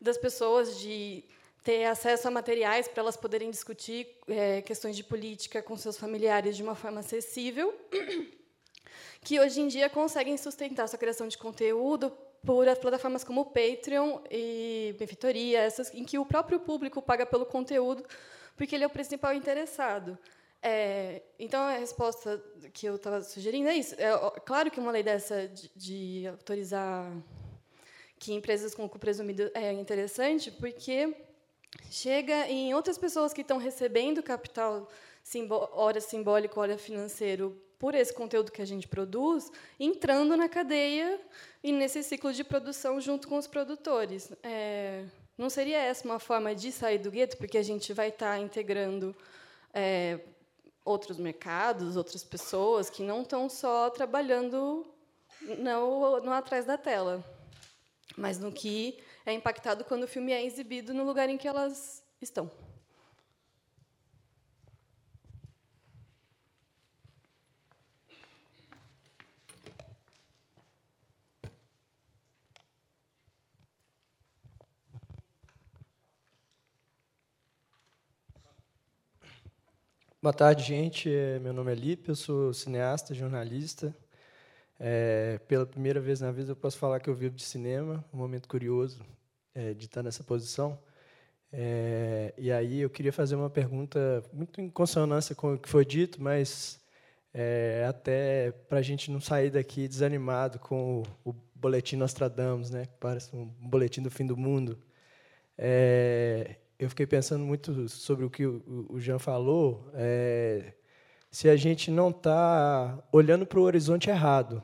[0.00, 1.24] das pessoas de
[1.64, 6.56] ter acesso a materiais para elas poderem discutir é, questões de política com seus familiares
[6.56, 7.74] de uma forma acessível,
[9.22, 13.46] que hoje em dia conseguem sustentar sua criação de conteúdo por as plataformas como o
[13.46, 18.04] Patreon e Benfeitoria, essas em que o próprio público paga pelo conteúdo,
[18.56, 20.18] porque ele é o principal interessado.
[20.62, 22.42] É, então, a resposta
[22.72, 23.94] que eu estava sugerindo é isso.
[23.94, 24.10] É,
[24.44, 27.12] claro que uma lei dessa de, de autorizar
[28.18, 31.16] que empresas com lucro presumido é interessante, porque
[31.90, 34.88] chega em outras pessoas que estão recebendo capital,
[35.22, 41.20] simbó hora simbólico, hora financeiro, por esse conteúdo que a gente produz, entrando na cadeia
[41.62, 44.32] e nesse ciclo de produção junto com os produtores.
[44.42, 45.04] É,
[45.36, 48.38] não seria essa uma forma de sair do gueto, porque a gente vai estar tá
[48.38, 49.14] integrando
[49.72, 50.18] é,
[50.84, 54.84] outros mercados, outras pessoas que não estão só trabalhando
[55.58, 57.24] no, no atrás da tela,
[58.16, 62.02] mas no que é impactado quando o filme é exibido no lugar em que elas
[62.20, 62.50] estão.
[80.20, 81.08] Boa tarde, gente.
[81.08, 83.94] É, meu nome é Lipe, eu sou cineasta, jornalista.
[84.76, 88.16] É, pela primeira vez na vida, eu posso falar que eu vivo de cinema, um
[88.16, 89.00] momento curioso
[89.54, 90.76] é, de estar nessa posição.
[91.52, 95.84] É, e aí eu queria fazer uma pergunta muito em consonância com o que foi
[95.84, 96.80] dito, mas
[97.32, 102.86] é, até para a gente não sair daqui desanimado com o, o boletim Nostradamus, né,
[102.86, 104.78] que parece um boletim do fim do mundo.
[105.56, 109.90] É, eu fiquei pensando muito sobre o que o Jean falou.
[109.94, 110.74] É,
[111.30, 114.62] se a gente não está olhando para o horizonte errado.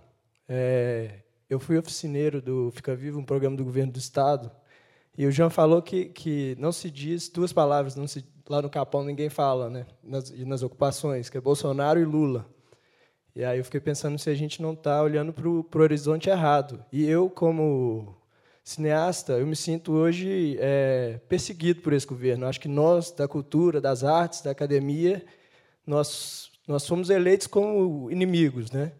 [0.48, 4.50] É, eu fui oficineiro do Fica Vivo, um programa do governo do Estado,
[5.16, 8.68] e o Jean falou que, que não se diz duas palavras, não se, lá no
[8.68, 12.46] Capão ninguém fala, né, nas, nas ocupações, que é Bolsonaro e Lula.
[13.34, 16.84] E aí eu fiquei pensando se a gente não está olhando para o horizonte errado.
[16.92, 18.16] E eu, como
[18.64, 22.46] cineasta, eu me sinto hoje é, perseguido por esse governo.
[22.46, 25.22] Acho que nós, da cultura, das artes, da academia,
[25.86, 28.70] nós, nós fomos eleitos como inimigos.
[28.70, 28.92] Né?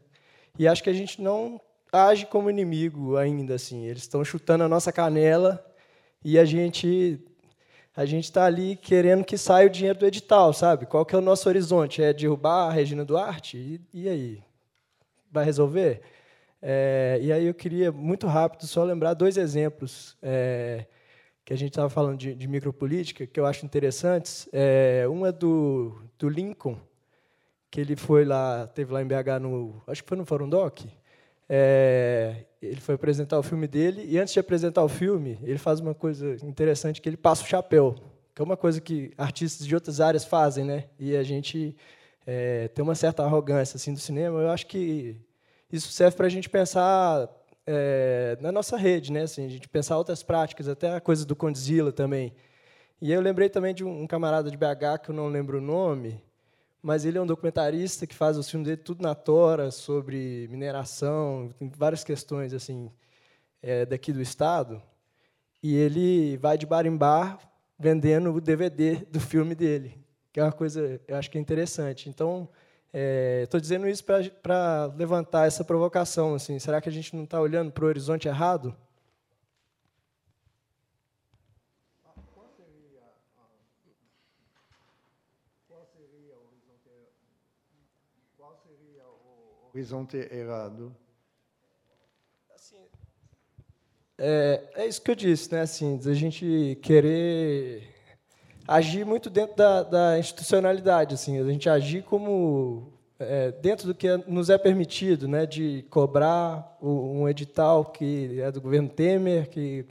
[0.58, 1.58] E acho que a gente não
[1.90, 3.54] age como inimigo ainda.
[3.54, 3.86] assim.
[3.86, 5.64] Eles estão chutando a nossa canela
[6.22, 7.18] e a gente
[7.96, 10.84] a gente está ali querendo que saia o dinheiro do edital, sabe?
[10.84, 12.02] Qual que é o nosso horizonte?
[12.02, 13.56] É derrubar a Regina Duarte?
[13.56, 14.42] E, e aí?
[15.30, 16.02] Vai resolver?
[16.66, 20.86] É, e aí eu queria, muito rápido, só lembrar dois exemplos é,
[21.44, 24.48] que a gente estava falando de, de, micropolítica, que eu acho interessantes.
[24.50, 26.80] É, um é do, do Lincoln,
[27.70, 30.80] que ele foi lá, teve lá em BH, no, acho que foi no Fórum Doc.
[31.46, 35.80] É, ele foi apresentar o filme dele, e antes de apresentar o filme, ele faz
[35.80, 37.94] uma coisa interessante, que ele passa o chapéu,
[38.34, 40.84] que é uma coisa que artistas de outras áreas fazem, né?
[40.98, 41.76] E a gente
[42.26, 44.40] é, tem uma certa arrogância assim do cinema.
[44.40, 45.20] Eu acho que
[45.74, 47.28] isso serve para a gente pensar
[47.66, 49.22] é, na nossa rede, né?
[49.22, 52.32] Assim, a gente pensar outras práticas, até a coisa do Condzilla também.
[53.00, 56.22] E eu lembrei também de um camarada de BH que eu não lembro o nome,
[56.80, 61.50] mas ele é um documentarista que faz os filmes dele tudo na tora sobre mineração,
[61.58, 62.90] tem várias questões assim
[63.60, 64.80] é, daqui do estado.
[65.62, 67.38] E ele vai de bar em bar
[67.78, 69.98] vendendo o DVD do filme dele,
[70.32, 72.08] que é uma coisa eu acho que é interessante.
[72.08, 72.48] Então
[72.96, 76.36] Estou é, dizendo isso para levantar essa provocação.
[76.36, 78.72] Assim, será que a gente não está olhando para o horizonte errado?
[82.14, 83.02] Qual seria,
[88.38, 90.94] qual seria o horizonte errado?
[92.54, 92.76] Assim,
[94.16, 95.62] é, é isso que eu disse, né?
[95.62, 97.93] Assim, a gente querer
[98.66, 104.16] agir muito dentro da, da institucionalidade, assim, a gente agir como é, dentro do que
[104.26, 109.84] nos é permitido, né, de cobrar um edital que é do governo Temer, que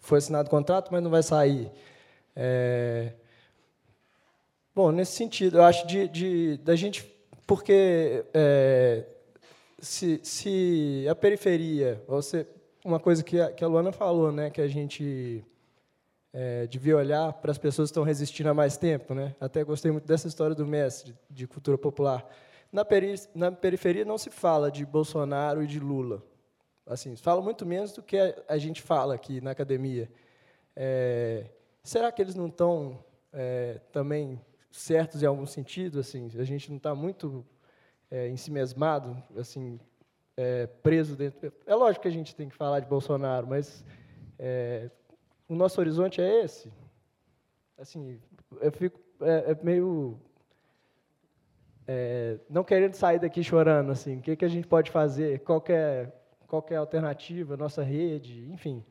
[0.00, 1.70] foi assinado o contrato, mas não vai sair.
[2.34, 3.12] É,
[4.74, 7.04] bom, nesse sentido, eu acho de, de da gente,
[7.46, 9.04] porque é,
[9.78, 12.46] se, se a periferia, você,
[12.84, 15.44] uma coisa que a, que a Luana falou, né, que a gente
[16.32, 19.14] é, devia olhar para as pessoas que estão resistindo há mais tempo.
[19.14, 19.34] Né?
[19.40, 22.26] Até gostei muito dessa história do mestre de cultura popular.
[22.72, 26.22] Na, peri na periferia não se fala de Bolsonaro e de Lula.
[26.86, 30.10] Assim, fala muito menos do que a, a gente fala aqui na academia.
[30.74, 31.44] É,
[31.82, 34.40] será que eles não estão é, também
[34.70, 36.00] certos em algum sentido?
[36.00, 37.44] Assim, a gente não está muito
[38.10, 39.78] é, ensimesmado, assim,
[40.36, 41.52] é, preso dentro.
[41.66, 43.84] É lógico que a gente tem que falar de Bolsonaro, mas
[44.38, 44.90] é,
[45.52, 46.72] o nosso horizonte é esse.
[47.76, 48.18] Assim,
[48.58, 50.18] eu fico é, é meio
[51.86, 55.62] é, não querendo sair daqui chorando, assim, o que, que a gente pode fazer, qual
[55.68, 56.10] é,
[56.46, 58.82] qual é a alternativa, nossa rede, enfim.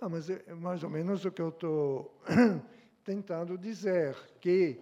[0.00, 2.16] Ah, mas é mais ou menos o que eu estou
[3.02, 4.80] tentando dizer, que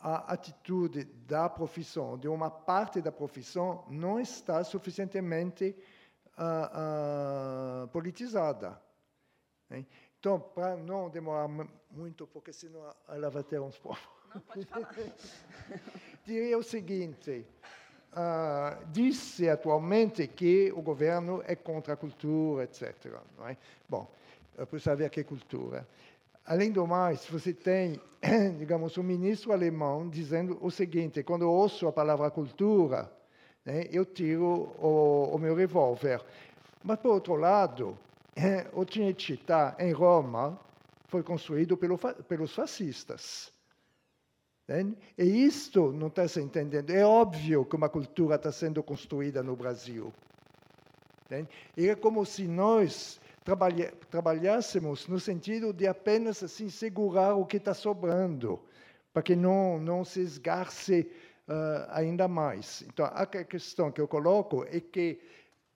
[0.00, 5.76] a atitude da profissão, de uma parte da profissão, não está suficientemente
[6.38, 8.80] uh, politizada.
[9.70, 9.86] Hein?
[10.18, 11.48] Então, para não demorar
[11.90, 14.08] muito, porque senão ela vai ter uns problemas.
[14.34, 14.94] Não, pode falar.
[16.24, 17.46] Diria o seguinte,
[18.12, 22.94] uh, diz-se atualmente que o governo é contra a cultura, etc.
[23.36, 23.56] Não é?
[23.88, 24.10] Bom,
[24.70, 25.86] precisa ver que cultura.
[26.46, 28.00] Além do mais, você tem,
[28.58, 33.10] digamos, um ministro alemão dizendo o seguinte, quando eu ouço a palavra cultura,
[33.64, 36.22] né, eu tiro o, o meu revólver.
[36.82, 37.98] Mas, por outro lado,
[38.36, 40.58] eh, o Cinecittà, em Roma,
[41.06, 43.52] foi construído pelo, pelos fascistas.
[44.68, 44.94] Né?
[45.16, 46.90] E isto não está se entendendo.
[46.90, 50.12] É óbvio que uma cultura está sendo construída no Brasil.
[51.30, 51.46] Né?
[51.76, 53.20] E é como se nós
[54.10, 58.58] trabalhássemos no sentido de apenas assim segurar o que está sobrando,
[59.12, 61.10] para que não, não se esgarce
[61.48, 62.82] uh, ainda mais.
[62.82, 65.20] Então, a questão que eu coloco é que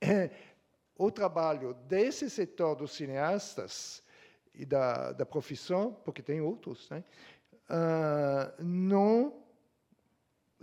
[0.97, 4.03] o trabalho desse setor dos cineastas
[4.55, 7.05] e da, da profissão, porque tem outros, né,
[7.71, 9.45] uh, não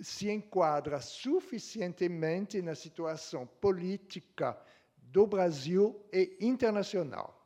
[0.01, 4.57] se enquadra suficientemente na situação política
[4.97, 7.41] do Brasil e internacional.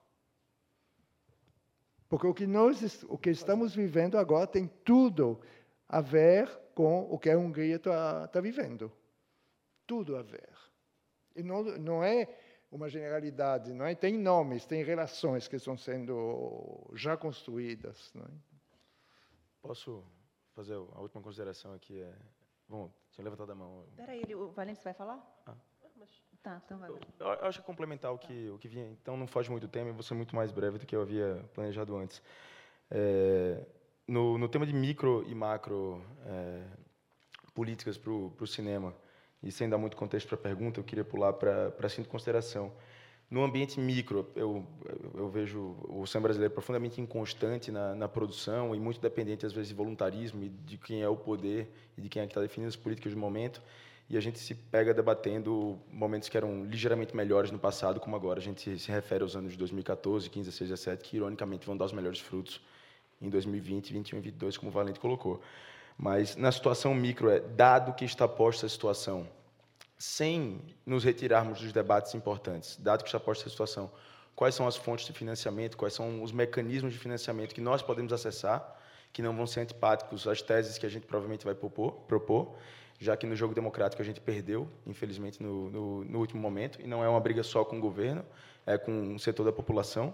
[2.07, 5.39] Porque o que nós o que estamos vivendo agora tem tudo
[5.89, 8.91] a ver com o que a Hungria está tá vivendo.
[9.87, 10.53] Tudo a ver.
[11.35, 12.27] E não, não é
[12.71, 13.95] uma generalidade, não é?
[13.95, 18.29] Tem nomes, tem relações que estão sendo já construídas, não é?
[19.61, 20.05] Posso
[20.53, 21.99] fazer a última consideração aqui?
[21.99, 22.15] É...
[22.67, 23.83] Bom, tinha levantado a mão.
[23.89, 25.19] Espera aí, o Valente vai falar?
[25.47, 25.55] Ah.
[26.41, 26.89] Tá, então vai.
[26.89, 29.69] Eu, eu acho que complementar o que, o que vinha, então não foge muito do
[29.69, 32.21] tema, eu vou ser muito mais breve do que eu havia planejado antes.
[32.89, 33.65] É,
[34.09, 36.63] no, no tema de micro e macro é,
[37.53, 38.93] políticas para o cinema,
[39.41, 42.73] e sem dar muito contexto para a pergunta, eu queria pular para a seguinte consideração.
[43.29, 44.65] No ambiente micro, eu,
[45.13, 49.69] eu vejo o cinema brasileiro profundamente inconstante na, na, produção e muito dependente, às vezes,
[49.69, 52.69] de voluntarismo e de quem é o poder e de quem é que está definindo
[52.69, 53.61] as políticas do momento.
[54.09, 58.39] E a gente se pega debatendo momentos que eram ligeiramente melhores no passado, como agora.
[58.39, 61.85] A gente se refere aos anos de 2014, 15, 16, 17, que, ironicamente, vão dar
[61.85, 62.59] os melhores frutos
[63.21, 65.41] em 2020, 21 e 22, como o Valente colocou.
[65.97, 69.27] Mas na situação micro, é dado que está posta a situação,
[69.97, 73.91] sem nos retirarmos dos debates importantes, dado que está posta a situação,
[74.35, 78.13] quais são as fontes de financiamento, quais são os mecanismos de financiamento que nós podemos
[78.13, 78.77] acessar,
[79.11, 82.55] que não vão ser antipáticos às teses que a gente provavelmente vai propor, propor
[82.99, 86.87] já que no jogo democrático a gente perdeu, infelizmente, no, no, no último momento, e
[86.87, 88.25] não é uma briga só com o governo,
[88.65, 90.13] é com um setor da população.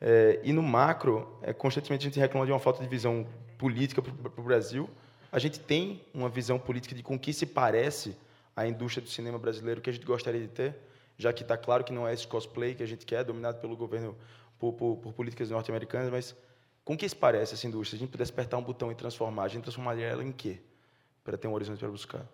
[0.00, 3.26] É, e no macro, é, constantemente a gente reclama de uma falta de visão
[3.58, 4.88] política para o Brasil.
[5.30, 8.16] A gente tem uma visão política de com que se parece
[8.56, 10.76] a indústria do cinema brasileiro que a gente gostaria de ter,
[11.18, 13.76] já que está claro que não é esse cosplay que a gente quer, dominado pelo
[13.76, 14.16] governo
[14.58, 16.34] por, por, por políticas norte-americanas, mas
[16.84, 17.98] com que se parece essa indústria?
[17.98, 20.58] Se a gente pudesse apertar um botão e transformar, a gente transformaria ela em quê?
[21.22, 22.26] Para ter um horizonte para buscar.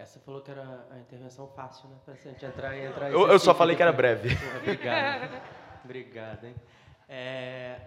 [0.00, 1.96] Essa falou que era a intervenção fácil, né?
[2.02, 3.12] Para a gente entrar e entrar.
[3.12, 4.30] Eu, eu só falei que era breve.
[4.56, 5.42] obrigado.
[5.84, 6.54] obrigado, hein?
[7.06, 7.78] É...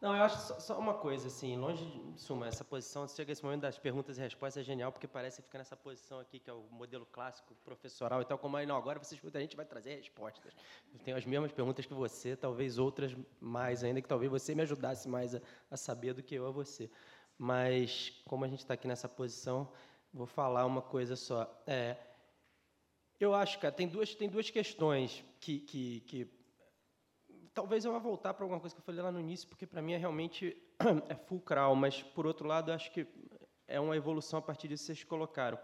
[0.00, 3.44] Não, eu acho só, só, uma coisa, assim, longe de suma, essa posição, chega esse
[3.44, 6.52] momento das perguntas e respostas, é genial, porque parece ficar nessa posição aqui, que é
[6.52, 9.64] o modelo clássico professoral e tal, como aí, não, agora você escuta, a gente vai
[9.64, 10.52] trazer respostas.
[10.92, 14.62] Eu tenho as mesmas perguntas que você, talvez outras mais ainda, que talvez você me
[14.62, 16.90] ajudasse mais a, a saber do que eu a você.
[17.38, 19.70] Mas, como a gente está aqui nessa posição,
[20.14, 21.52] vou falar uma coisa só.
[21.66, 21.96] É,
[23.18, 26.28] eu acho, cara, tem duas, tem duas questões que, que, que
[27.52, 29.82] talvez eu vá voltar para alguma coisa que eu falei lá no início, porque para
[29.82, 30.56] mim é realmente
[31.08, 33.06] é fulcral, mas por outro lado acho que
[33.66, 35.58] é uma evolução a partir disso que vocês colocaram,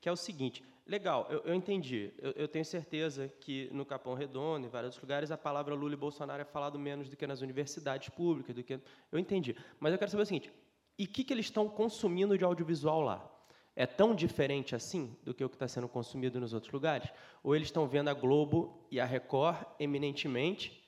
[0.00, 4.14] que é o seguinte: legal, eu, eu entendi, eu, eu, tenho certeza que no Capão
[4.14, 7.40] Redondo e vários lugares a palavra Lula e Bolsonaro é falado menos do que nas
[7.40, 8.80] universidades públicas, do que
[9.10, 10.52] eu entendi, mas eu quero saber o seguinte:
[10.98, 13.35] e o que, que eles estão consumindo de audiovisual lá?
[13.76, 17.12] É tão diferente assim do que o que está sendo consumido nos outros lugares?
[17.44, 20.82] Ou eles estão vendo a Globo e a Record eminentemente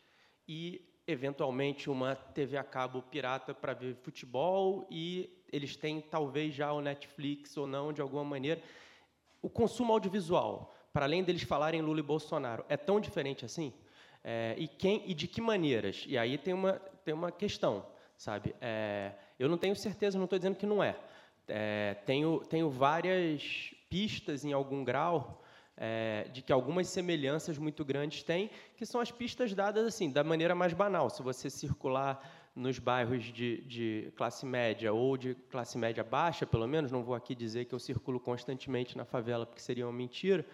[0.49, 6.73] e, eventualmente, uma TV a cabo pirata para ver futebol e eles têm, talvez, já
[6.73, 8.63] o Netflix ou não, de alguma maneira.
[9.43, 13.73] O consumo audiovisual, para além deles falarem Lula e Bolsonaro, é tão diferente assim?
[14.25, 16.07] É, e, quem, e de que maneiras?
[16.09, 16.73] E aí tem uma,
[17.05, 17.85] tem uma questão,
[18.17, 18.55] sabe?
[18.63, 20.97] É, eu não tenho certeza, não estou dizendo que não é.
[21.49, 21.95] É.
[22.07, 25.43] tenho, tenho várias pistas, em algum grau,
[25.77, 30.25] é, de que algumas semelhanças muito grandes têm, que são as pistas dadas assim, da
[30.25, 31.09] maneira mais banal.
[31.09, 32.21] Se você circular
[32.55, 37.15] nos bairros de, de, classe média ou de classe média baixa, pelo menos, não vou
[37.15, 40.45] aqui dizer que eu circulo constantemente na favela, porque seria uma mentira,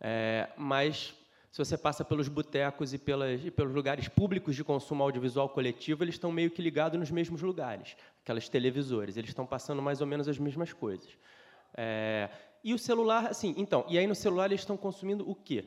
[0.00, 1.14] é, mas
[1.50, 6.04] se você passa pelos botecos e, pelas, e pelos lugares públicos de consumo audiovisual coletivo,
[6.04, 10.06] eles estão meio que ligados nos mesmos lugares, aquelas televisores, eles estão passando mais ou
[10.06, 11.08] menos as mesmas coisas.
[11.76, 12.30] É,
[12.62, 15.64] e o celular, assim, então, e aí no celular eles estão consumindo o quê?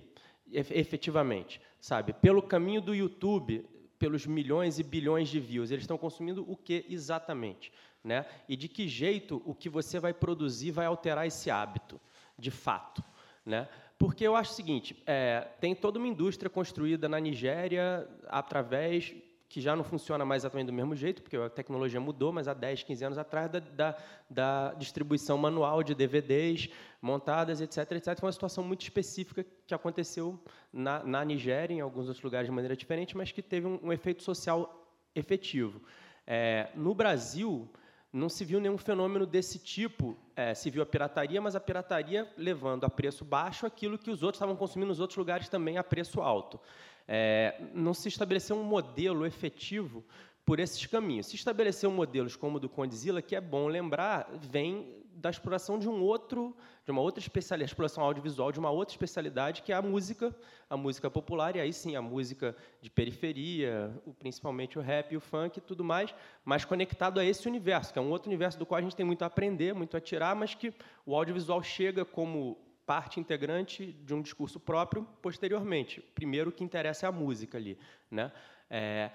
[0.51, 2.13] Efetivamente, sabe?
[2.13, 3.67] Pelo caminho do YouTube,
[3.99, 7.73] pelos milhões e bilhões de views, eles estão consumindo o que exatamente,
[8.03, 8.25] né?
[8.47, 11.99] E de que jeito o que você vai produzir vai alterar esse hábito,
[12.37, 13.03] de fato,
[13.45, 13.67] né?
[14.03, 19.15] Porque eu acho o seguinte, é, tem toda uma indústria construída na Nigéria através
[19.47, 22.53] que já não funciona mais exatamente do mesmo jeito, porque a tecnologia mudou, mas há
[22.53, 23.97] 10, 15 anos atrás, da, da,
[24.29, 26.67] da distribuição manual de DVDs
[27.01, 28.19] montadas, etc, etc.
[28.19, 30.37] Foi uma situação muito específica que aconteceu
[30.73, 33.93] na, na Nigéria, em alguns outros lugares de maneira diferente, mas que teve um, um
[33.93, 34.85] efeito social
[35.15, 35.81] efetivo.
[36.27, 37.69] É, no Brasil,
[38.13, 40.15] não se viu nenhum fenômeno desse tipo.
[40.35, 44.21] É, se viu a pirataria, mas a pirataria levando a preço baixo aquilo que os
[44.21, 46.59] outros estavam consumindo nos outros lugares também a preço alto.
[47.07, 50.05] É, não se estabeleceu um modelo efetivo
[50.45, 51.25] por esses caminhos.
[51.25, 55.87] Se estabeleceu modelos como o do Condzilla, que é bom lembrar, vem da exploração de
[55.87, 59.81] um outro, de uma outra especialidade, exploração audiovisual de uma outra especialidade, que é a
[59.81, 60.35] música,
[60.69, 63.89] a música popular, e aí sim a música de periferia,
[64.19, 66.13] principalmente o rap o funk e tudo mais,
[66.43, 69.05] mas conectado a esse universo, que é um outro universo do qual a gente tem
[69.05, 70.73] muito a aprender, muito a tirar, mas que
[71.05, 76.01] o audiovisual chega como parte integrante de um discurso próprio posteriormente.
[76.13, 77.79] Primeiro, o que interessa é a música ali.
[78.11, 78.29] Né?
[78.69, 79.09] É,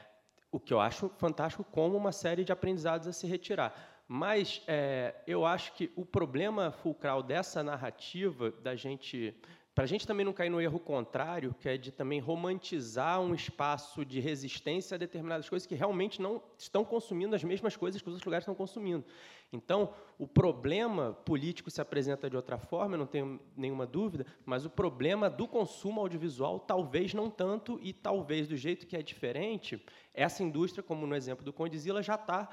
[0.50, 3.97] o que eu acho fantástico como uma série de aprendizados a se retirar.
[4.08, 9.36] Mas é, eu acho que o problema fulcral dessa narrativa, da gente
[9.74, 13.32] para a gente também não cair no erro contrário, que é de também romantizar um
[13.32, 18.08] espaço de resistência a determinadas coisas que realmente não estão consumindo as mesmas coisas que
[18.08, 19.04] os outros lugares estão consumindo.
[19.52, 24.70] Então, o problema político se apresenta de outra forma, não tenho nenhuma dúvida, mas o
[24.70, 29.80] problema do consumo audiovisual talvez não tanto, e talvez do jeito que é diferente,
[30.12, 32.48] essa indústria, como no exemplo do Condizila, já está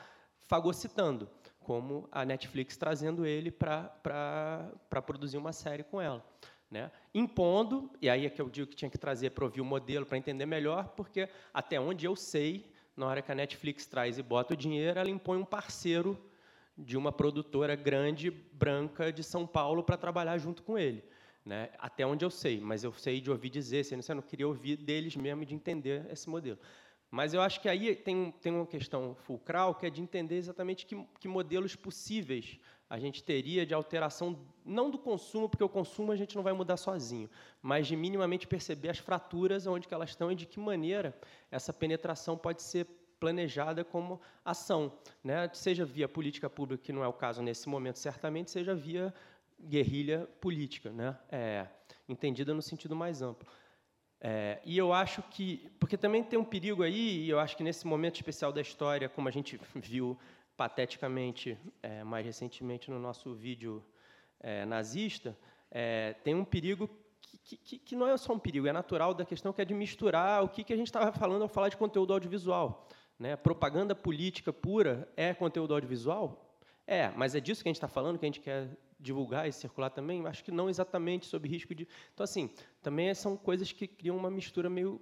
[0.48, 1.28] fagocitando,
[1.66, 4.72] como a Netflix trazendo ele para
[5.06, 6.24] produzir uma série com ela.
[6.70, 6.92] Né?
[7.14, 10.06] Impondo, e aí é que eu digo que tinha que trazer para ouvir o modelo
[10.06, 14.24] para entender melhor, porque até onde eu sei, na hora que a Netflix traz e
[14.24, 16.18] bota o dinheiro, ela impõe um parceiro
[16.78, 21.04] de uma produtora grande, branca, de São Paulo, para trabalhar junto com ele.
[21.44, 21.70] Né?
[21.80, 24.78] Até onde eu sei, mas eu sei de ouvir dizer, se eu não queria ouvir
[24.78, 26.60] deles mesmo de entender esse modelo.
[27.16, 30.86] Mas eu acho que aí tem, tem uma questão fulcral, que é de entender exatamente
[30.86, 32.60] que, que modelos possíveis
[32.90, 36.52] a gente teria de alteração, não do consumo, porque o consumo a gente não vai
[36.52, 37.30] mudar sozinho,
[37.62, 41.18] mas de minimamente perceber as fraturas, onde que elas estão e de que maneira
[41.50, 42.86] essa penetração pode ser
[43.18, 44.92] planejada como ação,
[45.24, 45.50] né?
[45.54, 49.14] seja via política pública, que não é o caso nesse momento, certamente, seja via
[49.58, 51.18] guerrilha política, né?
[51.30, 51.66] É,
[52.10, 53.48] entendida no sentido mais amplo.
[54.22, 57.64] É, e eu acho que, porque também tem um perigo aí, e eu acho que
[57.64, 60.18] nesse momento especial da história, como a gente viu
[60.58, 63.84] pateticamente é, mais recentemente no nosso vídeo
[64.40, 65.38] é, nazista,
[65.70, 66.90] é, tem um perigo
[67.44, 69.74] que, que, que, não é só um perigo, é natural da questão que é de
[69.74, 72.88] misturar o que, que a gente estava falando ao falar de conteúdo audiovisual.
[73.20, 73.36] Né?
[73.36, 76.58] Propaganda política pura é conteúdo audiovisual?
[76.88, 78.70] É, mas é disso que a gente está falando, que a gente quer
[79.00, 80.26] divulgar e circular também?
[80.26, 81.88] Acho que não exatamente, sob risco de.
[82.14, 82.50] Então, assim,
[82.82, 85.02] também são coisas que criam uma mistura meio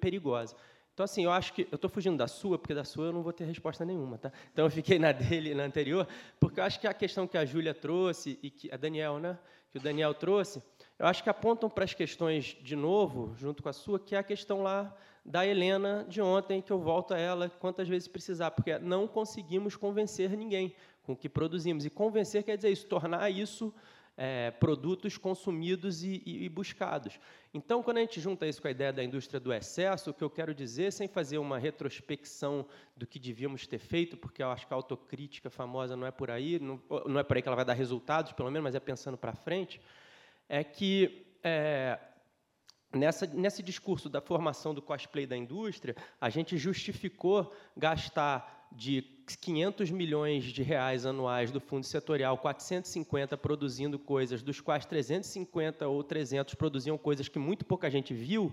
[0.00, 0.56] perigosa.
[0.94, 1.68] Então, assim, eu acho que.
[1.70, 4.32] Eu estou fugindo da sua, porque da sua eu não vou ter resposta nenhuma, tá?
[4.52, 6.08] Então, eu fiquei na dele, na anterior,
[6.40, 9.38] porque eu acho que a questão que a Júlia trouxe, e que a Daniel, né?
[9.70, 10.62] Que o Daniel trouxe,
[10.98, 14.18] eu acho que apontam para as questões, de novo, junto com a sua, que é
[14.18, 14.96] a questão lá
[15.26, 19.76] da Helena de ontem, que eu volto a ela quantas vezes precisar, porque não conseguimos
[19.76, 20.72] convencer ninguém
[21.06, 21.86] com o que produzimos.
[21.86, 23.72] E convencer quer dizer isso, tornar isso
[24.16, 27.20] é, produtos consumidos e, e, e, buscados.
[27.52, 30.24] Então, quando a gente junta isso com a ideia da indústria do excesso, o que
[30.24, 32.66] eu quero dizer, sem fazer uma retrospecção
[32.96, 36.30] do que devíamos ter feito, porque eu acho que a autocrítica famosa não é por
[36.30, 38.80] aí, não, não é por aí que ela vai dar resultados, pelo menos, mas é
[38.80, 39.80] pensando para frente,
[40.48, 41.98] é que é,
[42.92, 49.90] nessa, nesse discurso da formação do cosplay da indústria, a gente justificou gastar de 500
[49.90, 56.54] milhões de reais anuais do fundo setorial, 450 produzindo coisas, dos quais 350 ou 300
[56.54, 58.52] produziam coisas que muito pouca gente viu,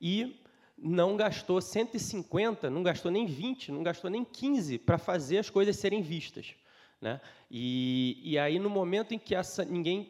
[0.00, 0.40] e
[0.80, 5.74] não gastou 150, não gastou nem 20, não gastou nem 15 para fazer as coisas
[5.76, 6.54] serem vistas.
[7.00, 7.20] Né?
[7.50, 10.08] E, e aí, no momento em que essa ninguém.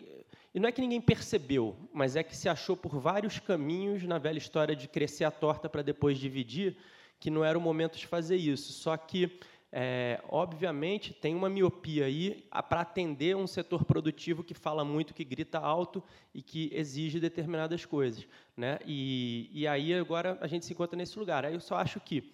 [0.54, 4.18] E não é que ninguém percebeu, mas é que se achou por vários caminhos na
[4.18, 6.76] velha história de crescer a torta para depois dividir,
[7.20, 8.72] que não era o momento de fazer isso.
[8.72, 9.38] Só que,
[9.70, 15.24] é, obviamente, tem uma miopia aí para atender um setor produtivo que fala muito, que
[15.24, 16.02] grita alto
[16.34, 18.26] e que exige determinadas coisas.
[18.56, 18.78] Né?
[18.86, 21.44] E, e aí, agora, a gente se encontra nesse lugar.
[21.44, 22.32] Aí eu só acho que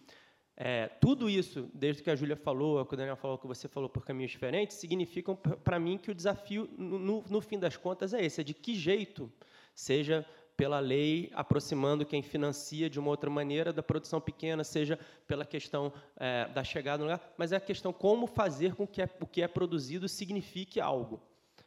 [0.56, 3.89] é, tudo isso, desde que a Júlia falou, que o Daniel falou, que você falou
[3.89, 8.24] por caminhos diferentes, significam para mim que o desafio, no, no fim das contas, é
[8.24, 9.31] esse: é de que jeito,
[9.74, 10.24] seja
[10.56, 15.93] pela lei, aproximando quem financia de uma outra maneira da produção pequena, seja pela questão
[16.16, 19.26] é, da chegada no lugar, mas é a questão como fazer com que é, o
[19.26, 21.20] que é produzido signifique algo,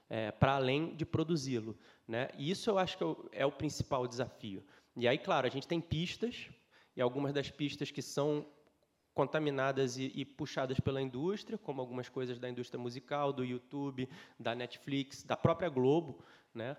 [0.09, 1.77] é, para além de produzi-lo.
[2.07, 2.30] Né?
[2.38, 4.64] E isso eu acho que é o, é o principal desafio.
[4.95, 6.49] E aí, claro, a gente tem pistas,
[6.95, 8.45] e algumas das pistas que são
[9.14, 14.07] contaminadas e, e, puxadas pela indústria, como algumas coisas da indústria musical, do YouTube,
[14.39, 16.23] da Netflix, da própria Globo,
[16.53, 16.77] né?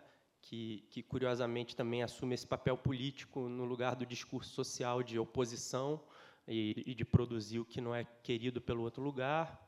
[0.49, 6.01] Que, que, curiosamente também assume esse papel político no lugar do discurso social de oposição
[6.47, 9.61] e, e de produzir o que não é querido pelo outro lugar.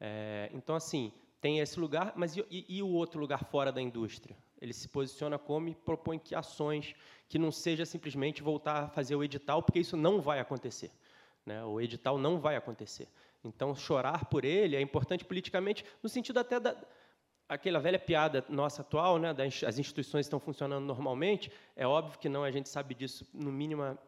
[0.00, 4.34] É, então, assim, tem esse lugar, mas e, e, o outro lugar fora da indústria?
[4.62, 6.94] Ele se posiciona como e propõe que ações
[7.28, 10.90] que não seja simplesmente voltar a fazer o edital, porque isso não vai acontecer.
[11.44, 11.62] Né?
[11.66, 13.08] O edital não vai acontecer.
[13.44, 16.74] Então, chorar por ele é importante politicamente, no sentido até da,
[17.48, 22.28] aquela velha piada nossa atual, né, das, as instituições estão funcionando normalmente, é óbvio que
[22.28, 23.98] não, a gente sabe disso no mínimo,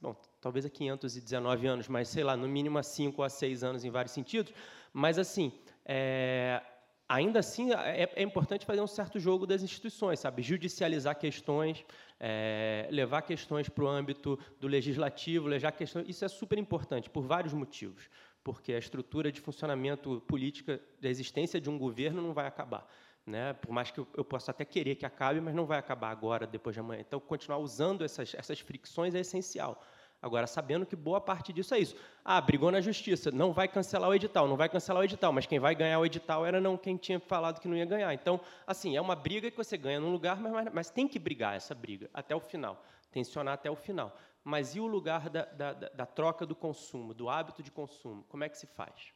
[0.00, 3.84] bom, talvez há 519 anos, mas sei lá, no mínimo há 5 a 6 anos
[3.84, 4.52] em vários sentidos,
[4.92, 5.52] mas assim,
[5.84, 6.62] é,
[7.08, 11.84] ainda assim é, é, importante fazer um certo jogo das instituições, sabe, judicializar questões,
[12.20, 17.22] é, levar questões para o âmbito do legislativo, levar questões, isso é super importante por
[17.22, 18.08] vários motivos
[18.44, 22.86] porque a estrutura de funcionamento política da existência de um governo não vai acabar.
[23.24, 23.52] Né?
[23.52, 26.74] Por mais que eu, possa até querer que acabe, mas não vai acabar agora, depois
[26.74, 27.00] de amanhã.
[27.00, 29.80] Então, continuar usando essas, essas fricções é essencial.
[30.20, 31.96] Agora, sabendo que boa parte disso é isso.
[32.24, 35.46] Ah, brigou na justiça, não vai cancelar o edital, não vai cancelar o edital, mas
[35.46, 38.14] quem vai ganhar o edital era não quem tinha falado que não ia ganhar.
[38.14, 41.56] Então, assim, é uma briga que você ganha num lugar, mas, mas tem que brigar
[41.56, 44.16] essa briga até o final, tensionar até o final.
[44.44, 48.24] Mas e o lugar da, da, da, troca do consumo, do hábito de consumo?
[48.24, 49.12] Como é que se faz?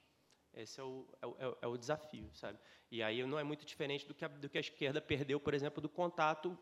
[0.54, 2.58] Esse é o, é o, é o desafio, sabe?
[2.90, 5.52] E aí não é muito diferente do que, a, do que a esquerda perdeu, por
[5.52, 6.56] exemplo, do contato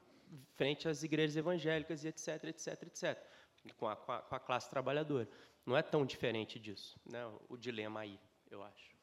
[0.55, 3.23] frente às igrejas evangélicas e etc, etc, etc,
[3.77, 5.28] com a, com a, com a classe trabalhadora.
[5.65, 7.20] Não é tão diferente disso, né?
[7.49, 8.19] o dilema aí,
[8.51, 8.95] eu acho.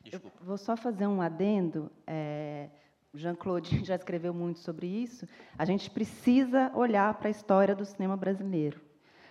[0.00, 0.38] Desculpa.
[0.40, 1.90] Eu vou só fazer um adendo.
[2.06, 2.70] É,
[3.14, 5.26] Jean-Claude já escreveu muito sobre isso,
[5.56, 8.80] a gente precisa olhar para a história do cinema brasileiro.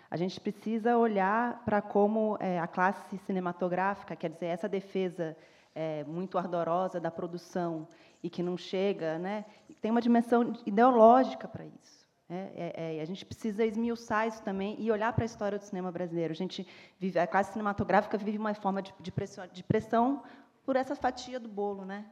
[0.09, 5.37] A gente precisa olhar para como é, a classe cinematográfica, quer dizer, essa defesa
[5.73, 7.87] é, muito ardorosa da produção
[8.21, 9.45] e que não chega, né,
[9.81, 12.05] tem uma dimensão ideológica para isso.
[12.27, 12.51] Né?
[12.55, 15.91] É, é, a gente precisa esmiuçar isso também e olhar para a história do cinema
[15.91, 16.31] brasileiro.
[16.31, 16.67] A gente
[16.99, 20.23] vive, a classe cinematográfica vive uma forma de, de, pressão, de pressão
[20.65, 22.05] por essa fatia do bolo, né?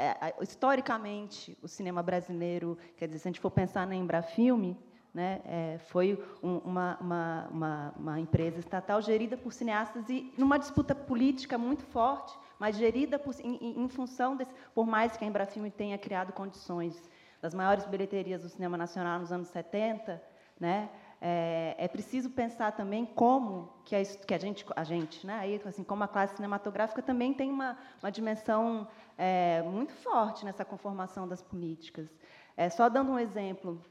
[0.00, 4.78] É, historicamente, o cinema brasileiro, quer dizer, se a gente for pensar na Embrafilme,
[5.12, 10.56] né, é, foi um, uma, uma, uma, uma, empresa estatal gerida por cineastas e numa
[10.56, 15.26] disputa política muito forte, mas gerida por, em, em, função desse, por mais que a
[15.26, 17.02] Embrafilme tenha criado condições
[17.42, 20.22] das maiores bilheterias do cinema nacional nos anos 70,
[20.60, 20.88] né,
[21.20, 25.60] é, é, preciso pensar também como que a, que a gente, a gente, né, aí,
[25.64, 28.86] assim, como a classe cinematográfica também tem uma, uma dimensão
[29.16, 32.08] é, muito forte nessa conformação das políticas.
[32.56, 33.82] É, só dando um exemplo,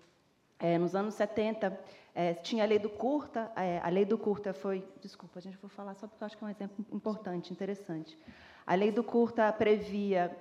[0.57, 1.77] é, nos anos 70
[2.15, 3.51] é, tinha a lei do curta.
[3.57, 6.37] É, a lei do curta foi, desculpa, a gente vou falar só porque eu acho
[6.37, 8.17] que é um exemplo importante, interessante.
[8.65, 10.37] A lei do curta previa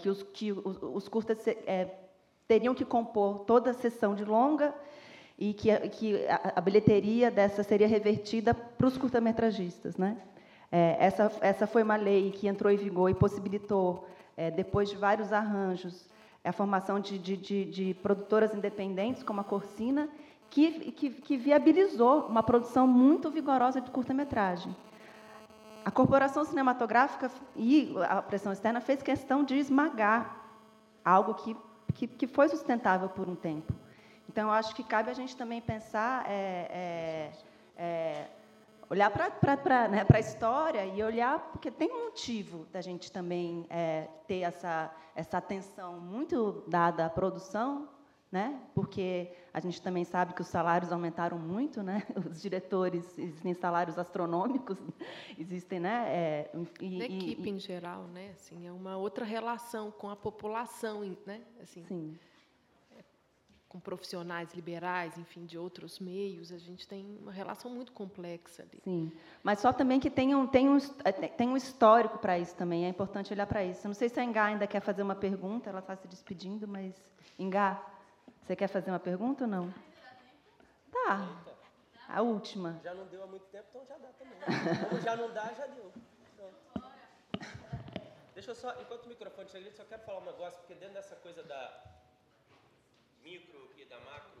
[0.00, 1.38] que os, que os, os curtas
[2.48, 4.74] teriam que compor toda a sessão de longa
[5.38, 9.96] e que, que a, a, bilheteria dessa seria revertida para os curta-metragistas.
[9.96, 10.16] Né?
[10.70, 14.96] É, essa, essa foi uma lei que entrou em vigor e possibilitou, é, depois de
[14.96, 16.08] vários arranjos,
[16.44, 20.08] a formação de, de, de, de produtoras independentes, como a Corsina,
[20.50, 24.74] que, que, que viabilizou uma produção muito vigorosa de curta-metragem.
[25.84, 30.40] A corporação cinematográfica e a pressão externa fez questão de esmagar
[31.04, 31.56] algo que
[31.92, 33.72] que, que foi sustentável por um tempo.
[34.28, 37.32] Então, eu acho que cabe a gente também pensar, é, é,
[37.76, 38.26] é,
[38.88, 44.08] olhar para né, a história e olhar, porque tem um motivo da gente também é,
[44.26, 47.88] ter essa, essa atenção muito dada à produção,
[48.30, 48.58] né?
[48.74, 52.02] porque a gente também sabe que os salários aumentaram muito, né?
[52.30, 54.78] os diretores existem salários astronômicos,
[55.38, 56.04] existem, né?
[56.08, 56.50] É,
[56.80, 58.32] e, Na equipe e, em geral, né?
[58.34, 61.42] Assim, é uma outra relação com a população, né?
[61.60, 62.18] Assim, sim.
[63.72, 68.82] Com profissionais liberais, enfim, de outros meios, a gente tem uma relação muito complexa ali.
[68.84, 69.10] Sim,
[69.42, 72.84] mas só também que tem um, tem um, é, tem um histórico para isso também,
[72.84, 73.86] é importante olhar para isso.
[73.86, 76.68] Eu não sei se a Engá ainda quer fazer uma pergunta, ela está se despedindo,
[76.68, 76.94] mas...
[77.38, 77.82] Engá,
[78.42, 79.74] você quer fazer uma pergunta ou não?
[80.92, 81.26] Tá.
[82.10, 82.78] A última.
[82.84, 84.36] Já não deu há muito tempo, então já dá também.
[84.90, 85.90] Como já não dá, já deu.
[88.34, 90.92] Deixa eu só, enquanto o microfone chega ali, só quero falar um negócio, porque dentro
[90.92, 91.91] dessa coisa da
[93.24, 94.40] micro e da macro.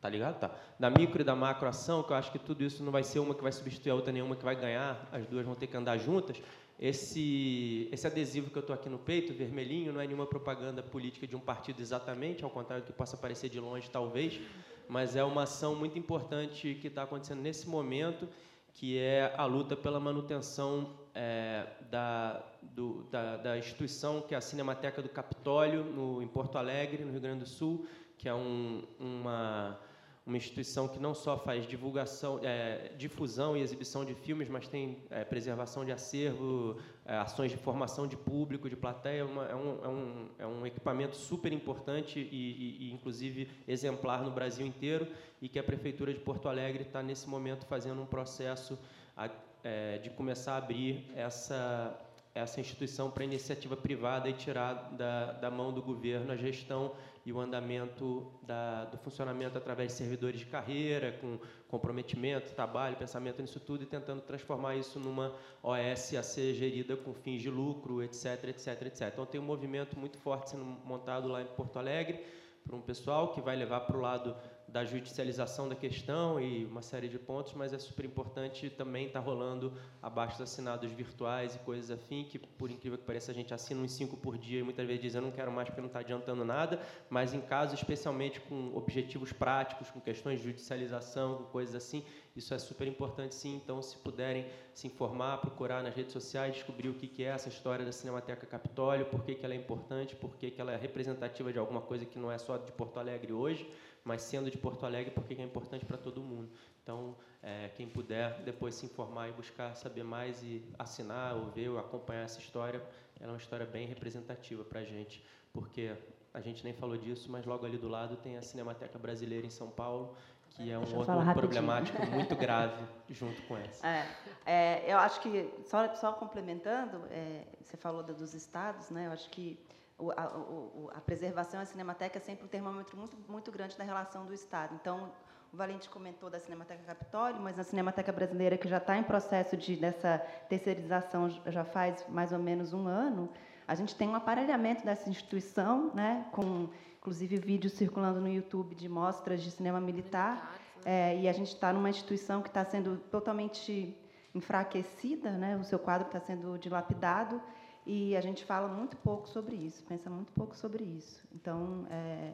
[0.00, 0.40] Tá ligado?
[0.40, 0.50] Tá.
[0.78, 3.20] Da micro e da macro ação, que eu acho que tudo isso não vai ser
[3.20, 5.76] uma que vai substituir a outra, nenhuma que vai ganhar, as duas vão ter que
[5.76, 6.42] andar juntas.
[6.80, 11.26] Esse, esse adesivo que eu estou aqui no peito, vermelhinho, não é nenhuma propaganda política
[11.28, 14.40] de um partido exatamente, ao contrário do que possa parecer de longe, talvez,
[14.88, 18.28] mas é uma ação muito importante que está acontecendo nesse momento,
[18.74, 24.40] que é a luta pela manutenção é, da, do, da, da, instituição que é a
[24.40, 27.86] Cinemateca do Capitólio, no, em Porto Alegre, no Rio Grande do Sul,
[28.16, 29.78] que é um, uma
[30.24, 35.02] uma instituição que não só faz divulgação, é, difusão e exibição de filmes, mas tem
[35.10, 39.26] é, preservação de acervo, é, ações de formação de público, de plateia.
[39.26, 44.22] Uma, é, um, é, um, é um equipamento super importante e, e, e, inclusive, exemplar
[44.22, 45.08] no Brasil inteiro
[45.40, 48.78] e que a Prefeitura de Porto Alegre está, nesse momento, fazendo um processo
[49.16, 49.28] a,
[49.64, 51.98] é, de começar a abrir essa,
[52.34, 56.92] essa instituição para iniciativa privada e tirar da, da mão do governo a gestão
[57.24, 63.40] e o andamento da, do funcionamento através de servidores de carreira, com comprometimento, trabalho, pensamento
[63.40, 65.32] nisso tudo e tentando transformar isso numa
[65.62, 69.10] OS a ser gerida com fins de lucro, etc, etc, etc.
[69.12, 72.24] Então tem um movimento muito forte sendo montado lá em Porto Alegre
[72.64, 74.36] por um pessoal que vai levar para o lado
[74.72, 79.20] da judicialização da questão e uma série de pontos, mas é super importante também estar
[79.20, 83.34] tá rolando abaixo dos assinados virtuais e coisas afim, que por incrível que pareça a
[83.34, 85.82] gente assina uns cinco por dia e muitas vezes diz eu não quero mais porque
[85.82, 86.80] não está adiantando nada,
[87.10, 92.02] mas em casos especialmente com objetivos práticos, com questões de judicialização, com coisas assim,
[92.34, 96.88] isso é super importante sim, então se puderem se informar, procurar nas redes sociais, descobrir
[96.88, 100.34] o que é essa história da Cinemateca Capitólio, por que, que ela é importante, por
[100.36, 103.34] que, que ela é representativa de alguma coisa que não é só de Porto Alegre
[103.34, 103.70] hoje,
[104.04, 106.50] mas sendo de Porto Alegre, porque é importante para todo mundo.
[106.82, 111.68] Então, é, quem puder depois se informar e buscar saber mais e assinar ou ver
[111.68, 112.82] ou acompanhar essa história,
[113.20, 115.94] ela é uma história bem representativa para a gente, porque
[116.34, 119.50] a gente nem falou disso, mas logo ali do lado tem a Cinemateca Brasileira em
[119.50, 120.16] São Paulo,
[120.50, 123.86] que é um Deixa outro problemático muito grave junto com essa.
[123.86, 124.06] É,
[124.44, 129.06] é, eu acho que, só, só complementando, é, você falou da- dos estados, né?
[129.06, 129.58] eu acho que
[129.98, 133.78] o, a, o- a preservação e a cinemateca é sempre um termômetro muito, muito grande
[133.78, 134.74] na relação do Estado.
[134.80, 135.10] Então,
[135.52, 139.56] o Valente comentou da Cinemateca Capitólio, mas na Cinemateca Brasileira, que já está em processo
[139.56, 143.28] de, dessa terceirização já faz mais ou menos um ano,
[143.68, 148.88] a gente tem um aparelhamento dessa instituição, né, com inclusive vídeos circulando no YouTube de
[148.88, 150.54] mostras de cinema militar,
[150.84, 153.96] é, e a gente está numa instituição que está sendo totalmente
[154.34, 157.40] enfraquecida, né, o seu quadro está sendo dilapidado,
[157.86, 161.20] e a gente fala muito pouco sobre isso, pensa muito pouco sobre isso.
[161.34, 162.32] Então, é,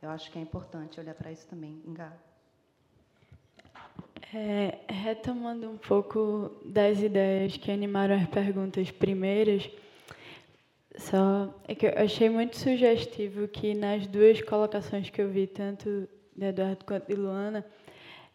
[0.00, 1.82] eu acho que é importante olhar para isso também.
[1.86, 2.12] Engá.
[4.34, 9.70] É, retomando um pouco das ideias que animaram as perguntas primeiras,
[10.96, 16.08] só é que eu achei muito sugestivo que nas duas colocações que eu vi, tanto
[16.34, 17.64] de Eduardo quanto de Luana,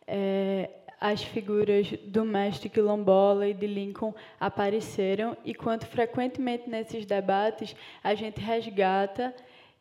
[0.06, 7.76] é, as figuras do mestre quilombola e de Lincoln apareceram e quanto frequentemente nesses debates
[8.04, 9.34] a gente resgata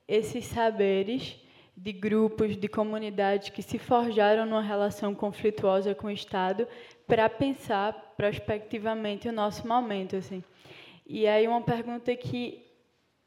[0.07, 1.37] esses saberes
[1.77, 6.67] de grupos, de comunidades que se forjaram numa relação conflituosa com o Estado
[7.07, 10.43] para pensar prospectivamente o nosso momento, assim.
[11.07, 12.65] E aí uma pergunta que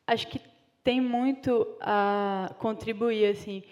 [0.07, 0.41] acho que
[0.83, 3.63] tem muito a contribuir, assim,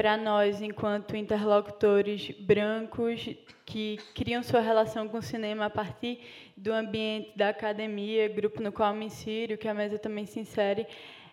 [0.00, 3.36] para nós enquanto interlocutores brancos
[3.66, 6.20] que criam sua relação com o cinema a partir
[6.56, 10.86] do ambiente da academia, grupo no qual me insiro, que a mesa também se insere,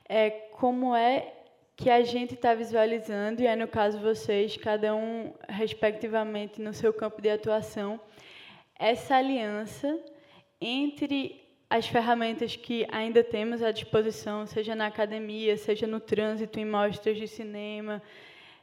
[0.03, 1.33] é como é
[1.77, 6.91] que a gente está visualizando, e é no caso vocês, cada um respectivamente no seu
[6.91, 7.97] campo de atuação,
[8.77, 9.97] essa aliança
[10.59, 16.65] entre as ferramentas que ainda temos à disposição, seja na academia, seja no trânsito em
[16.65, 18.03] mostras de cinema,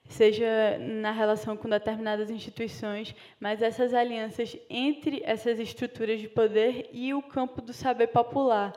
[0.08, 7.14] seja na relação com determinadas instituições, mas essas alianças entre essas estruturas de poder e
[7.14, 8.72] o campo do saber popular.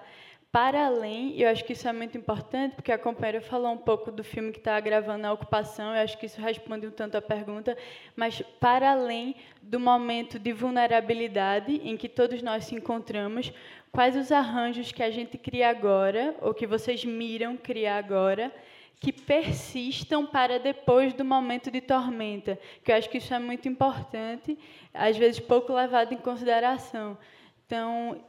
[0.49, 4.09] Para além, eu acho que isso é muito importante, porque a companheira falou um pouco
[4.09, 7.21] do filme que está gravando a ocupação, eu acho que isso responde um tanto à
[7.21, 7.77] pergunta,
[8.15, 13.53] mas para além do momento de vulnerabilidade em que todos nós se encontramos,
[13.91, 18.51] quais os arranjos que a gente cria agora, ou que vocês miram criar agora,
[18.99, 23.68] que persistam para depois do momento de tormenta, que eu acho que isso é muito
[23.68, 24.57] importante,
[24.94, 27.18] às vezes pouco levado em consideração.
[27.65, 28.19] Então,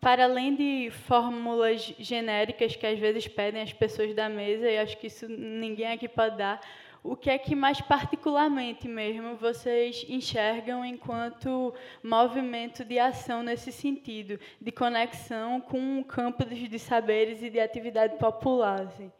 [0.00, 4.96] para além de fórmulas genéricas que às vezes pedem as pessoas da mesa, e acho
[4.98, 6.60] que isso ninguém aqui pode dar,
[7.02, 14.40] o que é que mais particularmente mesmo vocês enxergam enquanto movimento de ação nesse sentido,
[14.58, 18.80] de conexão com o campo de de saberes e de atividade popular?
[18.80, 19.12] Assim?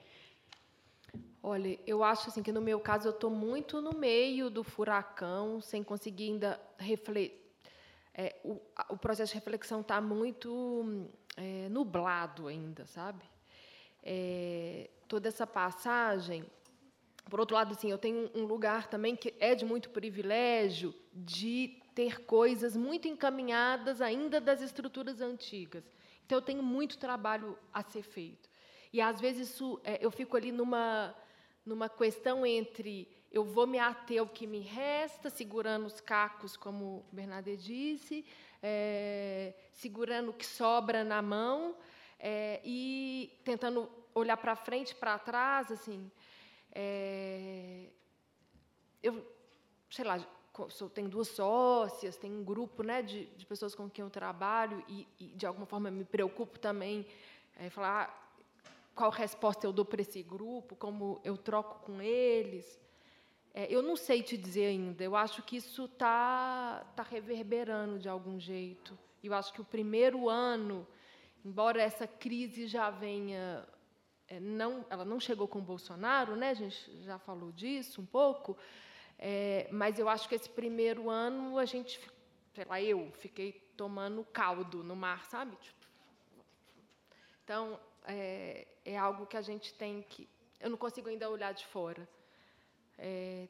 [1.46, 5.60] Olha, eu acho assim que no meu caso eu estou muito no meio do furacão,
[5.60, 7.38] sem conseguir ainda refletir.
[8.14, 8.58] É, o,
[8.88, 11.06] o processo de reflexão está muito
[11.36, 13.22] é, nublado ainda, sabe?
[14.02, 16.46] É, toda essa passagem.
[17.28, 21.78] Por outro lado, assim, eu tenho um lugar também que é de muito privilégio de
[21.94, 25.84] ter coisas muito encaminhadas ainda das estruturas antigas.
[26.24, 28.48] Então, eu tenho muito trabalho a ser feito.
[28.90, 31.14] E, às vezes, isso, é, eu fico ali numa,
[31.64, 37.04] numa questão entre eu vou me ater ao que me resta, segurando os cacos, como
[37.10, 38.24] Bernadette disse,
[38.62, 41.74] é, segurando o que sobra na mão
[42.18, 46.10] é, e tentando olhar para frente, para trás, assim.
[46.72, 47.88] É,
[49.02, 49.26] eu,
[49.90, 50.24] sei lá,
[50.68, 54.82] sou, tenho duas sócias, tenho um grupo né, de, de pessoas com quem eu trabalho
[54.88, 57.04] e, e, de alguma forma, me preocupo também
[57.56, 58.23] é, falar ah,
[58.94, 62.80] qual resposta eu dou para esse grupo, como eu troco com eles.
[63.52, 65.02] É, eu não sei te dizer ainda.
[65.02, 68.98] Eu acho que isso está tá reverberando de algum jeito.
[69.22, 70.86] Eu acho que o primeiro ano,
[71.44, 73.66] embora essa crise já venha,
[74.28, 76.50] é, não, ela não chegou com o Bolsonaro, né?
[76.50, 78.56] A gente já falou disso um pouco.
[79.18, 82.00] É, mas eu acho que esse primeiro ano a gente,
[82.54, 85.56] sei lá, eu fiquei tomando caldo no mar, sabe?
[85.56, 85.86] Tipo,
[87.42, 90.28] então é, é algo que a gente tem que,
[90.60, 92.08] eu não consigo ainda olhar de fora.
[92.98, 93.48] É,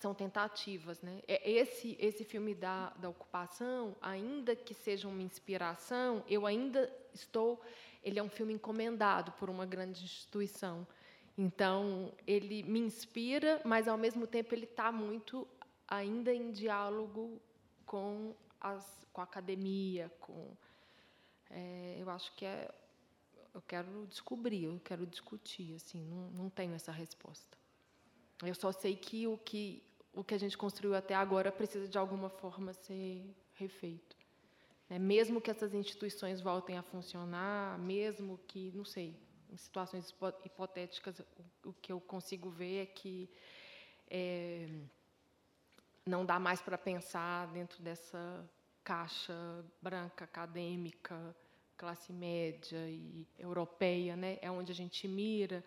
[0.00, 1.22] são tentativas, né?
[1.26, 7.60] É esse esse filme da, da ocupação, ainda que seja uma inspiração, eu ainda estou.
[8.02, 10.86] Ele é um filme encomendado por uma grande instituição,
[11.38, 15.48] então ele me inspira, mas ao mesmo tempo ele está muito
[15.88, 17.40] ainda em diálogo
[17.86, 20.50] com as com a academia, com
[21.50, 22.68] é, eu acho que é
[23.54, 27.56] eu quero descobrir, eu quero discutir, assim, não, não tenho essa resposta.
[28.42, 29.82] Eu só sei que o que
[30.14, 34.16] o que a gente construiu até agora precisa de alguma forma ser refeito.
[34.88, 39.16] É, mesmo que essas instituições voltem a funcionar, mesmo que, não sei,
[39.50, 40.14] em situações
[40.44, 43.28] hipotéticas, o, o que eu consigo ver é que
[44.08, 44.68] é,
[46.06, 48.48] não dá mais para pensar dentro dessa
[48.84, 49.34] caixa
[49.80, 51.34] branca acadêmica,
[51.76, 54.38] classe média e europeia, né?
[54.40, 55.64] É onde a gente mira,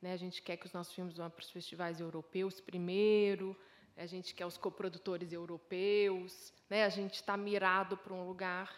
[0.00, 0.12] né?
[0.12, 3.56] A gente quer que os nossos filmes vão para os festivais europeus primeiro,
[3.96, 6.84] a gente quer os coprodutores europeus, né?
[6.84, 8.70] A gente está mirado para um lugar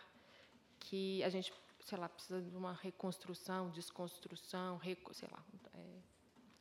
[0.79, 1.53] que a gente,
[1.85, 4.81] sei lá, precisa de uma reconstrução, desconstrução,
[5.13, 5.99] sei lá, é,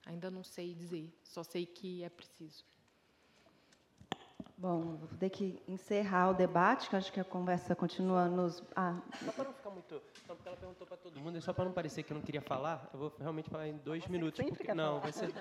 [0.05, 2.65] ainda não sei dizer, só sei que é preciso.
[4.59, 8.63] Bom, vou ter que encerrar o debate, que acho que a conversa continua nos.
[8.75, 8.99] Ah.
[9.23, 10.01] Só para não ficar muito.
[10.27, 12.23] Não, porque ela perguntou para todo mundo, e só para não parecer que eu não
[12.23, 14.43] queria falar, eu vou realmente falar em dois minutos.
[14.43, 15.31] Porque, não, vai ser,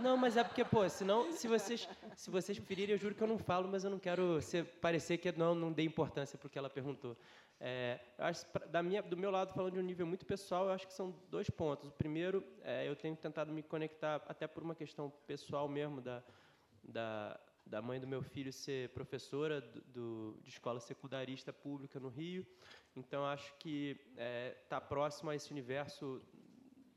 [0.00, 3.28] não, mas é porque, pô, senão, se vocês, se vocês preferirem, eu juro que eu
[3.28, 6.50] não falo, mas eu não quero ser, parecer que não, não dei importância para o
[6.50, 7.16] que ela perguntou.
[7.60, 10.84] É, acho, da minha, do meu lado, falando de um nível muito pessoal, eu acho
[10.84, 11.88] que são dois pontos.
[11.88, 16.24] O primeiro, é, eu tenho tentado me conectar, até por uma questão pessoal mesmo, da,
[16.82, 22.08] da da mãe do meu filho ser professora do, do, de escola secundarista pública no
[22.08, 22.46] Rio.
[22.94, 26.22] Então, acho que está é, tá próximo a esse universo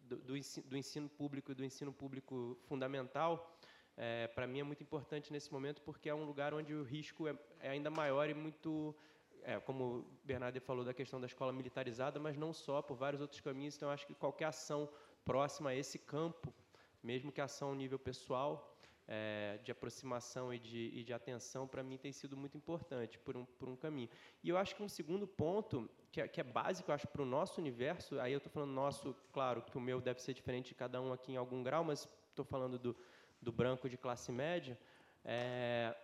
[0.03, 3.57] do, do, ensino, do, ensino, público e do ensino público fundamental.
[3.95, 7.27] É, Para mim é muito importante nesse momento, porque é um lugar onde o risco
[7.27, 8.95] é, é ainda maior e muito
[9.43, 13.21] é, como o Bernardo falou da questão da escola militarizada, mas não só, por vários
[13.21, 13.75] outros caminhos.
[13.75, 14.89] Então, acho que qualquer ação
[15.23, 16.53] próxima a esse campo,
[17.01, 18.76] mesmo que ação nível pessoal,
[19.07, 23.37] é, de aproximação e de, e de atenção, para mim tem sido muito importante por
[23.37, 24.09] um, por um caminho.
[24.43, 27.25] E eu acho que um segundo ponto, que é, que é básico, acho, para o
[27.25, 30.75] nosso universo, aí eu estou falando nosso, claro, que o meu deve ser diferente de
[30.75, 32.95] cada um aqui em algum grau, mas estou falando do,
[33.41, 34.77] do branco de classe média,
[35.23, 35.95] é,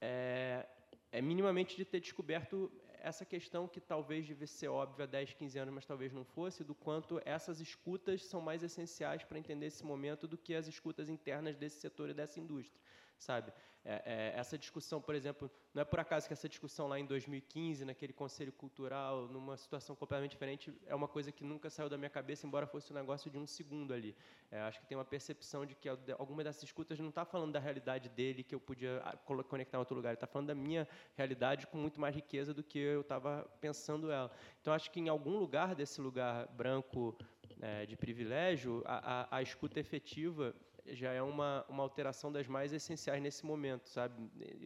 [0.00, 0.66] é,
[1.10, 2.70] é minimamente de ter descoberto
[3.02, 6.62] essa questão que talvez devesse ser óbvia há 10, 15 anos, mas talvez não fosse,
[6.62, 11.08] do quanto essas escutas são mais essenciais para entender esse momento do que as escutas
[11.08, 12.80] internas desse setor e dessa indústria
[13.22, 13.52] sabe?
[13.84, 17.04] É, é, essa discussão, por exemplo, não é por acaso que essa discussão lá em
[17.04, 21.98] 2015, naquele conselho cultural, numa situação completamente diferente, é uma coisa que nunca saiu da
[21.98, 24.14] minha cabeça, embora fosse um negócio de um segundo ali.
[24.52, 27.58] É, acho que tem uma percepção de que alguma dessas escutas não está falando da
[27.58, 30.86] realidade dele, que eu podia ah, conectar em outro lugar, está falando da minha
[31.16, 34.30] realidade com muito mais riqueza do que eu estava pensando ela.
[34.60, 37.16] Então, acho que em algum lugar desse lugar branco
[37.60, 40.54] é, de privilégio, a, a, a escuta efetiva
[40.86, 44.14] já é uma, uma alteração das mais essenciais nesse momento, sabe,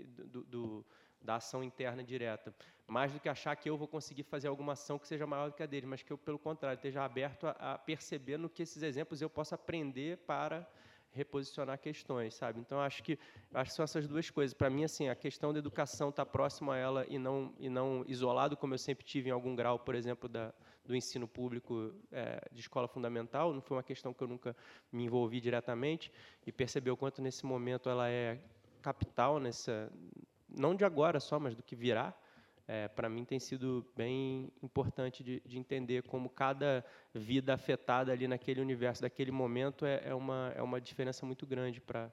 [0.09, 0.87] do, do,
[1.21, 2.55] da ação interna direta.
[2.87, 5.55] Mais do que achar que eu vou conseguir fazer alguma ação que seja maior do
[5.55, 8.63] que a dele, mas que eu, pelo contrário, esteja aberto a, a perceber no que
[8.63, 10.67] esses exemplos eu posso aprender para
[11.13, 12.61] reposicionar questões, sabe?
[12.61, 13.19] Então acho que
[13.55, 14.53] acho que são essas duas coisas.
[14.53, 18.05] Para mim, assim, a questão da educação está próxima a ela e não e não
[18.07, 20.53] isolado, como eu sempre tive em algum grau, por exemplo, da
[20.87, 24.57] do ensino público é, de escola fundamental, não foi uma questão que eu nunca
[24.93, 26.13] me envolvi diretamente,
[26.47, 28.39] e perceber o quanto nesse momento ela é
[28.81, 29.93] capital, nessa,
[30.49, 32.15] não de agora só, mas do que virá,
[32.69, 36.85] é, para mim tem sido bem importante de, de, entender como cada
[37.15, 41.81] vida afetada ali naquele universo, daquele momento, é, é uma, é uma diferença muito grande
[41.81, 42.13] para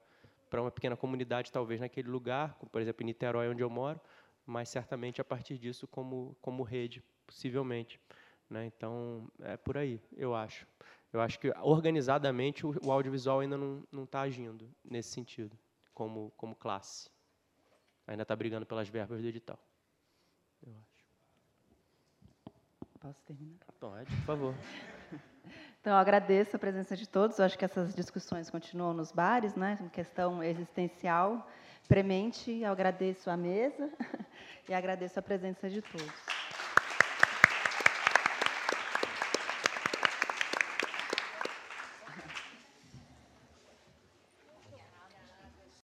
[0.52, 4.00] uma pequena comunidade, talvez, naquele lugar, como, por exemplo, em Niterói, onde eu moro,
[4.46, 8.00] mas certamente a partir disso como, como rede, possivelmente.
[8.48, 8.66] Né?
[8.66, 10.66] Então, é por aí, eu acho.
[11.12, 15.56] Eu acho que organizadamente o, o audiovisual ainda não está agindo nesse sentido,
[15.92, 17.08] como, como classe.
[18.06, 19.58] Ainda está brigando pelas verbas do edital.
[20.66, 21.04] Eu acho.
[23.00, 23.58] Posso terminar?
[23.78, 24.54] Pode, por favor.
[25.80, 27.38] Então, eu agradeço a presença de todos.
[27.38, 29.76] Eu acho que essas discussões continuam nos bares, né?
[29.78, 31.46] Uma questão existencial,
[31.86, 32.50] premente.
[32.50, 33.92] Eu agradeço a mesa
[34.66, 36.33] e agradeço a presença de todos.